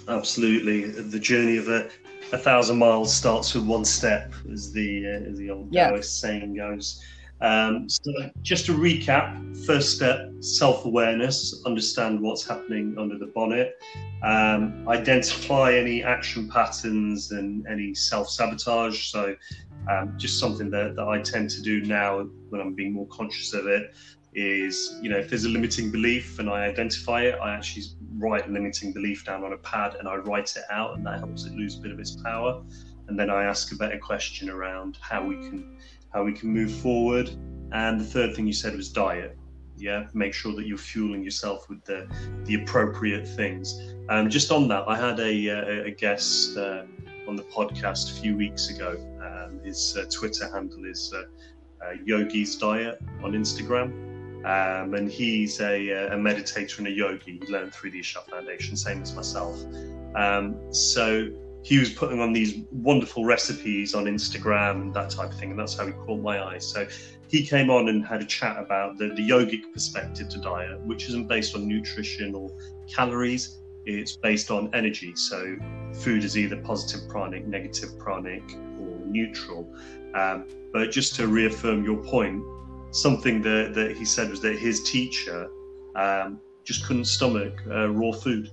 absolutely. 0.09 0.85
The 0.85 1.19
journey 1.19 1.57
of 1.57 1.69
a, 1.69 1.89
a 2.33 2.37
thousand 2.37 2.77
miles 2.77 3.13
starts 3.13 3.53
with 3.53 3.65
one 3.65 3.85
step, 3.85 4.33
as 4.51 4.71
the 4.71 5.05
uh, 5.05 5.29
as 5.29 5.37
the 5.37 5.51
old 5.51 5.69
yeah. 5.71 5.89
Taoist 5.89 6.19
saying 6.19 6.55
goes. 6.55 7.01
Um, 7.41 7.87
so 7.87 8.11
just 8.41 8.65
to 8.65 8.73
recap, 8.73 9.65
first 9.65 9.95
step, 9.95 10.29
self-awareness, 10.41 11.61
understand 11.65 12.19
what's 12.19 12.45
happening 12.45 12.95
under 12.99 13.17
the 13.17 13.27
bonnet, 13.27 13.81
um, 14.23 14.85
identify 14.89 15.73
any 15.73 16.03
action 16.03 16.49
patterns 16.49 17.31
and 17.31 17.65
any 17.65 17.93
self-sabotage. 17.93 19.09
So 19.09 19.35
um, 19.87 20.13
just 20.17 20.39
something 20.39 20.69
that, 20.71 20.95
that 20.95 21.07
I 21.07 21.21
tend 21.21 21.49
to 21.51 21.61
do 21.61 21.81
now 21.81 22.27
when 22.49 22.61
I'm 22.61 22.73
being 22.73 22.93
more 22.93 23.07
conscious 23.07 23.53
of 23.53 23.67
it 23.67 23.95
is, 24.33 24.99
you 25.01 25.09
know, 25.09 25.17
if 25.17 25.29
there's 25.29 25.45
a 25.45 25.49
limiting 25.49 25.91
belief 25.91 26.39
and 26.39 26.49
I 26.49 26.65
identify 26.65 27.23
it, 27.23 27.35
I 27.41 27.53
actually 27.53 27.85
write 28.17 28.49
limiting 28.49 28.93
belief 28.93 29.25
down 29.25 29.43
on 29.43 29.53
a 29.53 29.57
pad 29.57 29.95
and 29.95 30.07
I 30.07 30.15
write 30.15 30.55
it 30.55 30.63
out, 30.69 30.95
and 30.95 31.05
that 31.05 31.19
helps 31.19 31.45
it 31.45 31.53
lose 31.53 31.77
a 31.77 31.81
bit 31.81 31.91
of 31.91 31.99
its 31.99 32.11
power. 32.11 32.61
And 33.07 33.19
then 33.19 33.29
I 33.29 33.43
ask 33.43 33.71
a 33.71 33.75
better 33.75 33.97
question 33.97 34.49
around 34.49 34.97
how 35.01 35.25
we 35.25 35.35
can 35.35 35.77
how 36.13 36.23
we 36.23 36.33
can 36.33 36.49
move 36.49 36.71
forward. 36.71 37.29
And 37.71 37.99
the 37.99 38.05
third 38.05 38.35
thing 38.35 38.47
you 38.47 38.53
said 38.53 38.75
was 38.75 38.89
diet. 38.89 39.37
Yeah, 39.77 40.07
make 40.13 40.33
sure 40.33 40.53
that 40.55 40.67
you're 40.67 40.77
fueling 40.77 41.23
yourself 41.23 41.69
with 41.69 41.83
the 41.85 42.07
the 42.45 42.55
appropriate 42.61 43.27
things. 43.27 43.79
Um, 44.09 44.29
just 44.29 44.51
on 44.51 44.67
that, 44.67 44.83
I 44.87 44.95
had 44.95 45.19
a, 45.19 45.47
a, 45.47 45.85
a 45.85 45.91
guest 45.91 46.57
uh, 46.57 46.83
on 47.27 47.35
the 47.35 47.43
podcast 47.43 48.17
a 48.17 48.21
few 48.21 48.35
weeks 48.35 48.69
ago. 48.69 48.97
Um, 49.29 49.59
his 49.63 49.97
uh, 49.97 50.05
Twitter 50.11 50.49
handle 50.51 50.85
is 50.85 51.13
uh, 51.15 51.23
uh 51.83 51.93
Yogi's 52.03 52.55
Diet 52.55 52.99
on 53.23 53.31
Instagram 53.33 54.09
um, 54.45 54.93
and 54.93 55.11
he's 55.11 55.59
a, 55.59 55.89
a, 55.89 56.15
meditator 56.15 56.77
and 56.77 56.87
a 56.87 56.91
yogi. 56.91 57.41
He 57.43 57.51
learned 57.51 57.73
through 57.73 57.91
the 57.91 57.99
Isha 57.99 58.21
Foundation, 58.29 58.77
same 58.77 59.01
as 59.01 59.13
myself. 59.13 59.61
Um, 60.15 60.55
so 60.73 61.29
he 61.61 61.77
was 61.77 61.89
putting 61.89 62.21
on 62.21 62.31
these 62.31 62.63
wonderful 62.71 63.25
recipes 63.25 63.93
on 63.93 64.05
Instagram 64.05 64.81
and 64.81 64.93
that 64.93 65.09
type 65.09 65.31
of 65.31 65.37
thing, 65.37 65.51
and 65.51 65.59
that's 65.59 65.77
how 65.77 65.85
he 65.85 65.91
caught 65.91 66.21
my 66.21 66.41
eye. 66.41 66.57
So 66.57 66.87
he 67.27 67.45
came 67.45 67.69
on 67.69 67.89
and 67.89 68.05
had 68.05 68.21
a 68.21 68.25
chat 68.25 68.57
about 68.57 68.97
the, 68.97 69.09
the 69.09 69.27
yogic 69.27 69.73
perspective 69.73 70.29
to 70.29 70.39
diet, 70.39 70.79
which 70.81 71.09
isn't 71.09 71.27
based 71.27 71.53
on 71.53 71.67
nutrition 71.67 72.33
or 72.33 72.49
calories. 72.87 73.57
It's 73.85 74.15
based 74.15 74.51
on 74.51 74.73
energy. 74.73 75.15
So 75.17 75.57
food 75.93 76.23
is 76.23 76.37
either 76.37 76.55
positive 76.61 77.09
pranic, 77.09 77.45
negative 77.45 77.99
pranic, 77.99 78.43
neutral. 79.09 79.73
Um, 80.15 80.45
but 80.73 80.91
just 80.91 81.15
to 81.15 81.27
reaffirm 81.27 81.83
your 81.83 81.97
point, 81.97 82.43
something 82.91 83.41
that, 83.41 83.73
that 83.75 83.95
he 83.95 84.05
said 84.05 84.29
was 84.29 84.41
that 84.41 84.57
his 84.57 84.83
teacher 84.83 85.49
um, 85.95 86.39
just 86.63 86.85
couldn't 86.85 87.05
stomach 87.05 87.61
uh, 87.69 87.89
raw 87.89 88.11
food, 88.11 88.51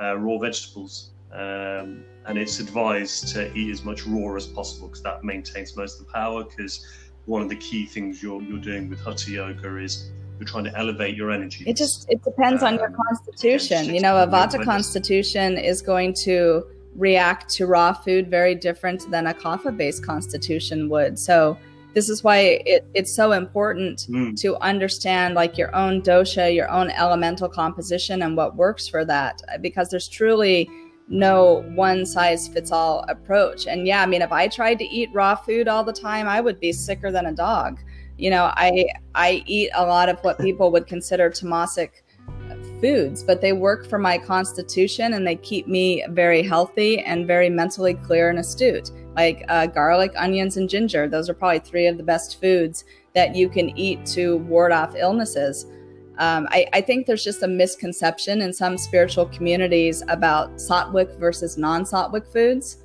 uh, 0.00 0.16
raw 0.16 0.38
vegetables. 0.38 1.12
Um, 1.32 2.04
and 2.26 2.38
it's 2.38 2.60
advised 2.60 3.28
to 3.34 3.52
eat 3.54 3.70
as 3.70 3.84
much 3.84 4.06
raw 4.06 4.34
as 4.36 4.46
possible 4.46 4.88
because 4.88 5.02
that 5.02 5.22
maintains 5.22 5.76
most 5.76 6.00
of 6.00 6.06
the 6.06 6.12
power. 6.12 6.44
Because 6.44 6.86
one 7.26 7.42
of 7.42 7.48
the 7.48 7.56
key 7.56 7.86
things 7.86 8.22
you're, 8.22 8.42
you're 8.42 8.58
doing 8.58 8.88
with 8.88 9.00
Hatha 9.00 9.30
Yoga 9.30 9.76
is 9.78 10.10
you're 10.38 10.46
trying 10.46 10.64
to 10.64 10.76
elevate 10.76 11.14
your 11.14 11.30
energy. 11.30 11.64
It 11.66 11.76
just 11.76 12.06
it 12.08 12.22
depends 12.22 12.62
um, 12.62 12.68
on 12.68 12.74
your 12.74 12.88
um, 12.88 12.94
constitution. 12.94 13.94
You 13.94 14.00
know, 14.00 14.16
a 14.22 14.26
Vata 14.26 14.62
constitution 14.62 15.56
is 15.56 15.82
going 15.82 16.14
to 16.24 16.66
react 16.96 17.48
to 17.50 17.66
raw 17.66 17.92
food 17.92 18.30
very 18.30 18.54
different 18.54 19.10
than 19.10 19.26
a 19.26 19.34
kapha 19.34 19.76
based 19.76 20.04
constitution 20.04 20.88
would. 20.88 21.18
So 21.18 21.56
this 21.96 22.10
is 22.10 22.22
why 22.22 22.60
it, 22.66 22.86
it's 22.92 23.10
so 23.10 23.32
important 23.32 24.06
mm. 24.10 24.38
to 24.38 24.54
understand 24.58 25.34
like 25.34 25.56
your 25.56 25.74
own 25.74 26.02
dosha 26.02 26.54
your 26.54 26.70
own 26.70 26.90
elemental 26.90 27.48
composition 27.48 28.20
and 28.20 28.36
what 28.36 28.54
works 28.54 28.86
for 28.86 29.02
that 29.06 29.40
because 29.62 29.88
there's 29.88 30.06
truly 30.06 30.68
no 31.08 31.64
one 31.74 32.04
size 32.04 32.48
fits 32.48 32.70
all 32.70 33.02
approach 33.08 33.66
and 33.66 33.86
yeah 33.86 34.02
i 34.02 34.06
mean 34.06 34.20
if 34.20 34.30
i 34.30 34.46
tried 34.46 34.78
to 34.78 34.84
eat 34.84 35.08
raw 35.14 35.34
food 35.34 35.68
all 35.68 35.82
the 35.82 35.92
time 35.92 36.28
i 36.28 36.38
would 36.38 36.60
be 36.60 36.70
sicker 36.70 37.10
than 37.10 37.26
a 37.26 37.32
dog 37.32 37.80
you 38.18 38.28
know 38.28 38.52
i 38.56 38.86
i 39.14 39.42
eat 39.46 39.70
a 39.74 39.86
lot 39.86 40.10
of 40.10 40.18
what 40.20 40.38
people 40.48 40.70
would 40.70 40.86
consider 40.86 41.30
tamasic 41.30 42.02
foods 42.80 43.22
but 43.22 43.40
they 43.40 43.52
work 43.52 43.88
for 43.88 43.98
my 43.98 44.18
constitution 44.18 45.14
and 45.14 45.26
they 45.26 45.36
keep 45.36 45.66
me 45.66 46.04
very 46.10 46.42
healthy 46.42 47.00
and 47.00 47.26
very 47.26 47.50
mentally 47.50 47.94
clear 47.94 48.30
and 48.30 48.38
astute 48.38 48.90
like 49.16 49.44
uh, 49.48 49.66
garlic, 49.66 50.12
onions, 50.16 50.58
and 50.58 50.68
ginger. 50.68 51.08
Those 51.08 51.28
are 51.28 51.34
probably 51.34 51.58
three 51.58 51.86
of 51.86 51.96
the 51.96 52.02
best 52.02 52.38
foods 52.40 52.84
that 53.14 53.34
you 53.34 53.48
can 53.48 53.76
eat 53.76 54.04
to 54.06 54.36
ward 54.38 54.72
off 54.72 54.94
illnesses. 54.94 55.66
Um, 56.18 56.46
I, 56.50 56.66
I, 56.72 56.80
think 56.80 57.06
there's 57.06 57.24
just 57.24 57.42
a 57.42 57.48
misconception 57.48 58.40
in 58.40 58.50
some 58.50 58.78
spiritual 58.78 59.26
communities 59.26 60.02
about 60.08 60.54
sattvic 60.54 61.18
versus 61.18 61.58
non 61.58 61.84
sattvic 61.84 62.26
foods 62.32 62.78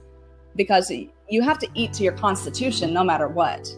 because 0.57 0.91
you 0.91 1.41
have 1.41 1.57
to 1.59 1.67
eat 1.73 1.93
to 1.93 2.03
your 2.03 2.11
constitution 2.13 2.93
no 2.93 3.05
matter 3.05 3.29
what. 3.29 3.69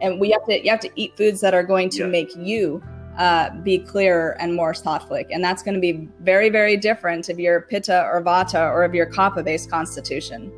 And 0.00 0.18
we 0.18 0.30
have 0.30 0.46
to 0.46 0.64
you 0.64 0.70
have 0.70 0.80
to 0.80 0.90
eat 0.96 1.14
foods 1.14 1.42
that 1.42 1.52
are 1.52 1.62
going 1.62 1.90
to 1.90 1.98
yeah. 1.98 2.06
make 2.06 2.34
you 2.36 2.82
uh, 3.18 3.50
be 3.62 3.78
clearer 3.78 4.36
and 4.40 4.54
more 4.54 4.72
sattvic. 4.72 5.26
And 5.30 5.42
that's 5.42 5.62
going 5.62 5.74
to 5.74 5.80
be 5.80 6.08
very, 6.20 6.48
very 6.48 6.76
different 6.76 7.28
if 7.28 7.38
you're 7.38 7.60
pitta 7.62 8.04
or 8.04 8.22
vata 8.22 8.70
or 8.70 8.84
if 8.84 8.92
you're 8.94 9.10
kapha 9.10 9.44
based 9.44 9.70
constitution 9.70 10.52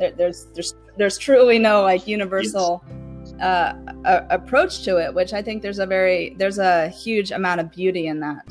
there, 0.00 0.10
there's 0.12 0.46
there's 0.54 0.74
there's 0.96 1.18
truly 1.18 1.58
no 1.58 1.82
like 1.82 2.08
universal 2.08 2.82
uh, 3.40 3.74
a, 4.04 4.26
approach 4.30 4.82
to 4.84 4.96
it, 4.96 5.14
which 5.14 5.32
I 5.32 5.42
think 5.42 5.62
there's 5.62 5.78
a 5.78 5.86
very 5.86 6.34
there's 6.38 6.58
a 6.58 6.88
huge 6.88 7.30
amount 7.30 7.60
of 7.60 7.70
beauty 7.70 8.08
in 8.08 8.18
that. 8.20 8.48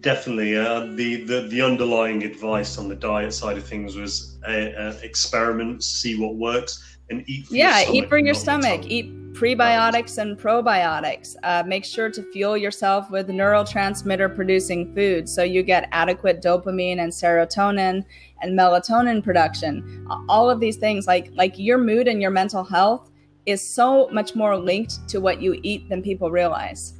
Definitely, 0.00 0.56
uh, 0.56 0.86
the, 0.94 1.24
the 1.24 1.48
the 1.48 1.60
underlying 1.60 2.22
advice 2.22 2.78
on 2.78 2.88
the 2.88 2.94
diet 2.94 3.34
side 3.34 3.58
of 3.58 3.66
things 3.66 3.96
was 3.96 4.38
uh, 4.46 4.50
uh, 4.50 4.98
experiment, 5.02 5.82
see 5.82 6.18
what 6.18 6.36
works, 6.36 6.98
and 7.10 7.24
eat. 7.26 7.46
yeah, 7.50 7.90
eat 7.90 8.08
for 8.08 8.18
your 8.18 8.34
stomach. 8.34 8.86
Eat 8.86 9.10
prebiotics 9.36 10.18
and 10.18 10.38
probiotics. 10.38 11.36
Uh, 11.42 11.62
make 11.66 11.84
sure 11.84 12.10
to 12.10 12.22
fuel 12.32 12.56
yourself 12.56 13.10
with 13.10 13.28
neurotransmitter 13.28 14.34
producing 14.34 14.94
foods 14.94 15.32
so 15.32 15.42
you 15.42 15.62
get 15.62 15.88
adequate 15.92 16.42
dopamine 16.42 16.98
and 17.00 17.12
serotonin 17.12 18.04
and 18.40 18.58
melatonin 18.58 19.22
production. 19.22 20.06
All 20.28 20.48
of 20.48 20.58
these 20.58 20.76
things, 20.76 21.06
like 21.06 21.30
like 21.34 21.58
your 21.58 21.78
mood 21.78 22.08
and 22.08 22.22
your 22.22 22.30
mental 22.30 22.64
health, 22.64 23.10
is 23.44 23.66
so 23.66 24.08
much 24.08 24.34
more 24.34 24.56
linked 24.56 25.08
to 25.08 25.20
what 25.20 25.40
you 25.40 25.60
eat 25.62 25.88
than 25.88 26.02
people 26.02 26.30
realize. 26.30 26.94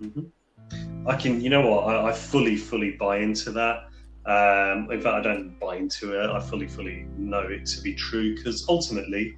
Mm-hmm. 0.00 1.08
I 1.08 1.16
can, 1.16 1.40
you 1.40 1.50
know 1.50 1.66
what? 1.68 1.84
I, 1.84 2.08
I, 2.08 2.12
fully, 2.12 2.56
fully 2.56 2.92
buy 2.92 3.18
into 3.18 3.50
that. 3.52 3.88
Um, 4.26 4.90
in 4.90 5.00
fact, 5.00 5.14
I 5.14 5.20
don't 5.22 5.58
buy 5.60 5.76
into 5.76 6.20
it. 6.20 6.30
I 6.30 6.40
fully, 6.40 6.66
fully 6.66 7.06
know 7.16 7.42
it 7.42 7.64
to 7.66 7.80
be 7.80 7.94
true 7.94 8.34
because 8.34 8.66
ultimately, 8.68 9.36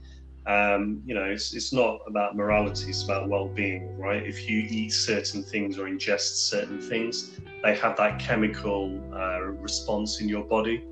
um, 0.49 1.03
you 1.05 1.15
know, 1.15 1.25
it's, 1.25 1.53
it's 1.53 1.75
not 1.75 2.01
about 2.07 2.35
morality, 2.35 2.89
it's 2.89 3.05
about 3.05 3.29
well 3.29 3.49
being, 3.49 3.99
right? 3.99 4.27
If 4.27 4.49
you 4.49 4.61
eat 4.61 4.95
certain 4.95 5.43
things 5.43 5.79
or 5.79 5.87
ingest 5.87 6.49
certain 6.49 6.81
things, 6.81 7.39
they 7.63 7.77
have 7.77 7.99
that 7.99 8.19
chemical 8.19 8.99
uh, 9.15 9.43
response 9.43 10.23
in 10.23 10.29
your 10.29 10.45
body. 10.45 10.87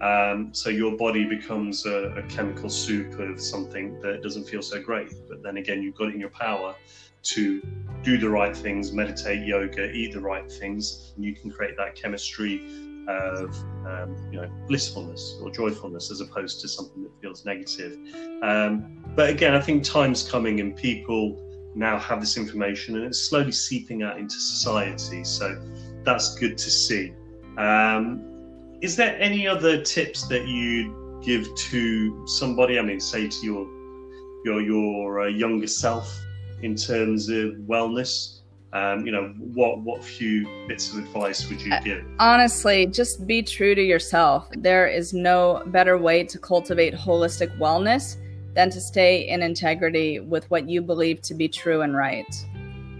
Um, 0.00 0.48
so 0.52 0.70
your 0.70 0.96
body 0.96 1.24
becomes 1.24 1.84
a, 1.84 2.14
a, 2.16 2.22
chemical 2.22 2.68
soup 2.68 3.20
of 3.20 3.40
something 3.40 4.00
that 4.00 4.20
doesn't 4.20 4.48
feel 4.48 4.62
so 4.62 4.82
great. 4.82 5.12
But 5.28 5.44
then 5.44 5.58
again, 5.58 5.80
you've 5.80 5.94
got 5.94 6.08
it 6.08 6.14
in 6.14 6.20
your 6.20 6.30
power 6.30 6.74
to 7.22 7.62
do 8.02 8.18
the 8.18 8.28
right 8.28 8.56
things, 8.56 8.92
meditate, 8.92 9.46
yoga, 9.46 9.92
eat 9.92 10.12
the 10.12 10.20
right 10.20 10.50
things, 10.50 11.12
and 11.14 11.24
you 11.24 11.36
can 11.36 11.52
create 11.52 11.76
that 11.76 11.94
chemistry 11.94 12.66
of 13.08 13.54
um, 13.86 14.16
you 14.30 14.40
know 14.40 14.50
blissfulness 14.68 15.38
or 15.42 15.50
joyfulness 15.50 16.10
as 16.10 16.20
opposed 16.20 16.60
to 16.60 16.68
something 16.68 17.02
that 17.02 17.12
feels 17.20 17.44
negative. 17.44 17.98
Um, 18.42 19.04
but 19.14 19.30
again, 19.30 19.54
I 19.54 19.60
think 19.60 19.84
time's 19.84 20.28
coming 20.28 20.60
and 20.60 20.76
people 20.76 21.38
now 21.74 21.98
have 21.98 22.20
this 22.20 22.36
information 22.36 22.96
and 22.96 23.04
it's 23.04 23.18
slowly 23.18 23.52
seeping 23.52 24.02
out 24.02 24.18
into 24.18 24.34
society. 24.34 25.24
So 25.24 25.60
that's 26.04 26.34
good 26.34 26.58
to 26.58 26.70
see. 26.70 27.12
Um, 27.56 28.28
is 28.80 28.96
there 28.96 29.16
any 29.20 29.46
other 29.46 29.82
tips 29.82 30.26
that 30.28 30.46
you 30.46 31.20
give 31.22 31.54
to 31.54 32.26
somebody? 32.26 32.78
I 32.78 32.82
mean, 32.82 33.00
say 33.00 33.28
to 33.28 33.46
your 33.46 33.66
your 34.44 34.60
your 34.60 35.22
uh, 35.22 35.26
younger 35.28 35.66
self 35.66 36.20
in 36.62 36.74
terms 36.74 37.28
of 37.28 37.54
wellness? 37.66 38.41
Um, 38.72 39.04
you 39.04 39.12
know, 39.12 39.34
what 39.38 39.80
what 39.80 40.02
few 40.02 40.48
bits 40.66 40.92
of 40.92 40.98
advice 40.98 41.46
would 41.48 41.60
you 41.60 41.74
uh, 41.74 41.80
give? 41.82 42.04
Honestly, 42.18 42.86
just 42.86 43.26
be 43.26 43.42
true 43.42 43.74
to 43.74 43.82
yourself. 43.82 44.48
There 44.56 44.86
is 44.86 45.12
no 45.12 45.62
better 45.66 45.98
way 45.98 46.24
to 46.24 46.38
cultivate 46.38 46.94
holistic 46.94 47.56
wellness 47.58 48.16
than 48.54 48.70
to 48.70 48.80
stay 48.80 49.28
in 49.28 49.42
integrity 49.42 50.20
with 50.20 50.50
what 50.50 50.68
you 50.68 50.80
believe 50.80 51.20
to 51.22 51.34
be 51.34 51.48
true 51.48 51.82
and 51.82 51.94
right. 51.94 52.26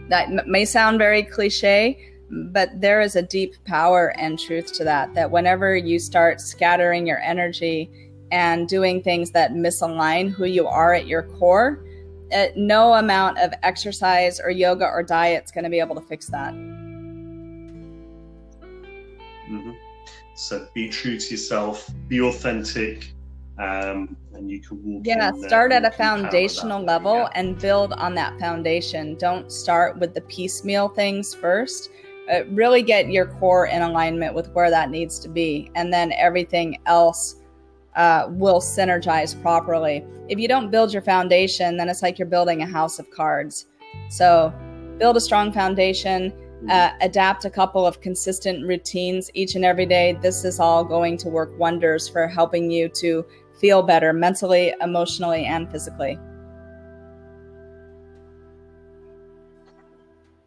That 0.09 0.29
m- 0.29 0.41
may 0.47 0.67
sound 0.67 0.99
very 0.99 1.23
cliche, 1.23 2.13
but 2.31 2.69
there 2.79 3.01
is 3.01 3.17
a 3.17 3.23
deep 3.23 3.55
power 3.65 4.15
and 4.19 4.39
truth 4.39 4.75
to 4.75 4.85
that. 4.85 5.15
That 5.15 5.31
whenever 5.31 5.75
you 5.75 5.99
start 5.99 6.43
scattering 6.43 7.07
your 7.07 7.21
energy 7.21 7.91
and 8.31 8.69
doing 8.69 9.03
things 9.03 9.31
that 9.31 9.53
misalign 9.53 10.31
who 10.31 10.45
you 10.45 10.67
are 10.67 10.93
at 10.93 11.07
your 11.07 11.23
core, 11.23 11.83
uh, 12.33 12.47
no 12.57 12.95
amount 12.95 13.39
of 13.39 13.53
exercise 13.63 14.41
or 14.41 14.51
yoga 14.51 14.87
or 14.87 15.03
diet 15.03 15.45
is 15.45 15.51
going 15.51 15.65
to 15.65 15.71
be 15.71 15.81
able 15.81 15.95
to 15.95 16.01
fix 16.01 16.27
that. 16.29 16.55
Mm-hmm. 19.53 19.73
So 20.35 20.67
be 20.75 20.89
true 20.89 21.19
to 21.19 21.31
yourself, 21.31 21.91
be 22.09 22.21
authentic, 22.21 23.13
um, 23.59 24.17
and 24.33 24.51
you 24.51 24.61
can 24.61 24.83
walk. 24.83 25.03
Yeah, 25.05 25.31
start 25.47 25.73
at 25.73 25.85
a 25.85 25.91
foundational 25.91 26.83
level 26.83 27.17
yeah. 27.17 27.29
and 27.35 27.59
build 27.59 27.93
on 27.93 28.15
that 28.15 28.39
foundation. 28.41 29.17
Don't 29.17 29.53
start 29.53 29.99
with 29.99 30.15
the 30.15 30.23
piecemeal 30.23 30.89
things 30.89 31.35
first. 31.35 31.91
Uh, 32.33 32.45
really 32.47 32.83
get 32.83 33.11
your 33.11 33.27
core 33.27 33.67
in 33.67 33.83
alignment 33.83 34.35
with 34.35 34.49
where 34.53 34.71
that 34.71 34.91
needs 34.91 35.19
to 35.19 35.29
be, 35.29 35.71
and 35.75 35.93
then 35.93 36.13
everything 36.13 36.79
else 36.87 37.42
uh, 37.95 38.27
will 38.31 38.61
synergize 38.61 39.41
properly. 39.43 40.05
If 40.29 40.39
you 40.39 40.49
don't 40.49 40.71
build 40.71 40.93
your 40.93 41.03
foundation, 41.03 41.77
then 41.77 41.89
it's 41.89 42.03
like 42.03 42.19
you're 42.19 42.27
building 42.27 42.63
a 42.63 42.67
house 42.67 42.99
of 42.99 43.11
cards. 43.11 43.67
So 44.09 44.53
build 44.99 45.17
a 45.17 45.21
strong 45.21 45.53
foundation, 45.53 46.33
uh, 46.69 46.91
adapt 47.01 47.45
a 47.45 47.51
couple 47.51 47.87
of 47.87 48.01
consistent 48.01 48.67
routines 48.67 49.31
each 49.35 49.57
and 49.57 49.65
every 49.65 49.87
day. 49.87 50.19
This 50.23 50.45
is 50.45 50.61
all 50.61 50.85
going 50.85 51.17
to 51.19 51.29
work 51.29 51.51
wonders 51.59 52.09
for 52.09 52.29
helping 52.29 52.71
you 52.71 52.89
to 53.01 53.25
feel 53.61 53.83
better 53.83 54.13
mentally, 54.13 54.73
emotionally, 54.81 55.45
and 55.45 55.71
physically. 55.71 56.19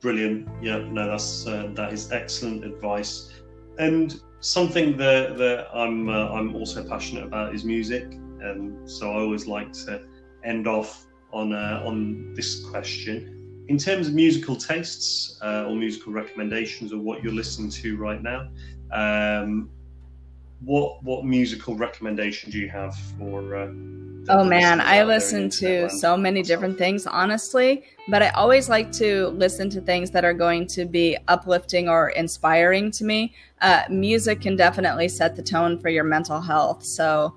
Brilliant. 0.01 0.47
Yeah, 0.61 0.77
no, 0.77 1.07
that's 1.07 1.47
uh, 1.47 1.69
that 1.73 1.91
is 1.91 2.11
excellent 2.11 2.63
advice. 2.63 3.31
And 3.77 4.21
something 4.45 4.95
that, 4.97 5.37
that 5.37 5.67
I'm 5.73 6.07
uh, 6.07 6.29
I'm 6.29 6.55
also 6.55 6.87
passionate 6.87 7.23
about 7.23 7.55
is 7.55 7.65
music, 7.65 8.03
and 8.13 8.89
so 8.89 9.11
I 9.11 9.15
always 9.15 9.47
like 9.47 9.73
to 9.85 10.03
end 10.43 10.67
off 10.67 11.05
on 11.33 11.53
uh, 11.53 11.81
on 11.85 12.33
this 12.35 12.63
question. 12.65 13.65
In 13.67 13.79
terms 13.79 14.07
of 14.07 14.13
musical 14.13 14.55
tastes 14.55 15.39
uh, 15.41 15.65
or 15.67 15.75
musical 15.75 16.13
recommendations, 16.13 16.93
or 16.93 16.99
what 16.99 17.23
you're 17.23 17.33
listening 17.33 17.71
to 17.71 17.97
right 17.97 18.21
now, 18.21 18.47
um, 18.91 19.69
what 20.63 21.03
what 21.03 21.25
musical 21.25 21.75
recommendation 21.75 22.51
do 22.51 22.59
you 22.59 22.69
have 22.69 22.95
for? 23.17 23.55
Oh 24.27 24.43
man, 24.43 24.81
I 24.81 25.03
listen 25.03 25.51
to 25.51 25.87
so 25.87 26.17
many 26.17 26.41
different 26.41 26.79
things, 26.79 27.05
honestly. 27.05 27.83
But 28.07 28.23
I 28.23 28.29
always 28.29 28.69
like 28.69 28.91
to 28.93 29.27
listen 29.27 29.69
to 29.71 29.81
things 29.81 30.09
that 30.11 30.25
are 30.25 30.33
going 30.33 30.65
to 30.67 30.85
be 30.85 31.15
uplifting 31.27 31.89
or 31.89 32.09
inspiring 32.09 32.89
to 32.91 33.03
me. 33.03 33.35
Uh, 33.61 33.83
music 33.89 34.41
can 34.41 34.55
definitely 34.55 35.09
set 35.09 35.35
the 35.35 35.43
tone 35.43 35.79
for 35.79 35.89
your 35.89 36.03
mental 36.03 36.41
health. 36.41 36.83
So 36.83 37.35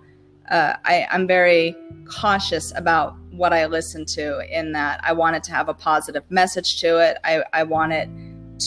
uh, 0.51 0.75
I, 0.85 1.07
I'm 1.11 1.27
very 1.27 1.77
cautious 2.07 2.73
about 2.75 3.17
what 3.33 3.53
I 3.53 3.67
listen 3.67 4.07
to. 4.07 4.41
In 4.59 4.73
that, 4.73 5.01
I 5.05 5.13
want 5.13 5.37
it 5.37 5.43
to 5.45 5.53
have 5.53 5.69
a 5.69 5.75
positive 5.75 6.23
message 6.31 6.81
to 6.81 6.99
it. 6.99 7.19
I, 7.23 7.43
I 7.53 7.65
want 7.65 7.93
it 7.93 8.09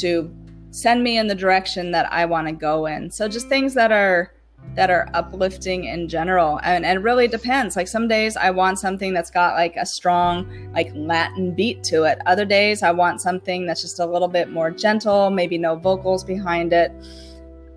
to 0.01 0.31
send 0.69 1.03
me 1.03 1.17
in 1.17 1.27
the 1.27 1.35
direction 1.35 1.89
that 1.91 2.11
I 2.13 2.25
want 2.25 2.47
to 2.47 2.53
go 2.53 2.85
in. 2.85 3.09
So 3.09 3.27
just 3.27 3.49
things 3.49 3.73
that 3.73 3.91
are 3.91 4.31
that 4.75 4.89
are 4.89 5.09
uplifting 5.13 5.85
in 5.85 6.07
general. 6.07 6.59
And, 6.63 6.85
and, 6.85 6.99
it 6.99 7.01
really 7.01 7.27
depends. 7.27 7.75
Like 7.75 7.87
some 7.87 8.07
days 8.07 8.37
i 8.37 8.49
want 8.49 8.79
something 8.79 9.13
that's 9.13 9.31
got 9.31 9.55
like 9.55 9.75
a 9.75 9.85
strong 9.85 10.71
like 10.73 10.91
latin 10.95 11.53
beat 11.53 11.83
to 11.85 12.03
it. 12.03 12.19
Other 12.25 12.45
days 12.45 12.83
i 12.83 12.91
want 12.91 13.21
something 13.21 13.65
that's 13.65 13.81
just 13.81 13.99
a 13.99 14.05
little 14.05 14.27
bit 14.27 14.49
more 14.49 14.71
gentle 14.71 15.29
maybe 15.29 15.57
no 15.57 15.75
vocals 15.75 16.23
behind 16.23 16.73
it. 16.73 16.91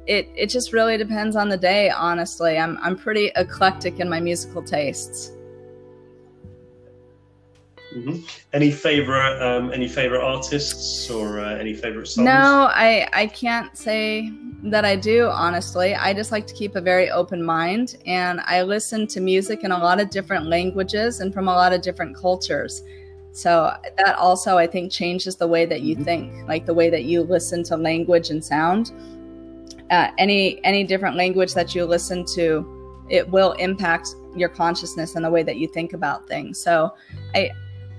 It 0.07 0.29
it 0.37 0.51
just 0.51 0.73
really 0.73 0.97
depends 0.97 1.37
on 1.37 1.49
the 1.49 1.57
day 1.57 1.91
honestly. 1.91 2.59
I'm 2.59 2.79
i'm 2.83 2.97
pretty 2.97 3.33
eclectic 3.37 4.01
in 4.01 4.09
my 4.09 4.21
musical 4.21 4.63
tastes. 4.63 5.33
Mm-hmm. 7.95 8.27
Any 8.53 8.73
favorite, 8.73 9.41
um, 9.41 9.73
any 9.73 9.87
favorite 9.87 10.23
artists 10.23 11.09
or 11.11 11.39
uh, 11.39 11.55
any 11.55 11.75
favorite 11.75 12.09
songs? 12.09 12.25
No, 12.25 12.69
I 12.73 13.09
I 13.13 13.27
can't 13.29 13.77
say 13.77 14.33
that 14.65 14.85
I 14.85 14.97
do. 14.97 15.29
Honestly, 15.29 15.95
I 15.95 16.15
just 16.15 16.33
like 16.33 16.47
to 16.47 16.55
keep 16.55 16.75
a 16.75 16.81
very 16.81 17.11
open 17.11 17.43
mind, 17.43 17.97
and 18.07 18.41
I 18.41 18.63
listen 18.63 19.07
to 19.09 19.21
music 19.21 19.63
in 19.63 19.73
a 19.73 19.79
lot 19.79 20.01
of 20.01 20.11
different 20.11 20.47
languages 20.47 21.21
and 21.21 21.33
from 21.33 21.49
a 21.49 21.53
lot 21.53 21.73
of 21.73 21.83
different 21.83 22.17
cultures. 22.17 22.83
So 23.33 23.73
that 23.99 24.17
also, 24.17 24.57
I 24.57 24.67
think, 24.67 24.91
changes 24.91 25.37
the 25.37 25.49
way 25.49 25.67
that 25.67 25.83
you 25.83 25.97
mm-hmm. 25.97 26.05
think, 26.05 26.49
like 26.49 26.67
the 26.67 26.75
way 26.75 26.89
that 26.89 27.05
you 27.05 27.23
listen 27.23 27.63
to 27.65 27.77
language 27.77 28.31
and 28.31 28.43
sound. 28.43 28.93
Uh, 29.91 30.11
any 30.19 30.65
any 30.65 30.83
different 30.83 31.17
language 31.17 31.53
that 31.55 31.75
you 31.75 31.85
listen 31.85 32.25
to, 32.35 33.05
it 33.11 33.29
will 33.29 33.53
impact 33.53 34.09
your 34.35 34.49
consciousness 34.49 35.15
and 35.15 35.25
the 35.25 35.31
way 35.31 35.43
that 35.43 35.57
you 35.57 35.69
think 35.69 35.93
about 35.93 36.27
things. 36.27 36.59
So 36.59 36.95
I 37.35 37.51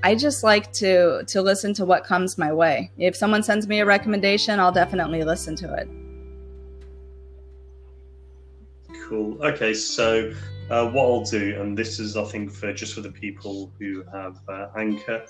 I 0.03 0.15
just 0.15 0.43
like 0.43 0.71
to 0.73 1.23
to 1.25 1.41
listen 1.43 1.75
to 1.75 1.85
what 1.85 2.05
comes 2.05 2.39
my 2.39 2.51
way. 2.51 2.91
If 2.97 3.15
someone 3.15 3.43
sends 3.43 3.67
me 3.67 3.81
a 3.81 3.85
recommendation, 3.85 4.59
I'll 4.59 4.71
definitely 4.71 5.23
listen 5.23 5.55
to 5.57 5.73
it. 5.75 5.87
Cool. 9.07 9.37
Okay, 9.43 9.73
so 9.73 10.33
uh, 10.69 10.89
what 10.89 11.03
I'll 11.03 11.23
do, 11.23 11.61
and 11.61 11.77
this 11.77 11.99
is 11.99 12.17
I 12.17 12.23
think 12.23 12.51
for 12.51 12.73
just 12.73 12.93
for 12.93 13.01
the 13.01 13.11
people 13.11 13.71
who 13.79 14.03
have 14.11 14.39
uh, 14.49 14.67
Anchor, 14.75 15.25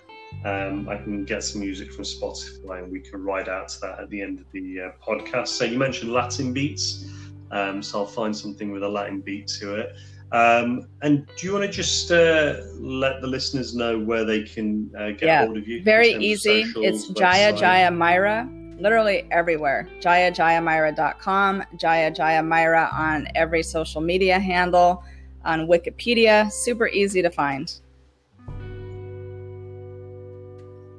um, 0.45 0.87
I 0.87 0.95
can 0.95 1.25
get 1.25 1.43
some 1.43 1.61
music 1.61 1.91
from 1.91 2.05
Spotify, 2.05 2.83
and 2.83 2.91
we 2.91 3.01
can 3.01 3.21
ride 3.21 3.49
out 3.49 3.67
to 3.69 3.81
that 3.81 3.99
at 3.99 4.09
the 4.09 4.21
end 4.21 4.39
of 4.39 4.45
the 4.53 4.81
uh, 4.81 4.91
podcast. 5.05 5.49
So 5.49 5.65
you 5.65 5.77
mentioned 5.77 6.13
Latin 6.13 6.53
beats, 6.53 7.05
um, 7.51 7.83
so 7.83 7.99
I'll 7.99 8.07
find 8.07 8.35
something 8.35 8.71
with 8.71 8.83
a 8.83 8.89
Latin 8.89 9.19
beat 9.19 9.47
to 9.59 9.75
it. 9.75 9.95
Um, 10.31 10.87
and 11.01 11.27
do 11.37 11.45
you 11.45 11.53
want 11.53 11.65
to 11.65 11.71
just 11.71 12.11
uh, 12.11 12.61
let 12.79 13.21
the 13.21 13.27
listeners 13.27 13.75
know 13.75 13.99
where 13.99 14.23
they 14.23 14.43
can 14.43 14.89
uh, 14.97 15.11
get 15.11 15.23
yeah, 15.23 15.45
hold 15.45 15.57
of 15.57 15.67
you? 15.67 15.83
Very 15.83 16.13
easy. 16.13 16.63
Socials, 16.63 17.09
it's 17.09 17.19
Jaya 17.19 17.53
Jaya 17.53 17.91
Myra 17.91 18.49
literally 18.79 19.27
everywhere. 19.31 19.87
JayaJayaMyra.com, 20.01 21.63
Jaya 21.77 22.11
Jaya 22.11 22.43
on 22.93 23.27
every 23.35 23.63
social 23.63 24.01
media 24.01 24.39
handle, 24.39 25.03
on 25.43 25.67
Wikipedia. 25.67 26.51
Super 26.51 26.87
easy 26.87 27.21
to 27.21 27.29
find. 27.29 27.73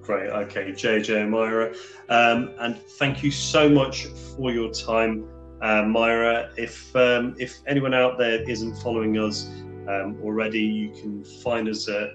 Great. 0.03 0.31
Okay, 0.31 0.71
JJ 0.71 1.29
Myra. 1.29 1.75
Um, 2.09 2.53
and 2.61 2.79
thank 2.79 3.25
you 3.25 3.33
so 3.33 3.69
much 3.69 4.07
for 4.07 4.53
your 4.53 4.71
time, 4.73 5.29
uh, 5.63 5.83
Myra. 5.83 6.53
If 6.57 6.95
um, 6.95 7.35
if 7.41 7.59
anyone 7.67 7.93
out 7.93 8.17
there 8.17 8.49
isn't 8.49 8.77
following 8.77 9.19
us 9.19 9.49
um, 9.89 10.17
already, 10.23 10.61
you 10.61 10.91
can 10.91 11.25
find 11.25 11.69
us 11.69 11.89
at 11.89 12.11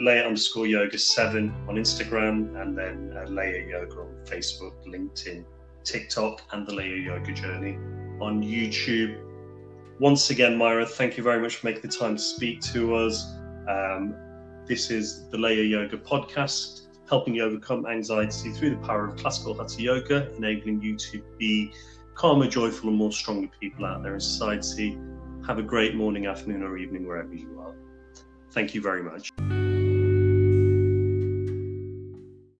Leia 0.00 0.24
underscore 0.24 0.66
yoga 0.66 0.98
seven 0.98 1.54
on 1.68 1.74
Instagram, 1.74 2.60
and 2.60 2.76
then 2.76 3.14
uh, 3.16 3.28
Yoga 3.30 4.00
on 4.00 4.16
Facebook, 4.24 4.72
LinkedIn, 4.86 5.44
TikTok, 5.84 6.40
and 6.52 6.66
the 6.66 6.72
Leia 6.72 7.04
Yoga 7.04 7.32
Journey 7.32 7.76
on 8.20 8.42
YouTube. 8.42 9.18
Once 9.98 10.30
again, 10.30 10.56
Myra, 10.56 10.86
thank 10.86 11.18
you 11.18 11.22
very 11.22 11.38
much 11.38 11.56
for 11.56 11.66
making 11.66 11.82
the 11.82 11.88
time 11.88 12.16
to 12.16 12.22
speak 12.22 12.62
to 12.62 12.94
us. 12.94 13.26
Um, 13.68 14.14
this 14.66 14.90
is 14.90 15.28
the 15.28 15.36
Leia 15.36 15.68
Yoga 15.68 15.98
podcast, 15.98 16.86
helping 17.06 17.34
you 17.34 17.44
overcome 17.44 17.84
anxiety 17.84 18.52
through 18.52 18.70
the 18.70 18.86
power 18.86 19.06
of 19.06 19.16
classical 19.16 19.52
hatha 19.52 19.82
yoga, 19.82 20.32
enabling 20.34 20.80
you 20.80 20.96
to 20.96 21.22
be 21.38 21.72
calmer, 22.14 22.46
joyful, 22.46 22.88
and 22.88 22.96
more 22.96 23.12
stronger 23.12 23.50
people 23.60 23.84
out 23.84 24.02
there 24.02 24.14
in 24.14 24.20
society. 24.20 24.98
Have 25.46 25.58
a 25.58 25.62
great 25.62 25.94
morning, 25.94 26.24
afternoon, 26.24 26.62
or 26.62 26.78
evening 26.78 27.06
wherever 27.06 27.34
you 27.34 27.60
are. 27.60 27.74
Thank 28.52 28.74
you 28.74 28.80
very 28.80 29.02
much. 29.02 29.30